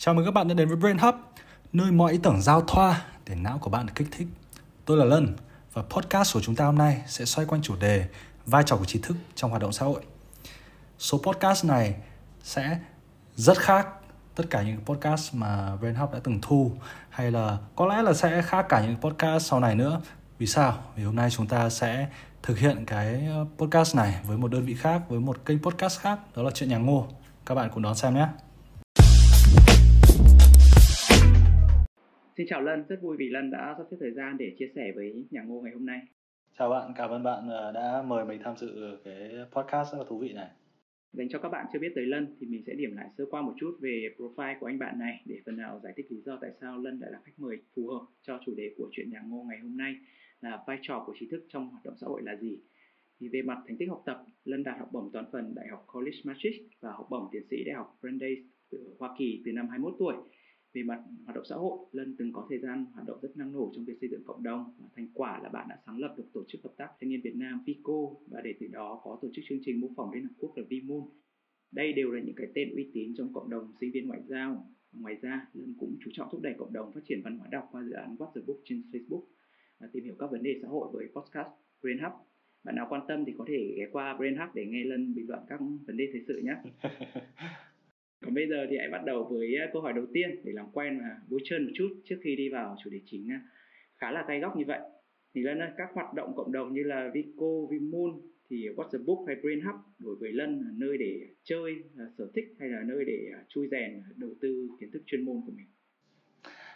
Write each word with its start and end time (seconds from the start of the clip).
Chào 0.00 0.14
mừng 0.14 0.24
các 0.24 0.30
bạn 0.30 0.48
đã 0.48 0.54
đến 0.54 0.68
với 0.68 0.76
Brain 0.76 0.98
Hub, 0.98 1.14
nơi 1.72 1.90
mọi 1.90 2.12
ý 2.12 2.18
tưởng 2.22 2.42
giao 2.42 2.60
thoa 2.60 3.04
để 3.26 3.34
não 3.34 3.58
của 3.58 3.70
bạn 3.70 3.86
được 3.86 3.92
kích 3.96 4.08
thích. 4.10 4.26
Tôi 4.84 4.96
là 4.96 5.04
Lân 5.04 5.36
và 5.72 5.82
podcast 5.82 6.34
của 6.34 6.40
chúng 6.40 6.54
ta 6.54 6.64
hôm 6.64 6.78
nay 6.78 7.02
sẽ 7.06 7.24
xoay 7.24 7.46
quanh 7.46 7.62
chủ 7.62 7.76
đề 7.76 8.06
vai 8.46 8.62
trò 8.66 8.76
của 8.76 8.84
trí 8.84 8.98
thức 9.02 9.16
trong 9.34 9.50
hoạt 9.50 9.62
động 9.62 9.72
xã 9.72 9.86
hội. 9.86 10.02
Số 10.98 11.18
podcast 11.18 11.64
này 11.64 11.94
sẽ 12.42 12.78
rất 13.36 13.58
khác 13.58 13.88
tất 14.34 14.44
cả 14.50 14.62
những 14.62 14.80
podcast 14.84 15.34
mà 15.34 15.76
Brain 15.76 15.94
Hub 15.94 16.12
đã 16.12 16.18
từng 16.24 16.38
thu 16.42 16.72
hay 17.10 17.30
là 17.30 17.58
có 17.76 17.86
lẽ 17.86 18.02
là 18.02 18.12
sẽ 18.12 18.42
khác 18.42 18.66
cả 18.68 18.80
những 18.86 18.96
podcast 18.96 19.46
sau 19.46 19.60
này 19.60 19.74
nữa. 19.74 20.00
Vì 20.38 20.46
sao? 20.46 20.78
Vì 20.96 21.04
hôm 21.04 21.16
nay 21.16 21.30
chúng 21.30 21.46
ta 21.46 21.70
sẽ 21.70 22.08
thực 22.42 22.58
hiện 22.58 22.84
cái 22.86 23.26
ờ, 23.26 23.46
podcast 23.58 23.96
này 23.96 24.20
với 24.26 24.38
một 24.38 24.50
đơn 24.50 24.64
vị 24.64 24.74
khác, 24.74 25.02
với 25.08 25.20
một 25.20 25.44
kênh 25.44 25.62
podcast 25.62 26.00
khác, 26.00 26.18
đó 26.36 26.42
là 26.42 26.50
chuyện 26.50 26.68
nhà 26.68 26.78
ngô. 26.78 27.06
Các 27.46 27.54
bạn 27.54 27.70
cùng 27.74 27.82
đón 27.82 27.94
xem 27.94 28.14
nhé. 28.14 28.26
Xin 32.38 32.46
chào 32.46 32.62
Lân, 32.62 32.84
rất 32.88 32.98
vui 33.02 33.16
vì 33.16 33.28
Lân 33.28 33.50
đã 33.50 33.74
sắp 33.78 33.84
xếp 33.90 33.96
thời 34.00 34.10
gian 34.10 34.36
để 34.38 34.54
chia 34.58 34.68
sẻ 34.74 34.92
với 34.94 35.26
nhà 35.30 35.42
ngô 35.42 35.60
ngày 35.60 35.72
hôm 35.72 35.86
nay. 35.86 36.00
Chào 36.58 36.70
bạn, 36.70 36.92
cảm 36.96 37.10
ơn 37.10 37.22
bạn 37.22 37.48
ờ, 37.48 37.72
đã 37.72 38.02
mời 38.02 38.24
mình 38.24 38.40
tham 38.44 38.56
dự 38.56 38.98
cái 39.04 39.30
podcast 39.52 39.92
rất 39.92 39.98
là 39.98 40.04
thú 40.08 40.18
vị 40.18 40.32
này. 40.32 40.50
Dành 41.12 41.28
cho 41.28 41.38
các 41.38 41.48
bạn 41.48 41.66
chưa 41.72 41.78
biết 41.78 41.92
tới 41.94 42.06
Lân 42.06 42.36
thì 42.40 42.46
mình 42.46 42.62
sẽ 42.66 42.74
điểm 42.74 42.96
lại 42.96 43.08
sơ 43.18 43.24
qua 43.30 43.42
một 43.42 43.54
chút 43.60 43.78
về 43.80 44.08
profile 44.18 44.58
của 44.60 44.66
anh 44.66 44.78
bạn 44.78 44.98
này 44.98 45.22
để 45.26 45.40
phần 45.46 45.56
nào 45.56 45.80
giải 45.84 45.92
thích 45.96 46.06
lý 46.10 46.20
do 46.20 46.38
tại 46.40 46.50
sao 46.60 46.78
Lân 46.78 46.98
lại 47.00 47.10
là 47.12 47.18
khách 47.24 47.38
mời 47.38 47.56
phù 47.74 47.88
hợp 47.88 48.06
cho 48.22 48.40
chủ 48.46 48.54
đề 48.54 48.74
của 48.76 48.88
chuyện 48.92 49.10
nhà 49.10 49.20
ngô 49.26 49.44
ngày 49.48 49.58
hôm 49.58 49.76
nay 49.76 49.94
là 50.40 50.62
vai 50.66 50.78
trò 50.82 51.04
của 51.06 51.14
trí 51.20 51.28
thức 51.30 51.46
trong 51.48 51.70
hoạt 51.70 51.84
động 51.84 51.94
xã 52.00 52.06
hội 52.06 52.22
là 52.22 52.36
gì. 52.36 52.58
Thì 53.20 53.28
về 53.28 53.42
mặt 53.42 53.58
thành 53.66 53.76
tích 53.78 53.88
học 53.88 54.02
tập, 54.06 54.24
Lân 54.44 54.62
đạt 54.62 54.78
học 54.78 54.88
bổng 54.92 55.10
toàn 55.12 55.24
phần 55.32 55.54
Đại 55.54 55.68
học 55.68 55.86
College 55.92 56.18
Maastricht 56.24 56.62
và 56.80 56.92
học 56.92 57.06
bổng 57.10 57.28
tiến 57.32 57.42
sĩ 57.50 57.64
Đại 57.66 57.74
học 57.74 57.98
Brandeis 58.00 58.38
ở 58.70 58.78
Hoa 58.98 59.14
Kỳ 59.18 59.42
từ 59.44 59.52
năm 59.52 59.68
21 59.68 59.94
tuổi 59.98 60.14
về 60.72 60.82
mặt 60.82 61.02
hoạt 61.24 61.36
động 61.36 61.44
xã 61.44 61.56
hội, 61.56 61.78
lân 61.92 62.14
từng 62.18 62.32
có 62.32 62.46
thời 62.48 62.58
gian 62.58 62.86
hoạt 62.92 63.06
động 63.06 63.18
rất 63.22 63.36
năng 63.36 63.52
nổ 63.52 63.72
trong 63.74 63.84
việc 63.84 63.98
xây 64.00 64.10
dựng 64.10 64.22
cộng 64.24 64.42
đồng 64.42 64.74
và 64.78 64.88
thành 64.96 65.08
quả 65.14 65.40
là 65.42 65.48
bạn 65.48 65.66
đã 65.70 65.78
sáng 65.86 65.98
lập 65.98 66.14
được 66.18 66.24
tổ 66.32 66.44
chức 66.48 66.62
hợp 66.64 66.72
tác 66.76 66.88
thanh 67.00 67.10
niên 67.10 67.20
việt 67.20 67.36
nam 67.36 67.62
vico 67.66 68.14
và 68.26 68.40
để 68.44 68.54
từ 68.60 68.66
đó 68.66 69.00
có 69.04 69.18
tổ 69.22 69.28
chức 69.34 69.44
chương 69.48 69.58
trình 69.64 69.80
mô 69.80 69.88
phỏng 69.96 70.12
liên 70.12 70.22
hợp 70.22 70.34
quốc 70.38 70.56
là 70.56 70.64
vimon 70.68 71.02
đây 71.72 71.92
đều 71.92 72.10
là 72.10 72.20
những 72.20 72.34
cái 72.34 72.46
tên 72.54 72.74
uy 72.76 72.90
tín 72.94 73.14
trong 73.16 73.32
cộng 73.32 73.50
đồng 73.50 73.72
sinh 73.80 73.92
viên 73.92 74.08
ngoại 74.08 74.20
giao. 74.28 74.74
Ngoài 74.92 75.16
ra, 75.22 75.46
lân 75.54 75.74
cũng 75.78 75.96
chú 76.04 76.10
trọng 76.14 76.28
thúc 76.32 76.40
đẩy 76.42 76.54
cộng 76.58 76.72
đồng 76.72 76.92
phát 76.92 77.00
triển 77.08 77.20
văn 77.24 77.38
hóa 77.38 77.48
đọc 77.50 77.68
qua 77.72 77.82
dự 77.84 77.92
án 77.92 78.16
What 78.18 78.32
the 78.34 78.40
Book 78.46 78.56
trên 78.64 78.82
Facebook 78.92 79.22
và 79.78 79.88
tìm 79.92 80.04
hiểu 80.04 80.14
các 80.18 80.30
vấn 80.30 80.42
đề 80.42 80.58
xã 80.62 80.68
hội 80.68 80.88
với 80.92 81.06
podcast 81.14 81.48
Brain 81.82 81.98
Hub 81.98 82.12
bạn 82.64 82.76
nào 82.76 82.86
quan 82.90 83.02
tâm 83.08 83.24
thì 83.24 83.34
có 83.38 83.44
thể 83.48 83.74
ghé 83.76 83.86
qua 83.92 84.16
Brain 84.18 84.36
Hub 84.36 84.54
để 84.54 84.66
nghe 84.66 84.84
lân 84.84 85.14
bình 85.14 85.28
luận 85.28 85.40
các 85.48 85.60
vấn 85.86 85.96
đề 85.96 86.08
thời 86.12 86.24
sự 86.28 86.42
nhé. 86.44 86.54
Còn 88.24 88.34
bây 88.34 88.48
giờ 88.48 88.66
thì 88.70 88.76
hãy 88.78 88.88
bắt 88.90 89.04
đầu 89.04 89.24
với 89.30 89.54
ờ, 89.60 89.66
câu 89.72 89.82
hỏi 89.82 89.92
đầu 89.92 90.06
tiên 90.12 90.30
để 90.44 90.52
làm 90.54 90.66
quen 90.72 90.98
và 90.98 91.16
vui 91.28 91.40
chơi 91.44 91.58
một 91.60 91.70
chút 91.74 91.88
trước 92.04 92.16
khi 92.24 92.36
đi 92.36 92.48
vào 92.48 92.76
chủ 92.84 92.90
đề 92.90 93.00
chính 93.06 93.28
khá 93.96 94.10
là 94.10 94.24
gai 94.28 94.40
góc 94.40 94.56
như 94.56 94.64
vậy. 94.66 94.80
Thì 95.34 95.40
Lân 95.42 95.58
ơi, 95.58 95.70
các 95.76 95.88
hoạt 95.94 96.14
động 96.14 96.32
cộng 96.36 96.52
đồng 96.52 96.74
như 96.74 96.82
là 96.82 97.10
Vico, 97.14 97.46
Vimoon 97.70 98.20
thì 98.50 98.68
What's 98.76 98.90
the 98.92 98.98
Book 99.06 99.18
hay 99.26 99.36
Brain 99.42 99.60
Hub 99.60 99.76
đối 99.98 100.16
với 100.16 100.32
Lân 100.32 100.60
là 100.60 100.70
nơi 100.76 100.98
để 100.98 101.20
chơi, 101.44 101.74
là 101.94 102.04
sở 102.18 102.30
thích 102.34 102.44
hay 102.60 102.68
là 102.68 102.82
nơi 102.86 103.04
để 103.06 103.18
ờ, 103.34 103.40
chui 103.48 103.68
rèn 103.70 103.94
ờ, 103.94 104.12
đầu 104.16 104.30
tư 104.40 104.68
kiến 104.80 104.90
thức 104.92 105.02
chuyên 105.06 105.24
môn 105.24 105.36
của 105.46 105.52
mình? 105.56 105.66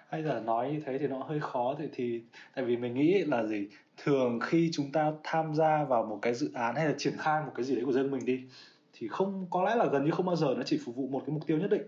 Hay 0.08 0.22
là 0.22 0.40
nói 0.40 0.72
như 0.72 0.80
thế 0.84 0.98
thì 0.98 1.06
nó 1.06 1.18
hơi 1.18 1.40
khó 1.40 1.76
thì 1.78 1.84
thì 1.92 2.22
tại 2.54 2.64
vì 2.64 2.76
mình 2.76 2.94
nghĩ 2.94 3.24
là 3.24 3.46
gì 3.46 3.68
thường 3.96 4.38
khi 4.42 4.70
chúng 4.72 4.92
ta 4.92 5.12
tham 5.24 5.54
gia 5.54 5.84
vào 5.84 6.06
một 6.06 6.18
cái 6.22 6.34
dự 6.34 6.50
án 6.54 6.74
hay 6.74 6.86
là 6.86 6.94
triển 6.98 7.14
khai 7.18 7.42
một 7.46 7.52
cái 7.54 7.64
gì 7.64 7.74
đấy 7.74 7.84
của 7.84 7.92
dân 7.92 8.10
mình 8.10 8.26
đi 8.26 8.40
thì 9.02 9.08
không 9.08 9.46
có 9.50 9.62
lẽ 9.62 9.74
là 9.74 9.86
gần 9.86 10.04
như 10.04 10.10
không 10.10 10.26
bao 10.26 10.36
giờ 10.36 10.54
nó 10.56 10.62
chỉ 10.62 10.80
phục 10.84 10.96
vụ 10.96 11.08
một 11.08 11.22
cái 11.26 11.34
mục 11.34 11.46
tiêu 11.46 11.58
nhất 11.58 11.70
định. 11.70 11.82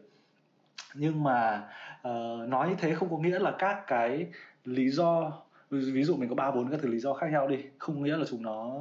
Nhưng 0.95 1.23
mà 1.23 1.69
uh, 2.09 2.49
nói 2.49 2.69
như 2.69 2.75
thế 2.79 2.95
không 2.95 3.11
có 3.11 3.19
nghĩa 3.19 3.39
là 3.39 3.55
các 3.59 3.85
cái 3.87 4.27
lý 4.65 4.91
do 4.91 5.33
ví 5.71 6.05
dụ 6.05 6.17
mình 6.17 6.29
có 6.29 6.35
ba 6.35 6.51
bốn 6.51 6.71
cái 6.71 6.79
thứ 6.83 6.89
lý 6.89 6.99
do 6.99 7.15
khác 7.15 7.27
nhau 7.33 7.49
đi 7.49 7.59
không 7.79 8.03
nghĩa 8.03 8.17
là 8.17 8.25
chúng 8.31 8.43
nó 8.43 8.81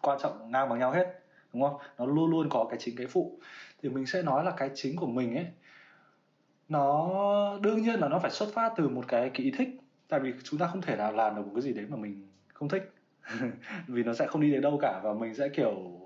quan 0.00 0.18
trọng 0.22 0.50
ngang 0.50 0.68
bằng 0.68 0.78
nhau 0.78 0.90
hết 0.90 1.22
đúng 1.52 1.62
không? 1.62 1.76
Nó 1.98 2.06
luôn 2.06 2.30
luôn 2.30 2.48
có 2.48 2.66
cái 2.70 2.78
chính 2.78 2.96
cái 2.96 3.06
phụ. 3.06 3.38
Thì 3.82 3.88
mình 3.88 4.06
sẽ 4.06 4.22
nói 4.22 4.44
là 4.44 4.50
cái 4.56 4.70
chính 4.74 4.96
của 4.96 5.06
mình 5.06 5.36
ấy 5.36 5.46
nó 6.68 7.58
đương 7.60 7.82
nhiên 7.82 8.00
là 8.00 8.08
nó 8.08 8.18
phải 8.18 8.30
xuất 8.30 8.48
phát 8.54 8.72
từ 8.76 8.88
một 8.88 9.04
cái 9.08 9.30
cái 9.34 9.44
ý 9.44 9.52
thích 9.58 9.68
tại 10.08 10.20
vì 10.20 10.32
chúng 10.44 10.60
ta 10.60 10.66
không 10.66 10.80
thể 10.80 10.96
nào 10.96 11.12
làm 11.12 11.36
được 11.36 11.42
một 11.46 11.52
cái 11.54 11.62
gì 11.62 11.72
đấy 11.72 11.86
mà 11.88 11.96
mình 11.96 12.28
không 12.54 12.68
thích. 12.68 12.92
Vì 13.86 14.02
nó 14.02 14.14
sẽ 14.14 14.26
không 14.26 14.40
đi 14.40 14.50
đến 14.50 14.60
đâu 14.60 14.78
cả 14.82 15.00
và 15.04 15.12
mình 15.14 15.34
sẽ 15.34 15.48
kiểu 15.48 16.01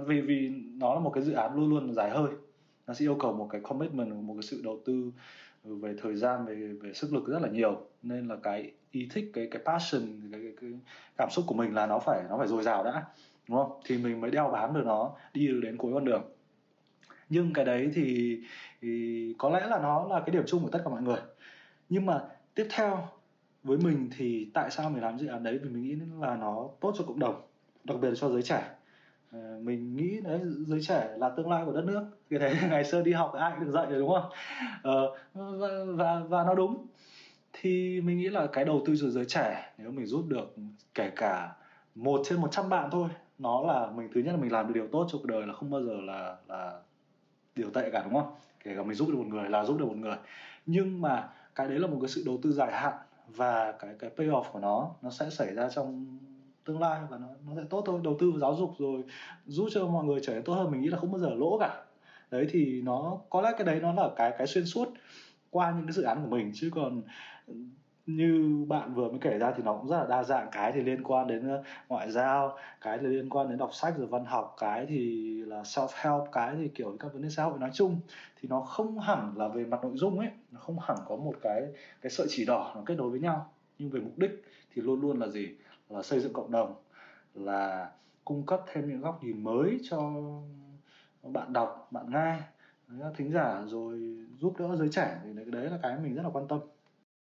vì 0.00 0.20
vì 0.20 0.48
nó 0.78 0.94
là 0.94 1.00
một 1.00 1.10
cái 1.10 1.24
dự 1.24 1.32
án 1.32 1.54
luôn 1.54 1.68
luôn 1.68 1.94
dài 1.94 2.10
hơi. 2.10 2.30
Nó 2.86 2.94
sẽ 2.94 3.04
yêu 3.04 3.14
cầu 3.20 3.32
một 3.32 3.48
cái 3.50 3.60
commitment 3.60 4.14
một 4.14 4.34
cái 4.34 4.42
sự 4.42 4.60
đầu 4.64 4.80
tư 4.84 5.12
về 5.64 5.94
thời 6.02 6.16
gian 6.16 6.44
về 6.46 6.54
về 6.54 6.92
sức 6.92 7.12
lực 7.12 7.26
rất 7.26 7.42
là 7.42 7.48
nhiều. 7.48 7.80
Nên 8.02 8.28
là 8.28 8.36
cái 8.42 8.72
ý 8.90 9.08
thích 9.10 9.30
cái 9.32 9.48
cái 9.50 9.62
passion 9.64 10.02
cái, 10.32 10.40
cái, 10.42 10.52
cái 10.60 10.70
cảm 11.16 11.28
xúc 11.30 11.44
của 11.48 11.54
mình 11.54 11.74
là 11.74 11.86
nó 11.86 11.98
phải 11.98 12.22
nó 12.28 12.38
phải 12.38 12.48
dồi 12.48 12.62
dào 12.62 12.84
đã 12.84 13.04
đúng 13.48 13.58
không? 13.58 13.80
Thì 13.84 13.98
mình 13.98 14.20
mới 14.20 14.30
đeo 14.30 14.50
bám 14.50 14.74
được 14.74 14.82
nó 14.84 15.12
đi 15.34 15.46
được 15.48 15.60
đến 15.62 15.76
cuối 15.76 15.92
con 15.94 16.04
đường. 16.04 16.22
Nhưng 17.28 17.52
cái 17.52 17.64
đấy 17.64 17.90
thì, 17.94 18.38
thì 18.80 19.34
có 19.38 19.50
lẽ 19.50 19.66
là 19.66 19.78
nó 19.78 20.06
là 20.10 20.20
cái 20.20 20.30
điểm 20.30 20.42
chung 20.46 20.62
của 20.62 20.70
tất 20.70 20.80
cả 20.84 20.90
mọi 20.90 21.02
người. 21.02 21.20
Nhưng 21.88 22.06
mà 22.06 22.20
tiếp 22.54 22.66
theo 22.70 23.08
với 23.62 23.78
mình 23.78 24.10
thì 24.16 24.50
tại 24.54 24.70
sao 24.70 24.90
mình 24.90 25.02
làm 25.02 25.18
dự 25.18 25.26
án 25.26 25.42
đấy? 25.42 25.58
Vì 25.62 25.68
mình 25.68 25.82
nghĩ 25.82 25.96
là 26.20 26.36
nó 26.36 26.68
tốt 26.80 26.94
cho 26.98 27.04
cộng 27.04 27.18
đồng 27.18 27.42
đặc 27.84 27.98
biệt 28.00 28.08
là 28.08 28.14
cho 28.14 28.28
giới 28.28 28.42
trẻ. 28.42 28.70
Ờ, 29.32 29.58
mình 29.62 29.96
nghĩ 29.96 30.20
đấy 30.24 30.40
giới 30.44 30.80
trẻ 30.82 31.08
là 31.18 31.28
tương 31.28 31.50
lai 31.50 31.62
của 31.66 31.72
đất 31.72 31.84
nước. 31.84 32.02
Vì 32.28 32.38
thế 32.38 32.54
ngày 32.70 32.84
xưa 32.84 33.02
đi 33.02 33.12
học 33.12 33.32
ai 33.32 33.52
cũng 33.56 33.64
được 33.64 33.70
dạy 33.72 33.86
rồi 33.86 33.98
đúng 33.98 34.08
không? 34.14 34.32
Ờ, 34.82 35.14
và, 35.34 35.68
và 35.86 36.20
và 36.28 36.44
nó 36.44 36.54
đúng. 36.54 36.86
Thì 37.52 38.00
mình 38.00 38.18
nghĩ 38.18 38.28
là 38.28 38.46
cái 38.46 38.64
đầu 38.64 38.82
tư 38.86 38.94
cho 39.00 39.08
giới 39.10 39.24
trẻ 39.24 39.72
nếu 39.78 39.90
mình 39.90 40.06
giúp 40.06 40.24
được 40.28 40.54
kể 40.94 41.10
cả 41.16 41.54
một 41.94 42.20
trên 42.24 42.40
100 42.40 42.68
bạn 42.68 42.88
thôi 42.92 43.08
nó 43.38 43.62
là 43.66 43.90
mình 43.96 44.08
thứ 44.14 44.20
nhất 44.20 44.32
là 44.32 44.38
mình 44.40 44.52
làm 44.52 44.66
được 44.66 44.72
điều 44.74 44.88
tốt 44.92 45.06
cho 45.12 45.18
cuộc 45.18 45.26
đời 45.28 45.46
là 45.46 45.52
không 45.52 45.70
bao 45.70 45.82
giờ 45.82 46.00
là 46.00 46.36
là 46.48 46.80
điều 47.56 47.70
tệ 47.70 47.90
cả 47.90 48.02
đúng 48.04 48.14
không? 48.14 48.34
Kể 48.64 48.74
cả 48.76 48.82
mình 48.82 48.94
giúp 48.94 49.08
được 49.10 49.16
một 49.18 49.26
người 49.26 49.50
là 49.50 49.64
giúp 49.64 49.78
được 49.78 49.86
một 49.86 49.96
người. 49.96 50.16
Nhưng 50.66 51.00
mà 51.02 51.30
cái 51.54 51.68
đấy 51.68 51.78
là 51.78 51.86
một 51.86 51.98
cái 52.02 52.08
sự 52.08 52.22
đầu 52.26 52.38
tư 52.42 52.52
dài 52.52 52.72
hạn 52.72 52.94
và 53.26 53.72
cái 53.78 53.94
cái 53.98 54.10
payoff 54.16 54.44
của 54.52 54.58
nó 54.60 54.90
nó 55.02 55.10
sẽ 55.10 55.30
xảy 55.30 55.54
ra 55.54 55.68
trong 55.68 56.18
tương 56.64 56.80
lai 56.80 57.00
và 57.10 57.18
nó 57.18 57.26
nó 57.46 57.52
sẽ 57.56 57.62
tốt 57.70 57.82
thôi. 57.86 58.00
Đầu 58.04 58.16
tư 58.20 58.30
vào 58.30 58.40
giáo 58.40 58.54
dục 58.54 58.70
rồi 58.78 59.02
giúp 59.46 59.68
cho 59.72 59.86
mọi 59.86 60.04
người 60.04 60.20
trở 60.22 60.34
nên 60.34 60.42
tốt 60.42 60.54
hơn. 60.54 60.70
Mình 60.70 60.80
nghĩ 60.80 60.88
là 60.88 60.98
không 60.98 61.12
bao 61.12 61.18
giờ 61.18 61.30
lỗ 61.34 61.58
cả. 61.58 61.84
Đấy, 62.30 62.46
thì 62.50 62.82
nó, 62.82 63.18
có 63.30 63.40
lẽ 63.40 63.52
cái 63.58 63.66
đấy 63.66 63.80
nó 63.80 63.92
là 63.92 64.10
cái 64.16 64.32
cái 64.38 64.46
xuyên 64.46 64.64
suốt 64.66 64.88
qua 65.50 65.72
những 65.76 65.86
cái 65.86 65.92
dự 65.92 66.02
án 66.02 66.22
của 66.22 66.30
mình. 66.30 66.50
Chứ 66.54 66.70
còn 66.74 67.02
như 68.06 68.64
bạn 68.68 68.94
vừa 68.94 69.08
mới 69.08 69.18
kể 69.20 69.38
ra 69.38 69.52
thì 69.56 69.62
nó 69.62 69.74
cũng 69.74 69.88
rất 69.88 69.98
là 69.98 70.06
đa 70.06 70.24
dạng. 70.24 70.48
Cái 70.52 70.72
thì 70.72 70.80
liên 70.80 71.02
quan 71.02 71.26
đến 71.26 71.48
ờ, 71.48 71.62
ngoại 71.88 72.10
giao, 72.10 72.56
cái 72.80 72.98
thì 72.98 73.06
liên 73.06 73.28
quan 73.28 73.48
đến 73.48 73.58
đọc 73.58 73.70
sách 73.74 73.94
rồi 73.98 74.06
văn 74.06 74.24
học, 74.24 74.54
cái 74.60 74.86
thì 74.88 75.26
là 75.46 75.62
self 75.62 75.88
help 75.94 76.32
cái 76.32 76.54
thì 76.56 76.68
kiểu 76.68 76.96
các 77.00 77.12
vấn 77.12 77.22
đề 77.22 77.28
xã 77.28 77.44
hội 77.44 77.58
nói 77.58 77.70
chung. 77.74 78.00
Thì 78.40 78.48
nó 78.48 78.60
không 78.60 78.98
hẳn 78.98 79.32
là 79.36 79.48
về 79.48 79.64
mặt 79.64 79.78
nội 79.82 79.92
dung 79.94 80.18
ấy, 80.18 80.28
nó 80.50 80.60
không 80.60 80.78
hẳn 80.78 80.96
có 81.08 81.16
một 81.16 81.34
cái 81.42 81.62
cái 82.02 82.10
sợi 82.10 82.26
chỉ 82.30 82.44
đỏ 82.44 82.72
nó 82.76 82.82
kết 82.86 82.94
nối 82.94 83.10
với 83.10 83.20
nhau. 83.20 83.52
Nhưng 83.78 83.90
về 83.90 84.00
mục 84.00 84.18
đích 84.18 84.44
thì 84.74 84.82
luôn 84.82 85.00
luôn 85.00 85.20
là 85.20 85.28
gì? 85.28 85.48
Là 85.94 86.02
xây 86.02 86.20
dựng 86.20 86.32
cộng 86.32 86.50
đồng 86.50 86.74
là 87.34 87.90
cung 88.24 88.46
cấp 88.46 88.60
thêm 88.72 88.88
những 88.88 89.00
góc 89.00 89.24
nhìn 89.24 89.44
mới 89.44 89.80
cho 89.82 90.12
bạn 91.22 91.52
đọc 91.52 91.88
bạn 91.90 92.06
nghe. 92.10 92.36
Thính 93.16 93.32
giả 93.32 93.62
rồi 93.66 93.98
giúp 94.40 94.54
đỡ 94.58 94.76
giới 94.76 94.88
trẻ 94.88 95.16
thì 95.24 95.30
đấy 95.46 95.70
là 95.70 95.78
cái 95.82 95.96
mình 96.02 96.14
rất 96.14 96.22
là 96.22 96.30
quan 96.32 96.48
tâm. 96.48 96.58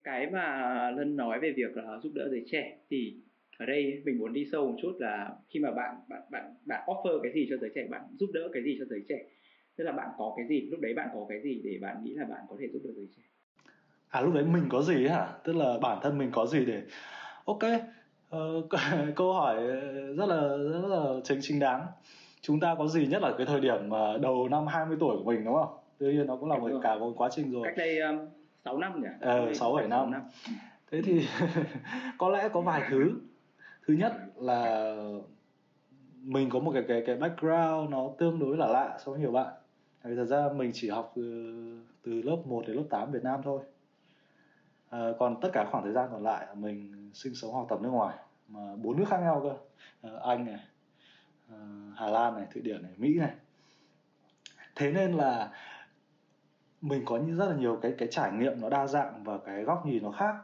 Cái 0.04 0.30
mà 0.30 0.90
lân 0.90 1.16
nói 1.16 1.40
về 1.40 1.52
việc 1.56 1.76
là 1.76 1.98
giúp 2.02 2.12
đỡ 2.14 2.28
giới 2.30 2.44
trẻ 2.46 2.78
thì 2.90 3.16
ở 3.58 3.66
đây 3.66 4.02
mình 4.04 4.18
muốn 4.18 4.32
đi 4.32 4.46
sâu 4.52 4.66
một 4.66 4.76
chút 4.82 4.92
là 4.98 5.30
khi 5.48 5.60
mà 5.60 5.70
bạn 5.70 5.96
bạn 6.08 6.22
bạn 6.30 6.54
bạn 6.64 6.84
offer 6.86 7.20
cái 7.22 7.32
gì 7.32 7.46
cho 7.50 7.56
giới 7.56 7.70
trẻ 7.74 7.86
bạn 7.90 8.02
giúp 8.18 8.30
đỡ 8.34 8.40
cái 8.52 8.62
gì 8.62 8.76
cho 8.78 8.84
giới 8.84 9.04
trẻ? 9.08 9.18
Tức 9.76 9.84
là 9.84 9.92
bạn 9.92 10.08
có 10.18 10.34
cái 10.36 10.46
gì 10.48 10.60
lúc 10.60 10.80
đấy 10.80 10.94
bạn 10.94 11.08
có 11.14 11.26
cái 11.28 11.40
gì 11.42 11.60
để 11.64 11.78
bạn 11.80 12.04
nghĩ 12.04 12.14
là 12.14 12.24
bạn 12.24 12.40
có 12.48 12.56
thể 12.60 12.68
giúp 12.72 12.80
đỡ 12.84 12.90
giới 12.96 13.06
trẻ? 13.16 13.22
À 14.09 14.20
lúc 14.20 14.34
đấy 14.34 14.44
mình 14.44 14.66
có 14.68 14.82
gì 14.82 15.06
hả? 15.06 15.38
Tức 15.44 15.56
là 15.56 15.78
bản 15.82 15.98
thân 16.02 16.18
mình 16.18 16.30
có 16.32 16.47
gì 16.47 16.64
để 16.66 16.82
ok 17.44 17.62
Ờ, 18.30 18.62
câu 19.16 19.32
hỏi 19.32 19.56
rất 20.16 20.26
là 20.26 20.40
rất 20.56 20.88
là 20.88 21.20
chính 21.24 21.38
chính 21.42 21.58
đáng. 21.58 21.86
Chúng 22.40 22.60
ta 22.60 22.74
có 22.78 22.86
gì 22.86 23.06
nhất 23.06 23.22
là 23.22 23.34
cái 23.38 23.46
thời 23.46 23.60
điểm 23.60 23.88
mà 23.88 24.16
đầu 24.22 24.48
năm 24.48 24.66
20 24.66 24.96
tuổi 25.00 25.16
của 25.18 25.24
mình 25.24 25.44
đúng 25.44 25.54
không? 25.54 25.78
Tuy 25.98 26.12
nhiên 26.12 26.26
nó 26.26 26.36
cũng 26.36 26.50
là 26.50 26.58
một 26.58 26.70
cả 26.82 26.98
một 26.98 27.12
quá 27.16 27.28
trình 27.32 27.52
rồi. 27.52 27.62
Cách 27.64 27.74
đây 27.76 28.00
um, 28.00 28.18
6 28.64 28.78
năm 28.78 29.02
nhỉ? 29.02 29.08
Ờ, 29.20 29.54
6 29.54 29.72
7 29.72 29.88
năm. 29.88 30.10
năm. 30.10 30.22
Thế 30.90 31.02
thì 31.02 31.26
có 32.18 32.28
lẽ 32.28 32.48
có 32.48 32.60
vài 32.60 32.82
thứ. 32.90 33.12
Thứ 33.86 33.94
nhất 33.94 34.12
là 34.36 34.92
mình 36.22 36.50
có 36.50 36.58
một 36.58 36.70
cái 36.74 36.84
cái 36.88 37.02
cái 37.06 37.16
background 37.16 37.90
nó 37.90 38.10
tương 38.18 38.38
đối 38.38 38.56
là 38.56 38.66
lạ 38.66 38.98
so 39.04 39.12
với 39.12 39.20
nhiều 39.20 39.32
bạn. 39.32 39.54
Vì 40.04 40.16
thật 40.16 40.24
ra 40.24 40.48
mình 40.56 40.70
chỉ 40.74 40.88
học 40.88 41.12
từ, 41.16 41.52
từ 42.02 42.22
lớp 42.22 42.36
1 42.44 42.64
đến 42.66 42.76
lớp 42.76 42.84
8 42.90 43.12
Việt 43.12 43.24
Nam 43.24 43.40
thôi 43.44 43.60
à, 44.97 45.13
còn 45.19 45.41
tất 45.41 45.48
cả 45.53 45.65
khoảng 45.71 45.84
thời 45.84 45.93
gian 45.93 46.09
còn 46.13 46.22
lại 46.22 46.47
mình 46.54 47.10
sinh 47.15 47.34
sống 47.34 47.54
học 47.54 47.66
tập 47.69 47.78
nước 47.83 47.91
ngoài 47.91 48.16
mà 48.48 48.60
bốn 48.77 48.97
nước 48.97 49.04
khác 49.09 49.21
nhau 49.21 49.41
cơ. 49.45 49.57
À, 50.10 50.10
anh 50.22 50.45
này 50.45 50.60
à, 51.51 51.57
hà 51.97 52.07
lan 52.07 52.34
này 52.34 52.47
thụy 52.54 52.63
điển 52.63 52.83
này 52.83 52.93
mỹ 52.97 53.19
này. 53.19 53.34
Thế 54.75 54.93
nên 54.93 55.13
là 55.13 55.51
mình 56.81 57.03
có 57.04 57.19
rất 57.39 57.48
là 57.48 57.57
nhiều 57.57 57.78
cái 57.83 57.95
cái 57.98 58.09
trải 58.10 58.33
nghiệm 58.33 58.60
nó 58.60 58.69
đa 58.69 58.87
dạng 58.87 59.25
và 59.25 59.39
cái 59.39 59.63
góc 59.63 59.87
nhìn 59.87 60.03
nó 60.03 60.10
khác 60.10 60.34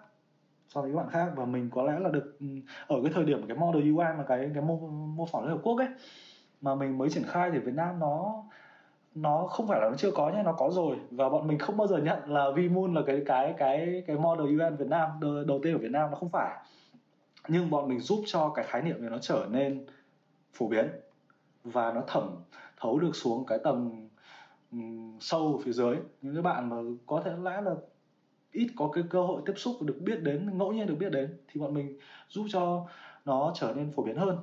so 0.68 0.82
với 0.82 0.90
các 0.92 0.96
bạn 0.96 1.08
khác. 1.10 1.32
Và 1.36 1.44
mình 1.44 1.70
có 1.70 1.82
lẽ 1.82 1.98
là 1.98 2.10
được 2.10 2.36
ừ, 2.40 2.46
ở 2.86 2.96
cái 3.02 3.12
thời 3.14 3.24
điểm 3.24 3.46
cái 3.46 3.56
model 3.56 3.82
UI 3.82 4.06
mà 4.18 4.24
cái 4.28 4.50
cái 4.54 4.62
mô 4.62 4.76
mô 4.88 5.26
phỏng 5.26 5.44
Liên 5.44 5.56
Hợp 5.56 5.60
Quốc 5.62 5.78
ấy 5.78 5.88
mà 6.60 6.74
mình 6.74 6.98
mới 6.98 7.10
triển 7.10 7.24
khai 7.26 7.50
thì 7.50 7.58
Việt 7.58 7.74
Nam 7.74 7.98
nó 7.98 8.44
nó 9.14 9.46
không 9.50 9.68
phải 9.68 9.80
là 9.80 9.88
nó 9.90 9.96
chưa 9.96 10.10
có 10.10 10.30
nhé 10.30 10.42
nó 10.44 10.52
có 10.52 10.70
rồi. 10.72 10.96
Và 11.10 11.28
bọn 11.28 11.46
mình 11.46 11.58
không 11.58 11.76
bao 11.76 11.86
giờ 11.86 11.98
nhận 11.98 12.18
là 12.26 12.50
Vmoon 12.50 12.94
là 12.94 13.02
cái 13.06 13.22
cái 13.26 13.54
cái 13.58 14.04
cái 14.06 14.16
model 14.16 14.60
UN 14.60 14.76
Việt 14.76 14.88
Nam 14.88 15.10
đầu 15.46 15.60
tiên 15.62 15.72
ở 15.72 15.78
Việt 15.78 15.90
Nam 15.90 16.10
nó 16.10 16.16
không 16.16 16.30
phải. 16.32 16.56
Nhưng 17.48 17.70
bọn 17.70 17.88
mình 17.88 18.00
giúp 18.00 18.22
cho 18.26 18.48
cái 18.48 18.64
khái 18.64 18.82
niệm 18.82 19.00
này 19.00 19.10
nó 19.10 19.18
trở 19.18 19.46
nên 19.50 19.86
phổ 20.52 20.68
biến 20.68 20.88
và 21.64 21.92
nó 21.92 22.00
thẩm 22.06 22.30
thấu 22.80 22.98
được 22.98 23.16
xuống 23.16 23.46
cái 23.46 23.58
tầng 23.64 24.08
um, 24.72 25.18
sâu 25.20 25.60
phía 25.64 25.72
dưới. 25.72 25.96
Những 26.22 26.34
cái 26.34 26.42
bạn 26.42 26.68
mà 26.68 26.76
có 27.06 27.22
thể 27.24 27.32
lẽ 27.42 27.60
là 27.60 27.74
ít 28.52 28.68
có 28.76 28.90
cái 28.92 29.04
cơ 29.10 29.22
hội 29.22 29.42
tiếp 29.46 29.54
xúc 29.56 29.76
được 29.82 29.96
biết 30.00 30.22
đến 30.22 30.58
ngẫu 30.58 30.72
nhiên 30.72 30.86
được 30.86 30.96
biết 30.98 31.12
đến 31.12 31.36
thì 31.48 31.60
bọn 31.60 31.74
mình 31.74 31.98
giúp 32.28 32.46
cho 32.52 32.86
nó 33.24 33.52
trở 33.54 33.72
nên 33.76 33.92
phổ 33.92 34.02
biến 34.02 34.16
hơn. 34.16 34.38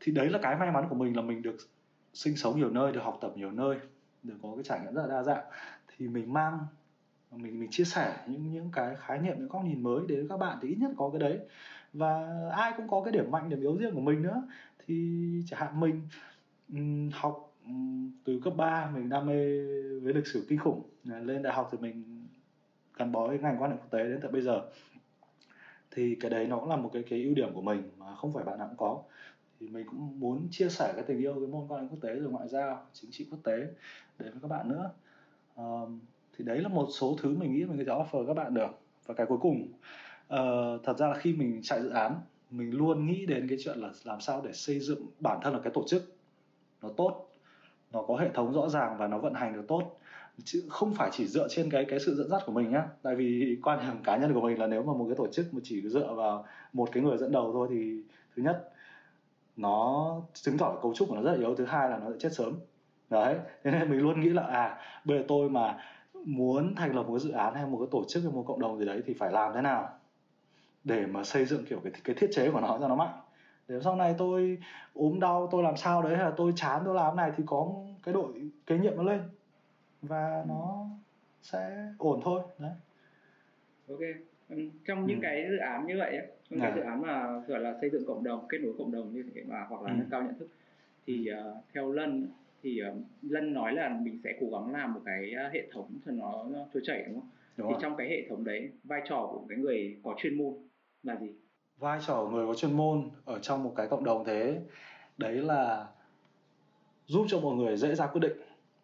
Thì 0.00 0.12
đấy 0.12 0.30
là 0.30 0.38
cái 0.42 0.56
may 0.56 0.70
mắn 0.70 0.86
của 0.88 0.94
mình 0.94 1.16
là 1.16 1.22
mình 1.22 1.42
được 1.42 1.56
sinh 2.14 2.36
sống 2.36 2.56
nhiều 2.56 2.70
nơi 2.70 2.92
được 2.92 3.00
học 3.02 3.18
tập 3.20 3.32
nhiều 3.36 3.50
nơi 3.50 3.76
được 4.22 4.34
có 4.42 4.52
cái 4.54 4.64
trải 4.64 4.80
nghiệm 4.80 4.94
rất 4.94 5.02
là 5.02 5.08
đa 5.08 5.22
dạng. 5.22 5.44
Thì 5.88 6.08
mình 6.08 6.32
mang 6.32 6.58
mình 7.30 7.60
mình 7.60 7.70
chia 7.70 7.84
sẻ 7.84 8.16
những 8.26 8.52
những 8.52 8.70
cái 8.72 8.96
khái 8.96 9.18
niệm 9.18 9.36
những 9.38 9.48
góc 9.48 9.64
nhìn 9.64 9.82
mới 9.82 10.00
đến 10.08 10.28
các 10.28 10.36
bạn 10.36 10.58
thì 10.62 10.68
ít 10.68 10.76
nhất 10.80 10.90
có 10.96 11.10
cái 11.10 11.20
đấy. 11.20 11.38
Và 11.92 12.26
ai 12.52 12.72
cũng 12.76 12.88
có 12.88 13.02
cái 13.04 13.12
điểm 13.12 13.30
mạnh 13.30 13.48
điểm 13.48 13.60
yếu 13.60 13.76
riêng 13.76 13.94
của 13.94 14.00
mình 14.00 14.22
nữa. 14.22 14.42
Thì 14.86 15.18
chẳng 15.46 15.60
hạn 15.60 15.80
mình 15.80 16.02
um, 16.72 17.10
học 17.12 17.54
um, 17.66 18.10
từ 18.24 18.40
cấp 18.44 18.52
3 18.56 18.90
mình 18.94 19.08
đam 19.08 19.26
mê 19.26 19.34
với 20.02 20.14
lịch 20.14 20.26
sử 20.26 20.46
kinh 20.48 20.58
khủng. 20.58 20.82
Lên 21.04 21.42
đại 21.42 21.54
học 21.54 21.68
thì 21.72 21.78
mình 21.78 22.26
gắn 22.96 23.12
bó 23.12 23.28
với 23.28 23.38
ngành 23.38 23.62
quan 23.62 23.70
hệ 23.70 23.76
quốc 23.76 23.90
tế 23.90 24.04
đến 24.04 24.18
tận 24.22 24.32
bây 24.32 24.42
giờ. 24.42 24.62
Thì 25.90 26.16
cái 26.20 26.30
đấy 26.30 26.46
nó 26.46 26.58
cũng 26.58 26.68
là 26.68 26.76
một 26.76 26.90
cái 26.92 27.02
cái 27.10 27.22
ưu 27.22 27.34
điểm 27.34 27.54
của 27.54 27.62
mình 27.62 27.90
mà 27.98 28.14
không 28.14 28.32
phải 28.32 28.44
bạn 28.44 28.58
nào 28.58 28.68
cũng 28.68 28.76
có 28.76 29.02
thì 29.60 29.68
mình 29.68 29.86
cũng 29.86 30.20
muốn 30.20 30.48
chia 30.50 30.68
sẻ 30.68 30.92
cái 30.94 31.04
tình 31.06 31.18
yêu 31.18 31.32
với 31.32 31.48
môn 31.48 31.66
quan 31.68 31.82
hệ 31.82 31.88
quốc 31.90 31.98
tế 32.02 32.14
rồi 32.14 32.30
ngoại 32.30 32.48
giao 32.48 32.86
chính 32.92 33.10
trị 33.10 33.26
quốc 33.30 33.38
tế 33.44 33.56
đến 34.18 34.32
với 34.32 34.40
các 34.42 34.48
bạn 34.48 34.68
nữa. 34.68 34.90
Um, 35.56 36.00
thì 36.36 36.44
đấy 36.44 36.60
là 36.60 36.68
một 36.68 36.88
số 36.90 37.16
thứ 37.22 37.36
mình 37.36 37.52
nghĩ 37.52 37.64
mình 37.64 37.86
có 37.86 37.94
thể 37.94 38.02
offer 38.02 38.26
các 38.26 38.34
bạn 38.34 38.54
được. 38.54 38.70
Và 39.06 39.14
cái 39.14 39.26
cuối 39.26 39.38
cùng 39.40 39.68
uh, 40.34 40.84
thật 40.84 40.98
ra 40.98 41.06
là 41.06 41.14
khi 41.18 41.32
mình 41.32 41.60
chạy 41.62 41.82
dự 41.82 41.88
án 41.88 42.14
mình 42.50 42.70
luôn 42.70 43.06
nghĩ 43.06 43.26
đến 43.26 43.48
cái 43.48 43.58
chuyện 43.64 43.78
là 43.78 43.90
làm 44.04 44.20
sao 44.20 44.42
để 44.44 44.52
xây 44.52 44.80
dựng 44.80 45.06
bản 45.20 45.38
thân 45.42 45.52
là 45.52 45.60
cái 45.64 45.72
tổ 45.74 45.84
chức. 45.86 46.02
Nó 46.82 46.88
tốt 46.96 47.28
nó 47.92 48.02
có 48.02 48.16
hệ 48.16 48.28
thống 48.34 48.52
rõ 48.52 48.68
ràng 48.68 48.96
và 48.98 49.06
nó 49.06 49.18
vận 49.18 49.34
hành 49.34 49.52
được 49.54 49.64
tốt. 49.68 49.98
Chứ 50.44 50.62
không 50.68 50.94
phải 50.94 51.10
chỉ 51.12 51.26
dựa 51.26 51.48
trên 51.50 51.70
cái 51.70 51.84
cái 51.88 52.00
sự 52.00 52.14
dẫn 52.14 52.28
dắt 52.28 52.42
của 52.46 52.52
mình 52.52 52.70
nhá. 52.70 52.88
Tại 53.02 53.14
vì 53.16 53.58
quan 53.62 53.80
điểm 53.80 54.02
cá 54.04 54.16
nhân 54.16 54.34
của 54.34 54.40
mình 54.40 54.58
là 54.58 54.66
nếu 54.66 54.82
mà 54.82 54.92
một 54.92 55.06
cái 55.08 55.16
tổ 55.16 55.26
chức 55.32 55.54
mà 55.54 55.60
chỉ 55.64 55.88
dựa 55.88 56.14
vào 56.14 56.46
một 56.72 56.88
cái 56.92 57.02
người 57.02 57.18
dẫn 57.18 57.32
đầu 57.32 57.52
thôi 57.52 57.68
thì 57.70 58.02
thứ 58.36 58.42
nhất 58.42 58.72
nó 59.58 60.14
chứng 60.32 60.58
tỏ 60.58 60.78
cấu 60.82 60.94
trúc 60.94 61.08
của 61.08 61.16
nó 61.16 61.22
rất 61.22 61.32
là 61.32 61.38
yếu 61.38 61.54
thứ 61.54 61.64
hai 61.64 61.90
là 61.90 61.98
nó 61.98 62.10
sẽ 62.10 62.16
chết 62.20 62.32
sớm. 62.32 62.60
Đấy 63.10 63.36
thế 63.64 63.70
nên 63.70 63.90
mình 63.90 64.00
luôn 64.00 64.20
nghĩ 64.20 64.28
là 64.28 64.42
à 64.42 64.78
bây 65.04 65.18
giờ 65.18 65.24
tôi 65.28 65.50
mà 65.50 65.78
muốn 66.24 66.74
thành 66.74 66.94
lập 66.94 67.02
một 67.02 67.14
cái 67.14 67.20
dự 67.20 67.30
án 67.30 67.54
hay 67.54 67.66
một 67.66 67.78
cái 67.78 67.88
tổ 67.90 68.04
chức 68.08 68.22
hay 68.22 68.32
một 68.32 68.44
cộng 68.46 68.60
đồng 68.60 68.78
gì 68.78 68.86
đấy 68.86 69.02
thì 69.06 69.14
phải 69.14 69.32
làm 69.32 69.52
thế 69.54 69.60
nào 69.60 69.88
để 70.84 71.06
mà 71.06 71.24
xây 71.24 71.44
dựng 71.44 71.64
kiểu 71.68 71.80
cái 71.84 71.92
cái 72.04 72.16
thiết 72.18 72.30
chế 72.32 72.50
của 72.50 72.60
nó 72.60 72.78
cho 72.80 72.88
nó 72.88 72.94
mạnh? 72.94 73.20
Để 73.68 73.80
sau 73.84 73.96
này 73.96 74.14
tôi 74.18 74.58
ốm 74.94 75.20
đau 75.20 75.48
tôi 75.50 75.62
làm 75.62 75.76
sao 75.76 76.02
đấy 76.02 76.16
hay 76.16 76.24
là 76.24 76.32
tôi 76.36 76.52
chán 76.56 76.82
tôi 76.84 76.94
làm 76.94 77.16
này 77.16 77.32
thì 77.36 77.44
có 77.46 77.72
cái 78.02 78.14
đội 78.14 78.50
kế 78.66 78.78
nhiệm 78.78 78.96
nó 78.96 79.02
lên 79.02 79.20
và 80.02 80.44
nó 80.48 80.86
sẽ 81.42 81.86
ổn 81.98 82.20
thôi 82.24 82.42
đấy. 82.58 82.72
Ok 83.88 84.00
trong 84.86 85.06
những 85.06 85.20
ừ. 85.20 85.22
cái 85.22 85.46
dự 85.50 85.56
án 85.56 85.86
như 85.86 85.94
vậy 85.98 86.18
trong 86.50 86.60
cái 86.60 86.70
à. 86.70 86.76
dự 86.76 86.82
án 86.82 87.02
mà 87.02 87.40
gọi 87.48 87.60
là 87.60 87.74
xây 87.80 87.90
dựng 87.90 88.06
cộng 88.06 88.24
đồng 88.24 88.46
kết 88.48 88.58
nối 88.58 88.72
cộng 88.78 88.92
đồng 88.92 89.14
như 89.14 89.24
thế 89.34 89.42
mà 89.48 89.66
hoặc 89.68 89.82
là 89.82 89.90
ừ. 89.90 89.94
nâng 89.98 90.08
cao 90.10 90.22
nhận 90.22 90.38
thức 90.38 90.48
thì 91.06 91.30
uh, 91.30 91.64
theo 91.74 91.92
lân 91.92 92.28
thì 92.62 92.80
uh, 92.90 92.96
lân 93.22 93.54
nói 93.54 93.74
là 93.74 93.88
mình 94.02 94.20
sẽ 94.24 94.38
cố 94.40 94.46
gắng 94.50 94.72
làm 94.72 94.94
một 94.94 95.00
cái 95.04 95.32
uh, 95.46 95.52
hệ 95.52 95.68
thống 95.72 95.90
cho 96.06 96.12
nó, 96.12 96.44
trôi 96.74 96.82
chảy 96.86 97.04
đúng 97.06 97.14
không 97.14 97.28
đúng 97.56 97.68
thì 97.68 97.72
rồi. 97.72 97.80
trong 97.82 97.96
cái 97.96 98.08
hệ 98.08 98.28
thống 98.28 98.44
đấy 98.44 98.70
vai 98.84 99.02
trò 99.08 99.28
của 99.32 99.44
cái 99.48 99.58
người 99.58 99.96
có 100.02 100.14
chuyên 100.18 100.38
môn 100.38 100.54
là 101.02 101.16
gì 101.16 101.32
vai 101.78 102.00
trò 102.06 102.14
của 102.24 102.30
người 102.30 102.46
có 102.46 102.54
chuyên 102.54 102.76
môn 102.76 103.10
ở 103.24 103.38
trong 103.38 103.62
một 103.62 103.72
cái 103.76 103.86
cộng 103.88 104.04
đồng 104.04 104.24
thế 104.24 104.60
đấy 105.18 105.34
là 105.36 105.86
giúp 107.06 107.26
cho 107.28 107.40
mọi 107.40 107.56
người 107.56 107.76
dễ 107.76 107.94
ra 107.94 108.06
quyết 108.06 108.20
định 108.20 108.36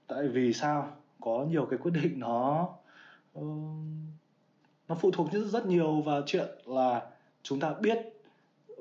tại 0.07 0.29
vì 0.29 0.53
sao 0.53 0.93
có 1.21 1.47
nhiều 1.51 1.67
cái 1.71 1.79
quyết 1.79 1.93
định 2.03 2.21
nó 2.21 2.69
uh, 3.39 3.45
nó 4.89 4.95
phụ 4.95 5.11
thuộc 5.11 5.29
rất 5.33 5.67
nhiều 5.67 6.01
vào 6.01 6.23
chuyện 6.27 6.47
là 6.67 7.11
chúng 7.45 7.61
ta 7.61 7.75
biết 7.81 7.99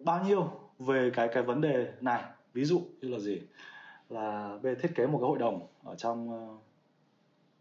bao 0.04 0.26
nhiêu 0.26 0.50
về 0.80 1.12
cái 1.14 1.28
cái 1.34 1.44
vấn 1.44 1.62
đề 1.62 1.94
này. 2.02 2.24
Ví 2.54 2.66
dụ 2.66 2.82
như 3.02 3.10
là 3.10 3.20
gì? 3.20 3.42
Là 4.10 4.58
về 4.62 4.76
thiết 4.76 4.92
kế 4.96 5.08
một 5.08 5.18
cái 5.22 5.28
hội 5.28 5.38
đồng 5.38 5.68
ở 5.84 5.96
trong 5.96 6.32
ờ, 6.32 6.56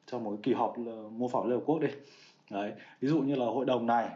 trong 0.07 0.25
một 0.25 0.31
cái 0.31 0.39
kỳ 0.43 0.53
họp 0.53 0.79
mô 1.13 1.29
phỏng 1.29 1.49
liên 1.49 1.59
hợp 1.59 1.65
quốc 1.67 1.81
đi. 1.81 1.89
Đấy, 2.51 2.73
ví 3.01 3.09
dụ 3.09 3.21
như 3.21 3.35
là 3.35 3.45
hội 3.45 3.65
đồng 3.67 3.87
này, 3.87 4.11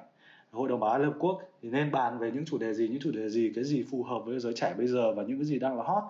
hội 0.50 0.68
đồng 0.68 0.80
bảo 0.80 0.90
an 0.90 1.00
liên 1.00 1.10
hợp 1.10 1.16
quốc 1.20 1.42
thì 1.62 1.70
nên 1.70 1.92
bàn 1.92 2.18
về 2.18 2.30
những 2.30 2.44
chủ 2.44 2.58
đề 2.58 2.74
gì, 2.74 2.88
những 2.88 3.00
chủ 3.02 3.10
đề 3.10 3.28
gì, 3.28 3.52
cái 3.54 3.64
gì 3.64 3.84
phù 3.90 4.02
hợp 4.02 4.18
với 4.24 4.38
giới 4.40 4.52
trẻ 4.56 4.74
bây 4.78 4.86
giờ 4.86 5.14
và 5.14 5.22
những 5.22 5.38
cái 5.38 5.44
gì 5.44 5.58
đang 5.58 5.76
là 5.76 5.84
hot. 5.84 6.02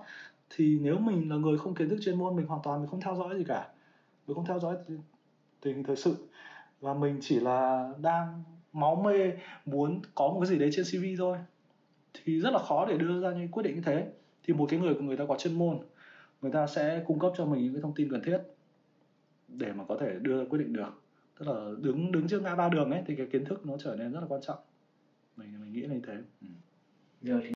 Thì 0.51 0.79
nếu 0.83 0.99
mình 0.99 1.31
là 1.31 1.37
người 1.37 1.59
không 1.59 1.75
kiến 1.75 1.89
thức 1.89 1.99
chuyên 2.03 2.19
môn, 2.19 2.37
mình 2.37 2.47
hoàn 2.47 2.61
toàn 2.63 2.81
mình 2.81 2.91
không 2.91 3.01
theo 3.01 3.15
dõi 3.15 3.39
gì 3.39 3.45
cả. 3.49 3.69
Mình 4.27 4.35
không 4.35 4.47
theo 4.47 4.59
dõi 4.59 4.77
tình 5.61 5.75
hình 5.75 5.85
thời 5.85 5.97
sự. 5.97 6.17
Và 6.81 6.95
mình 6.95 7.19
chỉ 7.21 7.41
là 7.41 7.91
đang 7.99 8.43
máu 8.77 9.03
mê 9.05 9.33
muốn 9.67 10.01
có 10.15 10.29
một 10.29 10.41
cái 10.41 10.49
gì 10.49 10.59
đấy 10.59 10.71
trên 10.73 10.85
CV 10.85 11.05
thôi 11.19 11.39
thì 12.25 12.41
rất 12.41 12.51
là 12.51 12.59
khó 12.59 12.87
để 12.89 12.99
đưa 12.99 13.21
ra 13.21 13.31
những 13.31 13.49
quyết 13.49 13.63
định 13.63 13.75
như 13.75 13.83
thế. 13.85 14.07
Thì 14.45 14.55
một 14.55 14.67
cái 14.71 14.81
người 14.81 14.95
của 14.95 15.01
người 15.01 15.17
ta 15.17 15.25
có 15.29 15.37
chuyên 15.39 15.59
môn 15.59 15.79
người 16.43 16.53
ta 16.53 16.67
sẽ 16.67 17.03
cung 17.07 17.19
cấp 17.19 17.33
cho 17.37 17.45
mình 17.45 17.63
những 17.63 17.73
cái 17.73 17.83
thông 17.83 17.95
tin 17.95 18.11
cần 18.11 18.23
thiết 18.25 18.39
để 19.49 19.73
mà 19.73 19.85
có 19.89 19.97
thể 20.01 20.17
đưa 20.21 20.45
quyết 20.45 20.59
định 20.59 20.73
được. 20.73 21.03
Tức 21.39 21.49
là 21.49 21.71
đứng 21.83 22.13
đứng 22.13 22.29
trước 22.29 22.43
ngã 22.43 22.55
ba 22.55 22.69
đường 22.69 22.91
ấy 22.91 23.03
thì 23.07 23.15
cái 23.15 23.27
kiến 23.33 23.45
thức 23.45 23.67
nó 23.67 23.77
trở 23.79 23.97
nên 23.97 24.13
rất 24.13 24.21
là 24.21 24.27
quan 24.29 24.41
trọng. 24.41 24.59
Mình 25.37 25.49
mình 25.61 25.73
nghĩ 25.73 25.81
là 25.81 25.95
như 25.95 26.01
thế. 26.07 26.15
Ừ. 26.41 26.47
giờ 27.23 27.41
thì 27.43 27.51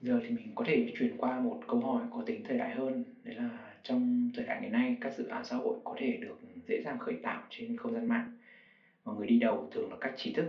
giờ 0.00 0.20
thì 0.22 0.30
mình 0.30 0.52
có 0.54 0.64
thể 0.66 0.92
chuyển 0.98 1.16
qua 1.18 1.40
một 1.40 1.60
câu 1.68 1.80
hỏi 1.80 2.02
có 2.10 2.22
tính 2.26 2.42
thời 2.48 2.58
đại 2.58 2.74
hơn 2.74 3.04
đấy 3.24 3.34
là 3.34 3.71
trong 3.82 4.28
thời 4.34 4.44
đại 4.44 4.60
ngày 4.60 4.70
nay, 4.70 4.96
các 5.00 5.14
dự 5.14 5.26
án 5.26 5.44
xã 5.44 5.56
hội 5.56 5.76
có 5.84 5.94
thể 5.98 6.18
được 6.20 6.38
dễ 6.66 6.80
dàng 6.84 6.98
khởi 6.98 7.14
tạo 7.22 7.42
trên 7.50 7.76
không 7.76 7.92
gian 7.92 8.08
mạng 8.08 8.26
và 9.04 9.12
người 9.12 9.26
đi 9.26 9.38
đầu 9.38 9.68
thường 9.70 9.90
là 9.90 9.96
các 10.00 10.12
trí 10.16 10.32
thức. 10.32 10.46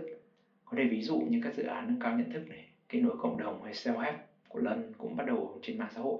Có 0.64 0.76
thể 0.76 0.86
ví 0.86 1.02
dụ 1.02 1.18
như 1.18 1.38
các 1.42 1.54
dự 1.54 1.62
án 1.62 1.86
nâng 1.86 1.98
cao 1.98 2.16
nhận 2.16 2.30
thức 2.30 2.48
này, 2.48 2.64
kết 2.88 2.98
nối 2.98 3.16
cộng 3.18 3.38
đồng 3.38 3.62
hay 3.62 3.72
self 3.72 3.98
help 3.98 4.14
của 4.48 4.58
lân 4.58 4.92
cũng 4.98 5.16
bắt 5.16 5.26
đầu 5.26 5.58
trên 5.62 5.78
mạng 5.78 5.90
xã 5.94 6.00
hội. 6.00 6.18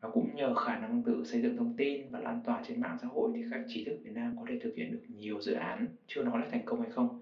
Và 0.00 0.08
cũng 0.08 0.34
nhờ 0.34 0.54
khả 0.54 0.76
năng 0.76 1.02
tự 1.02 1.24
xây 1.24 1.40
dựng 1.40 1.56
thông 1.56 1.76
tin 1.76 2.10
và 2.10 2.18
lan 2.18 2.40
tỏa 2.44 2.60
trên 2.62 2.80
mạng 2.80 2.96
xã 3.00 3.06
hội 3.06 3.30
thì 3.34 3.42
các 3.50 3.60
trí 3.66 3.82
thức 3.84 3.94
Việt 4.02 4.12
Nam 4.14 4.34
có 4.36 4.44
thể 4.48 4.56
thực 4.60 4.74
hiện 4.74 4.90
được 4.90 5.00
nhiều 5.08 5.40
dự 5.40 5.52
án, 5.52 5.86
chưa 6.06 6.22
nói 6.22 6.38
là 6.38 6.46
thành 6.50 6.64
công 6.64 6.80
hay 6.80 6.90
không. 6.90 7.20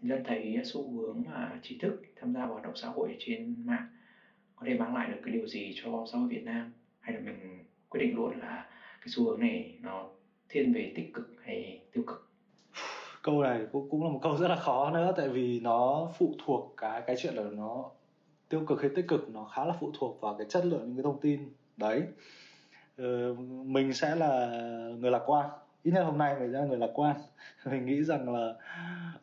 Thì 0.00 0.08
Lân 0.08 0.22
thấy 0.24 0.60
xu 0.64 0.90
hướng 0.90 1.22
mà 1.26 1.58
trí 1.62 1.76
thức 1.78 2.02
tham 2.16 2.32
gia 2.32 2.40
vào 2.40 2.50
hoạt 2.50 2.62
động 2.62 2.76
xã 2.76 2.88
hội 2.88 3.16
trên 3.18 3.66
mạng 3.66 3.84
có 4.56 4.66
thể 4.66 4.74
mang 4.74 4.94
lại 4.94 5.08
được 5.08 5.18
cái 5.22 5.32
điều 5.32 5.46
gì 5.46 5.72
cho 5.74 6.04
xã 6.12 6.18
hội 6.18 6.28
Việt 6.28 6.44
Nam? 6.44 6.70
Hay 7.00 7.14
là 7.14 7.20
mình 7.20 7.63
quyết 7.94 8.06
định 8.06 8.16
luôn 8.16 8.38
là 8.40 8.66
cái 9.00 9.08
xu 9.08 9.24
hướng 9.24 9.40
này 9.40 9.78
nó 9.82 10.04
thiên 10.48 10.72
về 10.72 10.92
tích 10.96 11.14
cực 11.14 11.30
hay 11.44 11.80
tiêu 11.92 12.04
cực? 12.06 12.28
Câu 13.22 13.42
này 13.42 13.66
cũng 13.72 13.90
cũng 13.90 14.04
là 14.04 14.10
một 14.10 14.20
câu 14.22 14.36
rất 14.36 14.48
là 14.48 14.56
khó 14.56 14.90
nữa 14.90 15.12
tại 15.16 15.28
vì 15.28 15.60
nó 15.60 16.08
phụ 16.18 16.34
thuộc 16.44 16.74
cái 16.76 17.02
cái 17.06 17.16
chuyện 17.18 17.34
là 17.34 17.42
nó 17.42 17.90
tiêu 18.48 18.64
cực 18.66 18.80
hay 18.80 18.90
tích 18.96 19.08
cực 19.08 19.30
nó 19.30 19.44
khá 19.44 19.64
là 19.64 19.74
phụ 19.80 19.90
thuộc 19.98 20.20
vào 20.20 20.34
cái 20.38 20.46
chất 20.50 20.66
lượng 20.66 20.86
những 20.86 20.96
cái 20.96 21.02
thông 21.02 21.20
tin. 21.20 21.52
Đấy. 21.76 22.02
Ừ, 22.96 23.34
mình 23.64 23.92
sẽ 23.92 24.16
là 24.16 24.48
người 24.98 25.10
lạc 25.10 25.22
quan. 25.26 25.50
Ít 25.82 25.92
nhất 25.92 26.02
hôm 26.04 26.18
nay 26.18 26.36
mình 26.40 26.52
sẽ 26.52 26.58
là 26.58 26.66
người 26.66 26.78
lạc 26.78 26.90
quan. 26.94 27.16
Mình 27.64 27.86
nghĩ 27.86 28.02
rằng 28.02 28.34
là 28.34 28.54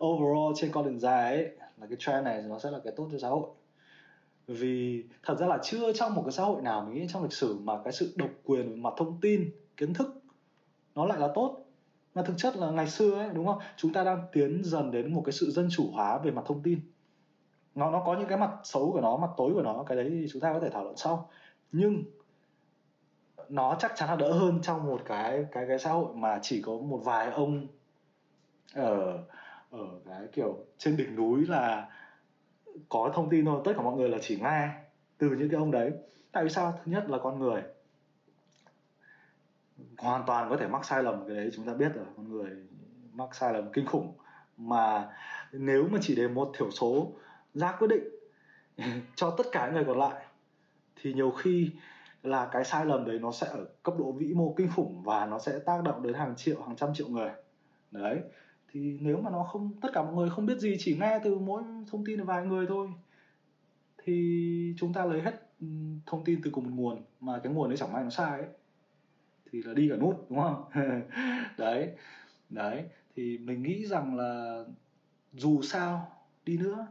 overall 0.05 0.53
trên 0.55 0.71
con 0.71 0.85
đường 0.85 0.99
dài 0.99 1.35
ấy 1.35 1.49
là 1.77 1.87
cái 1.87 1.97
trend 1.99 2.25
này 2.25 2.43
nó 2.49 2.59
sẽ 2.59 2.71
là 2.71 2.79
cái 2.83 2.93
tốt 2.95 3.09
cho 3.11 3.17
xã 3.19 3.27
hội 3.27 3.49
vì 4.47 5.03
thật 5.23 5.35
ra 5.39 5.47
là 5.47 5.57
chưa 5.63 5.93
trong 5.93 6.15
một 6.15 6.21
cái 6.25 6.31
xã 6.31 6.43
hội 6.43 6.61
nào 6.61 6.81
mình 6.85 6.93
nghĩ 6.95 7.07
trong 7.09 7.23
lịch 7.23 7.33
sử 7.33 7.59
mà 7.59 7.73
cái 7.83 7.93
sự 7.93 8.13
độc 8.15 8.29
quyền 8.43 8.69
về 8.69 8.75
mặt 8.75 8.93
thông 8.97 9.21
tin, 9.21 9.51
kiến 9.77 9.93
thức 9.93 10.21
nó 10.95 11.05
lại 11.05 11.19
là 11.19 11.29
tốt. 11.35 11.65
Mà 12.15 12.21
thực 12.21 12.33
chất 12.37 12.55
là 12.55 12.71
ngày 12.71 12.87
xưa 12.87 13.15
ấy, 13.15 13.29
đúng 13.33 13.45
không? 13.45 13.59
Chúng 13.77 13.93
ta 13.93 14.03
đang 14.03 14.27
tiến 14.31 14.61
dần 14.63 14.91
đến 14.91 15.13
một 15.13 15.21
cái 15.25 15.33
sự 15.33 15.51
dân 15.51 15.67
chủ 15.71 15.91
hóa 15.91 16.17
về 16.17 16.31
mặt 16.31 16.43
thông 16.45 16.63
tin. 16.63 16.79
Nó 17.75 17.91
nó 17.91 18.03
có 18.05 18.15
những 18.19 18.27
cái 18.27 18.37
mặt 18.37 18.51
xấu 18.63 18.91
của 18.91 19.01
nó, 19.01 19.17
mặt 19.17 19.29
tối 19.37 19.53
của 19.53 19.61
nó, 19.61 19.83
cái 19.83 19.97
đấy 19.97 20.07
thì 20.09 20.27
chúng 20.31 20.41
ta 20.41 20.53
có 20.53 20.59
thể 20.59 20.69
thảo 20.69 20.83
luận 20.83 20.97
sau. 20.97 21.29
Nhưng 21.71 22.03
nó 23.49 23.75
chắc 23.79 23.93
chắn 23.95 24.09
là 24.09 24.15
đỡ 24.15 24.33
hơn 24.33 24.59
trong 24.61 24.85
một 24.85 25.01
cái 25.05 25.45
cái 25.51 25.65
cái 25.67 25.79
xã 25.79 25.91
hội 25.91 26.13
mà 26.15 26.39
chỉ 26.41 26.61
có 26.61 26.77
một 26.77 27.01
vài 27.03 27.31
ông 27.31 27.67
ở 28.73 29.23
ở 29.71 29.87
cái 30.05 30.27
kiểu 30.33 30.65
trên 30.77 30.97
đỉnh 30.97 31.15
núi 31.15 31.45
là 31.45 31.89
có 32.89 33.11
thông 33.15 33.29
tin 33.29 33.45
thôi, 33.45 33.61
tất 33.65 33.73
cả 33.75 33.81
mọi 33.81 33.95
người 33.95 34.09
là 34.09 34.17
chỉ 34.21 34.39
nghe 34.41 34.69
từ 35.17 35.29
những 35.29 35.49
cái 35.49 35.57
ông 35.57 35.71
đấy. 35.71 35.91
Tại 36.31 36.43
vì 36.43 36.49
sao? 36.49 36.79
Thứ 36.85 36.91
nhất 36.91 37.09
là 37.09 37.17
con 37.17 37.39
người. 37.39 37.61
Hoàn 39.97 40.23
toàn 40.27 40.49
có 40.49 40.57
thể 40.57 40.67
mắc 40.67 40.85
sai 40.85 41.03
lầm, 41.03 41.27
cái 41.27 41.35
đấy 41.35 41.51
chúng 41.53 41.65
ta 41.65 41.73
biết 41.73 41.91
rồi. 41.95 42.05
Con 42.17 42.31
người 42.31 42.49
mắc 43.13 43.35
sai 43.35 43.53
lầm 43.53 43.71
kinh 43.71 43.85
khủng. 43.85 44.13
Mà 44.57 45.09
nếu 45.51 45.87
mà 45.91 45.99
chỉ 46.01 46.15
để 46.15 46.27
một 46.27 46.51
thiểu 46.57 46.71
số 46.71 47.11
ra 47.53 47.71
quyết 47.71 47.87
định 47.87 48.03
cho 49.15 49.35
tất 49.37 49.47
cả 49.51 49.65
những 49.65 49.75
người 49.75 49.85
còn 49.85 49.99
lại, 49.99 50.25
thì 50.95 51.13
nhiều 51.13 51.31
khi 51.31 51.71
là 52.23 52.49
cái 52.51 52.63
sai 52.63 52.85
lầm 52.85 53.05
đấy 53.05 53.19
nó 53.19 53.31
sẽ 53.31 53.47
ở 53.47 53.65
cấp 53.83 53.95
độ 53.99 54.11
vĩ 54.11 54.33
mô 54.33 54.53
kinh 54.57 54.69
khủng 54.75 55.03
và 55.03 55.25
nó 55.25 55.39
sẽ 55.39 55.59
tác 55.59 55.83
động 55.83 56.03
đến 56.03 56.13
hàng 56.13 56.35
triệu, 56.35 56.61
hàng 56.61 56.75
trăm 56.75 56.93
triệu 56.93 57.07
người. 57.07 57.29
Đấy 57.91 58.19
thì 58.71 58.97
nếu 59.01 59.17
mà 59.17 59.29
nó 59.29 59.43
không, 59.43 59.71
tất 59.81 59.89
cả 59.93 60.03
mọi 60.03 60.13
người 60.13 60.29
không 60.29 60.45
biết 60.45 60.59
gì, 60.59 60.75
chỉ 60.79 60.97
nghe 60.99 61.19
từ 61.23 61.39
mỗi 61.39 61.63
thông 61.91 62.05
tin 62.05 62.23
vài 62.23 62.45
người 62.45 62.65
thôi, 62.67 62.87
thì 64.03 64.73
chúng 64.77 64.93
ta 64.93 65.05
lấy 65.05 65.21
hết 65.21 65.49
ừ, 65.61 65.67
thông 66.05 66.23
tin 66.23 66.41
từ 66.43 66.51
cùng 66.51 66.63
một 66.63 66.71
nguồn, 66.75 67.03
mà 67.19 67.39
cái 67.43 67.53
nguồn 67.53 67.69
đấy 67.69 67.77
chẳng 67.77 67.93
may 67.93 68.03
nó 68.03 68.09
sai 68.09 68.39
ấy. 68.39 68.49
Thì 69.51 69.61
là 69.61 69.73
đi 69.73 69.89
cả 69.89 69.95
nút, 69.95 70.25
đúng 70.29 70.39
không? 70.39 70.63
Đấy 71.57 71.89
đấy, 72.49 72.83
thì 73.15 73.37
mình 73.37 73.63
nghĩ 73.63 73.85
rằng 73.85 74.15
là 74.15 74.63
dù 75.33 75.61
sao 75.61 76.11
đi 76.45 76.57
nữa, 76.57 76.87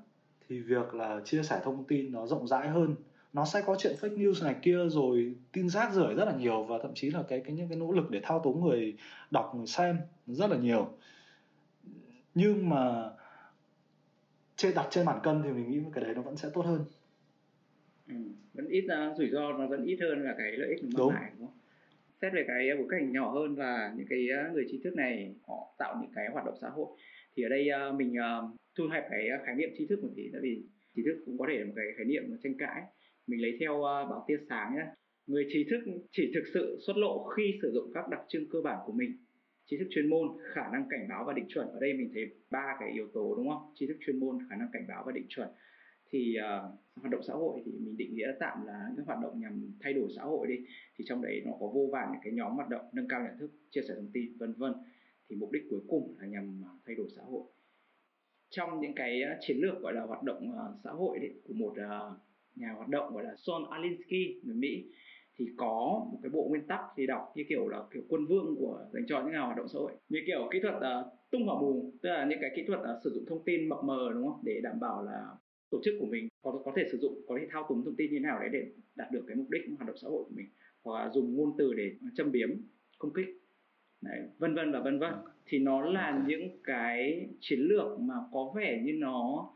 thì 0.49 0.61
việc 0.61 0.95
là 0.95 1.21
chia 1.25 1.43
sẻ 1.43 1.61
thông 1.65 1.85
tin 1.85 2.13
nó 2.13 2.27
rộng 2.27 2.47
rãi 2.49 2.69
hơn, 2.69 2.95
nó 3.33 3.45
sẽ 3.45 3.63
có 3.67 3.77
chuyện 3.79 3.97
fake 4.01 4.17
news 4.17 4.45
này 4.45 4.57
kia 4.63 4.79
rồi 4.89 5.35
tin 5.53 5.69
rác 5.69 5.93
rưởi 5.93 6.15
rất 6.15 6.25
là 6.25 6.37
nhiều, 6.37 6.63
và 6.63 6.79
thậm 6.83 6.91
chí 6.95 7.11
là 7.11 7.23
cái 7.29 7.41
cái 7.41 7.57
những 7.57 7.69
cái 7.69 7.79
nỗ 7.79 7.93
lực 7.93 8.11
để 8.11 8.21
thao 8.23 8.41
túng 8.45 8.65
người 8.65 8.97
đọc, 9.31 9.53
người 9.57 9.67
xem 9.67 9.99
rất 10.27 10.51
là 10.51 10.57
nhiều 10.57 10.89
nhưng 12.35 12.69
mà 12.69 13.11
trên 14.57 14.75
đặt 14.75 14.87
trên 14.91 15.07
bản 15.07 15.21
cân 15.23 15.43
thì 15.45 15.51
mình 15.51 15.71
nghĩ 15.71 15.81
cái 15.95 16.05
đấy 16.05 16.15
nó 16.15 16.23
vẫn 16.23 16.37
sẽ 16.37 16.49
tốt 16.55 16.63
hơn. 16.63 16.85
Ừ, 18.09 18.15
vẫn 18.55 18.69
ít 18.69 18.85
uh, 18.85 19.19
rủi 19.19 19.31
ro 19.31 19.53
nó 19.53 19.67
vẫn 19.67 19.85
ít 19.85 19.99
hơn 20.01 20.25
là 20.25 20.35
cái 20.39 20.53
lợi 20.53 20.69
ích 20.69 20.85
nó 20.85 21.07
mang 21.07 21.15
lại 21.15 21.31
đúng 21.39 21.47
không? 21.47 21.57
Xét 22.23 22.33
về 22.33 22.45
cái 22.49 22.69
bối 22.79 22.87
cảnh 22.91 23.13
nhỏ 23.13 23.33
hơn 23.33 23.55
và 23.55 23.95
những 23.97 24.07
cái 24.11 24.29
người 24.53 24.65
trí 24.71 24.81
thức 24.85 24.95
này 24.95 25.35
họ 25.47 25.75
tạo 25.79 25.99
những 26.03 26.11
cái 26.15 26.29
hoạt 26.33 26.45
động 26.47 26.59
xã 26.61 26.69
hội 26.69 26.87
thì 27.37 27.43
ở 27.43 27.49
đây 27.49 27.69
uh, 27.91 27.95
mình 27.95 28.15
uh, 28.15 28.51
thu 28.79 28.85
hẹp 28.93 29.05
cái 29.11 29.29
khái 29.47 29.55
niệm 29.55 29.71
trí 29.79 29.87
thức 29.87 30.03
một 30.03 30.11
tí 30.17 30.23
tại 30.33 30.41
vì 30.45 30.63
trí 30.97 31.03
thức 31.03 31.23
cũng 31.27 31.39
có 31.39 31.47
thể 31.49 31.59
là 31.59 31.65
một 31.65 31.73
cái 31.77 31.87
khái 31.97 32.05
niệm 32.05 32.23
tranh 32.43 32.55
cãi. 32.59 32.83
Mình 33.27 33.43
lấy 33.43 33.57
theo 33.61 33.75
uh, 33.75 33.83
báo 33.83 34.25
tia 34.29 34.37
sáng 34.49 34.75
nhé 34.75 34.87
người 35.27 35.47
trí 35.53 35.65
thức 35.65 35.81
chỉ 36.11 36.31
thực 36.35 36.45
sự 36.55 36.79
xuất 36.87 36.97
lộ 36.97 37.29
khi 37.37 37.59
sử 37.63 37.71
dụng 37.75 37.91
các 37.95 38.09
đặc 38.09 38.21
trưng 38.29 38.47
cơ 38.51 38.61
bản 38.65 38.79
của 38.87 38.93
mình 38.93 39.17
trí 39.71 39.79
thức 39.79 39.87
chuyên 39.91 40.11
môn 40.11 40.29
khả 40.53 40.71
năng 40.73 40.89
cảnh 40.91 41.09
báo 41.09 41.25
và 41.27 41.33
định 41.33 41.47
chuẩn. 41.49 41.69
Ở 41.69 41.81
đây 41.81 41.93
mình 41.93 42.11
thấy 42.15 42.31
ba 42.51 42.77
cái 42.81 42.91
yếu 42.93 43.09
tố 43.15 43.35
đúng 43.37 43.49
không? 43.49 43.73
Trí 43.75 43.87
thức 43.87 43.97
chuyên 44.01 44.21
môn 44.21 44.39
khả 44.51 44.57
năng 44.57 44.69
cảnh 44.73 44.85
báo 44.89 45.03
và 45.07 45.13
định 45.13 45.27
chuẩn. 45.29 45.49
Thì 46.11 46.37
uh, 46.39 47.01
hoạt 47.01 47.11
động 47.11 47.23
xã 47.23 47.35
hội 47.35 47.63
thì 47.65 47.73
mình 47.73 47.97
định 47.97 48.15
nghĩa 48.15 48.33
tạm 48.41 48.67
là 48.67 48.91
những 48.97 49.05
hoạt 49.05 49.19
động 49.23 49.41
nhằm 49.41 49.73
thay 49.81 49.93
đổi 49.93 50.09
xã 50.17 50.23
hội 50.23 50.47
đi. 50.47 50.55
Thì 50.97 51.05
trong 51.09 51.23
đấy 51.23 51.43
nó 51.47 51.53
có 51.61 51.67
vô 51.75 51.89
vàn 51.93 52.09
những 52.13 52.21
cái 52.25 52.33
nhóm 52.33 52.53
hoạt 52.53 52.69
động 52.69 52.85
nâng 52.93 53.09
cao 53.09 53.23
nhận 53.23 53.39
thức 53.39 53.51
chia 53.71 53.81
sẻ 53.89 53.95
thông 53.97 54.11
tin 54.13 54.37
vân 54.39 54.53
vân. 54.53 54.73
Thì 55.29 55.37
mục 55.37 55.53
đích 55.53 55.63
cuối 55.71 55.81
cùng 55.89 56.15
là 56.19 56.27
nhằm 56.27 56.63
ờ, 56.65 56.71
thay 56.87 56.95
đổi 56.97 57.09
xã 57.17 57.23
hội. 57.23 57.43
Trong 58.51 58.81
những 58.81 58.95
cái 58.95 59.23
ờ, 59.23 59.37
chiến 59.41 59.57
lược 59.61 59.81
gọi 59.81 59.95
là 59.95 60.03
hoạt 60.03 60.23
động 60.23 60.51
uh, 60.51 60.81
xã 60.85 60.91
hội 60.91 61.19
đấy, 61.19 61.31
của 61.45 61.55
một 61.55 61.73
uh, 61.73 62.19
nhà 62.57 62.73
hoạt 62.73 62.89
động 62.89 63.15
gọi 63.15 63.25
là 63.25 63.35
Son 63.37 63.63
Alinsky 63.71 64.41
người 64.45 64.55
Mỹ 64.55 64.85
thì 65.41 65.47
có 65.57 66.07
một 66.13 66.19
cái 66.23 66.31
bộ 66.31 66.47
nguyên 66.49 66.67
tắc 66.67 66.81
thì 66.97 67.07
đọc 67.07 67.33
như 67.35 67.45
kiểu 67.49 67.69
là 67.69 67.83
kiểu 67.91 68.03
quân 68.09 68.27
vương 68.27 68.57
của 68.59 68.87
dành 68.93 69.07
cho 69.07 69.23
những 69.23 69.33
nhà 69.33 69.41
hoạt 69.41 69.57
động 69.57 69.69
xã 69.69 69.79
hội. 69.79 69.93
Như 70.09 70.19
kiểu 70.27 70.49
kỹ 70.53 70.61
thuật 70.61 70.75
uh, 70.75 71.13
tung 71.31 71.47
hỏa 71.47 71.61
mù 71.61 71.93
tức 72.03 72.09
là 72.09 72.25
những 72.25 72.39
cái 72.41 72.51
kỹ 72.57 72.63
thuật 72.67 72.81
uh, 72.81 72.87
sử 73.05 73.11
dụng 73.11 73.25
thông 73.29 73.45
tin 73.45 73.69
mập 73.69 73.85
mờ 73.85 74.11
đúng 74.15 74.27
không? 74.29 74.41
Để 74.45 74.61
đảm 74.63 74.81
bảo 74.81 75.03
là 75.03 75.27
tổ 75.71 75.81
chức 75.85 75.95
của 76.01 76.07
mình 76.07 76.29
có 76.43 76.63
có 76.65 76.73
thể 76.77 76.85
sử 76.93 76.99
dụng 76.99 77.21
có 77.29 77.39
thể 77.41 77.47
thao 77.51 77.67
túng 77.69 77.85
thông 77.85 77.97
tin 77.97 78.11
như 78.11 78.19
thế 78.19 78.23
nào 78.23 78.39
đấy 78.41 78.49
để 78.53 78.67
đạt 78.97 79.11
được 79.13 79.25
cái 79.27 79.37
mục 79.37 79.51
đích 79.51 79.63
hoạt 79.79 79.87
động 79.87 79.97
xã 79.97 80.09
hội 80.09 80.25
của 80.25 80.35
mình. 80.37 80.47
Hoặc 80.85 81.05
là 81.05 81.11
dùng 81.13 81.37
ngôn 81.37 81.53
từ 81.59 81.75
để 81.75 81.93
châm 82.15 82.33
biếm 82.33 82.51
công 82.99 83.13
kích. 83.13 83.27
Đấy, 84.03 84.21
vân 84.39 84.55
vân 84.55 84.73
và 84.73 84.81
vân 84.81 84.99
vân. 84.99 85.15
Thì 85.47 85.59
nó 85.59 85.81
là 85.81 86.25
những 86.27 86.59
cái 86.65 87.29
chiến 87.41 87.59
lược 87.61 88.01
mà 88.01 88.15
có 88.33 88.53
vẻ 88.57 88.83
như 88.85 88.93
nó 88.99 89.51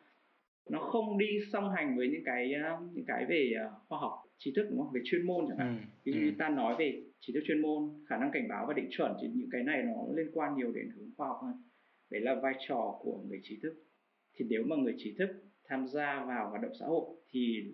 nó 0.70 0.78
không 0.78 1.18
đi 1.18 1.26
song 1.52 1.70
hành 1.70 1.96
với 1.96 2.08
những 2.08 2.24
cái 2.24 2.54
những 2.92 3.04
cái 3.06 3.26
về 3.28 3.54
khoa 3.88 3.98
học 3.98 4.23
trí 4.38 4.52
thức 4.56 4.66
đúng 4.70 4.78
không 4.78 4.92
về 4.92 5.00
chuyên 5.04 5.26
môn 5.26 5.44
chẳng 5.48 5.58
hạn 5.58 5.86
ừ. 6.04 6.12
dụ 6.12 6.20
ừ. 6.20 6.30
ta 6.38 6.48
nói 6.48 6.76
về 6.78 7.02
trí 7.20 7.32
thức 7.32 7.40
chuyên 7.46 7.62
môn 7.62 8.04
khả 8.08 8.16
năng 8.18 8.30
cảnh 8.32 8.48
báo 8.48 8.66
và 8.68 8.74
định 8.74 8.88
chuẩn 8.90 9.12
thì 9.22 9.28
những 9.34 9.48
cái 9.52 9.62
này 9.62 9.82
nó 9.82 10.16
liên 10.16 10.30
quan 10.34 10.56
nhiều 10.56 10.72
đến 10.72 10.90
hướng 10.96 11.10
khoa 11.16 11.28
học 11.28 11.38
hơn 11.42 11.62
đấy 12.10 12.20
là 12.20 12.34
vai 12.34 12.54
trò 12.68 12.98
của 13.00 13.22
người 13.28 13.40
trí 13.42 13.58
thức 13.62 13.74
thì 14.34 14.44
nếu 14.48 14.62
mà 14.66 14.76
người 14.76 14.94
trí 14.98 15.14
thức 15.18 15.28
tham 15.64 15.86
gia 15.88 16.24
vào 16.24 16.50
hoạt 16.50 16.62
động 16.62 16.72
xã 16.80 16.86
hội 16.86 17.06
thì 17.30 17.72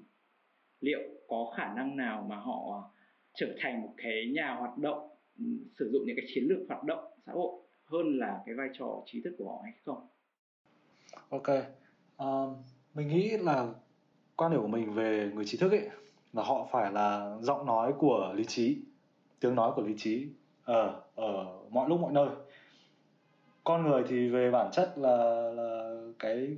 liệu 0.80 1.00
có 1.28 1.52
khả 1.56 1.74
năng 1.74 1.96
nào 1.96 2.26
mà 2.28 2.36
họ 2.36 2.90
trở 3.34 3.54
thành 3.58 3.82
một 3.82 3.94
cái 3.96 4.30
nhà 4.34 4.54
hoạt 4.54 4.78
động 4.78 5.08
ừ, 5.38 5.44
sử 5.78 5.90
dụng 5.92 6.02
những 6.06 6.16
cái 6.16 6.26
chiến 6.34 6.44
lược 6.44 6.58
hoạt 6.68 6.84
động 6.84 7.04
xã 7.26 7.32
hội 7.32 7.52
hơn 7.84 8.18
là 8.18 8.42
cái 8.46 8.54
vai 8.54 8.68
trò 8.72 9.02
trí 9.06 9.20
thức 9.22 9.34
của 9.38 9.52
họ 9.52 9.60
hay 9.64 9.72
không 9.84 10.06
ok 11.28 11.48
um, 12.16 12.56
mình 12.94 13.08
nghĩ 13.08 13.30
là 13.38 13.68
quan 14.36 14.52
điểm 14.52 14.60
của 14.60 14.68
mình 14.68 14.94
về 14.94 15.30
người 15.34 15.44
trí 15.44 15.58
thức 15.58 15.72
ấy 15.72 15.88
là 16.32 16.42
họ 16.42 16.68
phải 16.72 16.92
là 16.92 17.37
giọng 17.40 17.66
nói 17.66 17.92
của 17.99 18.32
lý 18.37 18.44
trí 18.44 18.82
tiếng 19.40 19.54
nói 19.54 19.72
của 19.76 19.82
lý 19.82 19.94
trí 19.96 20.28
ở 20.64 21.00
ở 21.14 21.46
mọi 21.70 21.88
lúc 21.88 22.00
mọi 22.00 22.12
nơi. 22.12 22.28
Con 23.64 23.87
người 23.87 24.02
thì 24.08 24.28
về 24.28 24.50
bản 24.50 24.70
chất 24.72 24.99
là 24.99 25.16
là 25.54 25.94
cái 26.18 26.56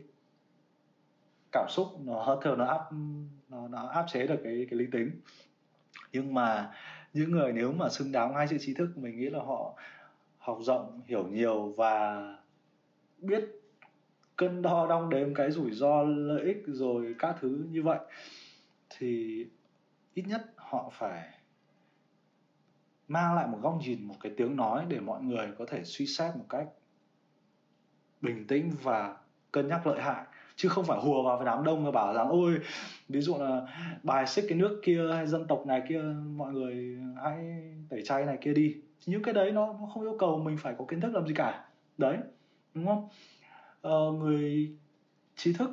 cảm 1.53 1.67
xúc 1.69 1.87
nó 2.05 2.39
thường 2.43 2.59
nó 2.59 2.65
áp 2.65 2.83
nó, 3.49 3.69
nó 3.69 3.87
áp 3.87 4.05
chế 4.09 4.27
được 4.27 4.41
cái 4.45 4.67
cái 4.71 4.79
lý 4.79 4.87
tính. 4.93 5.11
Nhưng 6.13 6.35
mà 6.35 6.73
những 7.13 7.31
người 7.31 7.53
nếu 7.53 7.73
mà 7.73 7.89
xứng 7.89 8.13
đáng 8.13 8.35
hai 8.35 8.49
chữ 8.49 8.57
trí 8.61 8.75
thức 8.75 8.89
mình 8.97 9.19
nghĩ 9.19 9.31
là 9.31 9.39
họ 9.39 9.75
học 10.39 10.59
rộng 10.61 11.01
hiểu 11.07 11.27
nhiều 11.27 11.75
và 11.77 12.23
biết 13.19 13.45
cân 14.37 14.63
đo 14.63 14.87
đong 14.87 15.11
đếm 15.11 15.35
cái 15.35 15.51
rủi 15.51 15.71
ro 15.71 16.03
lợi 16.03 16.43
ích 16.45 16.63
rồi 16.67 17.15
các 17.19 17.37
thứ 17.41 17.67
như 17.71 17.83
vậy 17.83 17.99
thì 18.99 19.45
ít 20.15 20.23
nhất 20.27 20.43
họ 20.57 20.91
phải 20.93 21.29
mang 23.09 23.35
lại 23.35 23.47
một 23.47 23.59
góc 23.63 23.79
nhìn 23.81 24.05
một 24.05 24.15
cái 24.21 24.33
tiếng 24.37 24.57
nói 24.57 24.85
để 24.89 25.01
mọi 25.01 25.23
người 25.23 25.53
có 25.59 25.65
thể 25.69 25.85
suy 25.85 26.07
xét 26.07 26.37
một 26.37 26.45
cách 26.49 26.67
bình 28.21 28.47
tĩnh 28.47 28.71
và 28.83 29.17
cân 29.53 29.69
nhắc 29.69 29.87
lợi 29.87 30.03
hại. 30.03 30.25
Chứ 30.57 30.69
không 30.69 30.85
phải 30.85 31.01
hùa 31.01 31.23
vào 31.23 31.37
với 31.37 31.47
đám 31.47 31.65
đông 31.65 31.85
mà 31.85 31.91
bảo 31.91 32.15
rằng 32.15 32.29
ôi 32.29 32.59
ví 33.09 33.21
dụ 33.21 33.37
là 33.39 33.67
bài 34.03 34.27
xích 34.27 34.45
cái 34.49 34.59
nước 34.59 34.81
kia 34.85 35.01
hay 35.13 35.27
dân 35.27 35.47
tộc 35.47 35.67
này 35.67 35.83
kia 35.89 36.03
mọi 36.37 36.53
người 36.53 36.99
hãy 37.23 37.63
tẩy 37.89 38.03
chay 38.05 38.25
này 38.25 38.39
kia 38.41 38.55
đi. 38.55 38.77
Những 39.07 39.23
cái 39.23 39.35
đấy 39.35 39.53
nó, 39.53 39.67
nó 39.81 39.87
không 39.95 40.03
yêu 40.03 40.17
cầu 40.19 40.39
mình 40.39 40.57
phải 40.57 40.75
có 40.79 40.85
kiến 40.89 41.01
thức 41.01 41.15
làm 41.15 41.27
gì 41.27 41.35
cả. 41.35 41.65
Đấy 41.99 42.19
đúng 42.75 42.87
không? 42.87 43.09
Ờ, 43.81 44.13
người 44.13 44.77
trí 45.37 45.53
thức 45.53 45.71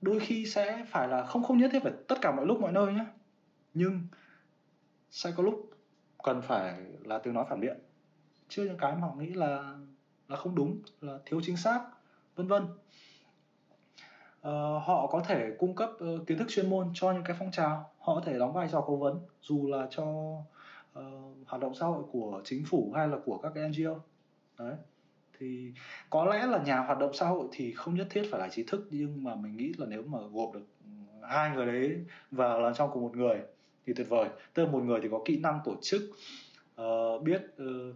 đôi 0.00 0.20
khi 0.20 0.46
sẽ 0.46 0.84
phải 0.88 1.08
là 1.08 1.26
không 1.26 1.42
không 1.42 1.58
nhất 1.58 1.70
thiết 1.72 1.82
phải 1.82 1.92
tất 2.08 2.16
cả 2.20 2.32
mọi 2.32 2.46
lúc 2.46 2.60
mọi 2.60 2.72
nơi 2.72 2.92
nhé 2.92 3.04
nhưng 3.74 4.00
sẽ 5.10 5.32
có 5.36 5.42
lúc 5.42 5.70
cần 6.22 6.42
phải 6.42 6.80
là 7.04 7.18
tiếng 7.18 7.34
nói 7.34 7.44
phản 7.48 7.60
biện. 7.60 7.78
Chưa 8.48 8.64
những 8.64 8.78
cái 8.78 8.92
mà 8.92 9.00
họ 9.00 9.14
nghĩ 9.14 9.26
là 9.26 9.78
là 10.28 10.36
không 10.36 10.54
đúng 10.54 10.80
là 11.00 11.18
thiếu 11.26 11.40
chính 11.44 11.56
xác 11.56 11.80
vân 12.36 12.48
vân. 12.48 12.62
Uh, 14.48 14.82
họ 14.84 15.06
có 15.06 15.22
thể 15.26 15.56
cung 15.58 15.74
cấp 15.74 15.90
uh, 15.90 16.26
kiến 16.26 16.38
thức 16.38 16.46
chuyên 16.48 16.70
môn 16.70 16.90
cho 16.94 17.12
những 17.12 17.24
cái 17.24 17.36
phong 17.38 17.50
trào 17.50 17.92
họ 17.98 18.14
có 18.14 18.22
thể 18.26 18.38
đóng 18.38 18.52
vai 18.52 18.68
trò 18.72 18.84
cố 18.86 18.96
vấn 18.96 19.20
dù 19.42 19.68
là 19.68 19.86
cho 19.90 20.04
uh, 20.98 21.04
hoạt 21.46 21.62
động 21.62 21.74
xã 21.74 21.86
hội 21.86 22.02
của 22.12 22.40
chính 22.44 22.64
phủ 22.64 22.92
hay 22.96 23.08
là 23.08 23.16
của 23.24 23.38
các 23.38 23.52
cái 23.54 23.68
NGO 23.68 23.94
đấy. 24.58 24.74
Thì 25.38 25.72
có 26.10 26.24
lẽ 26.24 26.46
là 26.46 26.62
nhà 26.62 26.78
hoạt 26.78 26.98
động 26.98 27.14
xã 27.14 27.26
hội 27.26 27.48
thì 27.52 27.72
không 27.72 27.94
nhất 27.94 28.06
thiết 28.10 28.22
phải 28.30 28.40
là 28.40 28.48
trí 28.48 28.62
thức 28.62 28.88
nhưng 28.90 29.24
mà 29.24 29.34
mình 29.34 29.56
nghĩ 29.56 29.72
là 29.78 29.86
nếu 29.86 30.02
mà 30.02 30.18
gộp 30.32 30.54
được 30.54 30.66
ừ, 30.84 30.90
hai 31.28 31.50
người 31.50 31.66
đấy 31.66 32.04
vào 32.30 32.60
là 32.60 32.72
trong 32.72 32.90
cùng 32.92 33.02
một 33.02 33.16
người 33.16 33.40
thì 33.86 33.92
tuyệt 33.92 34.08
vời. 34.08 34.28
Tức 34.54 34.64
là 34.64 34.70
một 34.70 34.82
người 34.82 35.00
thì 35.02 35.08
có 35.10 35.20
kỹ 35.24 35.38
năng 35.38 35.60
tổ 35.64 35.74
chức 35.82 36.02
uh, 36.82 37.22
biết 37.22 37.42
uh, 37.62 37.94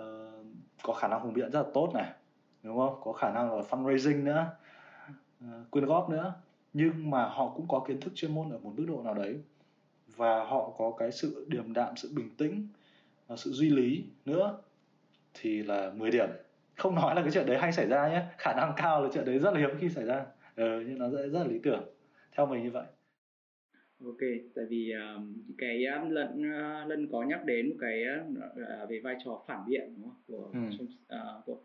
uh, 0.00 0.44
có 0.82 0.92
khả 0.92 1.08
năng 1.08 1.20
hùng 1.20 1.34
biện 1.34 1.50
rất 1.50 1.62
là 1.62 1.68
tốt 1.74 1.90
này 1.94 2.12
đúng 2.62 2.78
không? 2.78 3.00
Có 3.04 3.12
khả 3.12 3.32
năng 3.32 3.56
là 3.56 3.62
fundraising 3.70 4.24
nữa 4.24 4.46
uh, 5.44 5.70
quyên 5.70 5.84
góp 5.84 6.10
nữa. 6.10 6.34
Nhưng 6.72 7.10
mà 7.10 7.28
họ 7.28 7.52
cũng 7.56 7.68
có 7.68 7.84
kiến 7.88 8.00
thức 8.00 8.12
chuyên 8.14 8.34
môn 8.34 8.50
ở 8.50 8.58
một 8.58 8.72
mức 8.76 8.84
độ 8.88 9.02
nào 9.02 9.14
đấy 9.14 9.40
và 10.16 10.44
họ 10.44 10.70
có 10.78 10.92
cái 10.98 11.12
sự 11.12 11.46
điềm 11.48 11.72
đạm 11.72 11.96
sự 11.96 12.10
bình 12.14 12.30
tĩnh 12.36 12.68
và 13.26 13.36
sự 13.36 13.50
duy 13.50 13.70
lý 13.70 14.04
nữa 14.24 14.58
thì 15.34 15.62
là 15.62 15.92
10 15.94 16.10
điểm. 16.10 16.28
Không 16.76 16.94
nói 16.94 17.14
là 17.14 17.22
cái 17.22 17.30
chuyện 17.30 17.46
đấy 17.46 17.58
hay 17.58 17.72
xảy 17.72 17.86
ra 17.86 18.08
nhé. 18.08 18.22
Khả 18.38 18.54
năng 18.54 18.72
cao 18.76 19.02
là 19.02 19.08
chuyện 19.12 19.24
đấy 19.24 19.38
rất 19.38 19.54
là 19.54 19.60
hiếm 19.60 19.70
khi 19.80 19.88
xảy 19.88 20.04
ra. 20.04 20.26
Ừ, 20.56 20.84
nhưng 20.88 20.98
nó 20.98 21.08
rất, 21.08 21.28
rất 21.28 21.38
là 21.38 21.46
lý 21.46 21.58
tưởng. 21.62 21.82
Theo 22.36 22.46
mình 22.46 22.62
như 22.62 22.70
vậy 22.70 22.84
ok 24.04 24.20
tại 24.54 24.64
vì 24.68 24.92
um, 24.92 25.42
cái 25.58 25.84
um, 25.84 26.10
lân 26.10 26.40
uh, 26.40 26.88
lân 26.88 27.08
có 27.12 27.22
nhắc 27.22 27.44
đến 27.44 27.68
một 27.68 27.76
cái 27.80 28.04
uh, 28.30 28.90
về 28.90 29.00
vai 29.00 29.16
trò 29.24 29.44
phản 29.46 29.60
biện 29.68 29.94
đúng 29.96 30.08
không? 30.08 30.22
của, 30.26 30.50
ừ. 30.52 30.84
uh, 31.16 31.44
của 31.46 31.60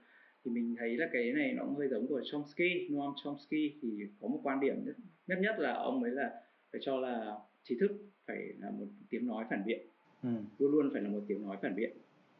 thì 0.45 0.51
mình 0.51 0.75
thấy 0.79 0.97
là 0.97 1.09
cái 1.13 1.31
này 1.31 1.53
nó 1.53 1.63
cũng 1.63 1.75
hơi 1.75 1.87
giống 1.87 2.07
của 2.07 2.21
Chomsky 2.31 2.87
Noam 2.89 3.13
Chomsky 3.23 3.73
thì 3.81 3.89
có 4.19 4.27
một 4.27 4.39
quan 4.43 4.59
điểm 4.59 4.75
nhất 4.85 4.95
nhất 5.27 5.39
nhất 5.41 5.59
là 5.59 5.73
ông 5.73 6.03
ấy 6.03 6.11
là 6.11 6.41
phải 6.71 6.81
cho 6.83 6.99
là 6.99 7.37
trí 7.63 7.75
thức 7.79 7.91
phải 8.27 8.37
là 8.59 8.71
một 8.71 8.85
tiếng 9.09 9.27
nói 9.27 9.45
phản 9.49 9.63
biện 9.65 9.87
ừ. 10.23 10.29
luôn 10.59 10.71
luôn 10.71 10.89
phải 10.93 11.01
là 11.01 11.09
một 11.09 11.21
tiếng 11.27 11.43
nói 11.43 11.57
phản 11.61 11.75
biện 11.75 11.97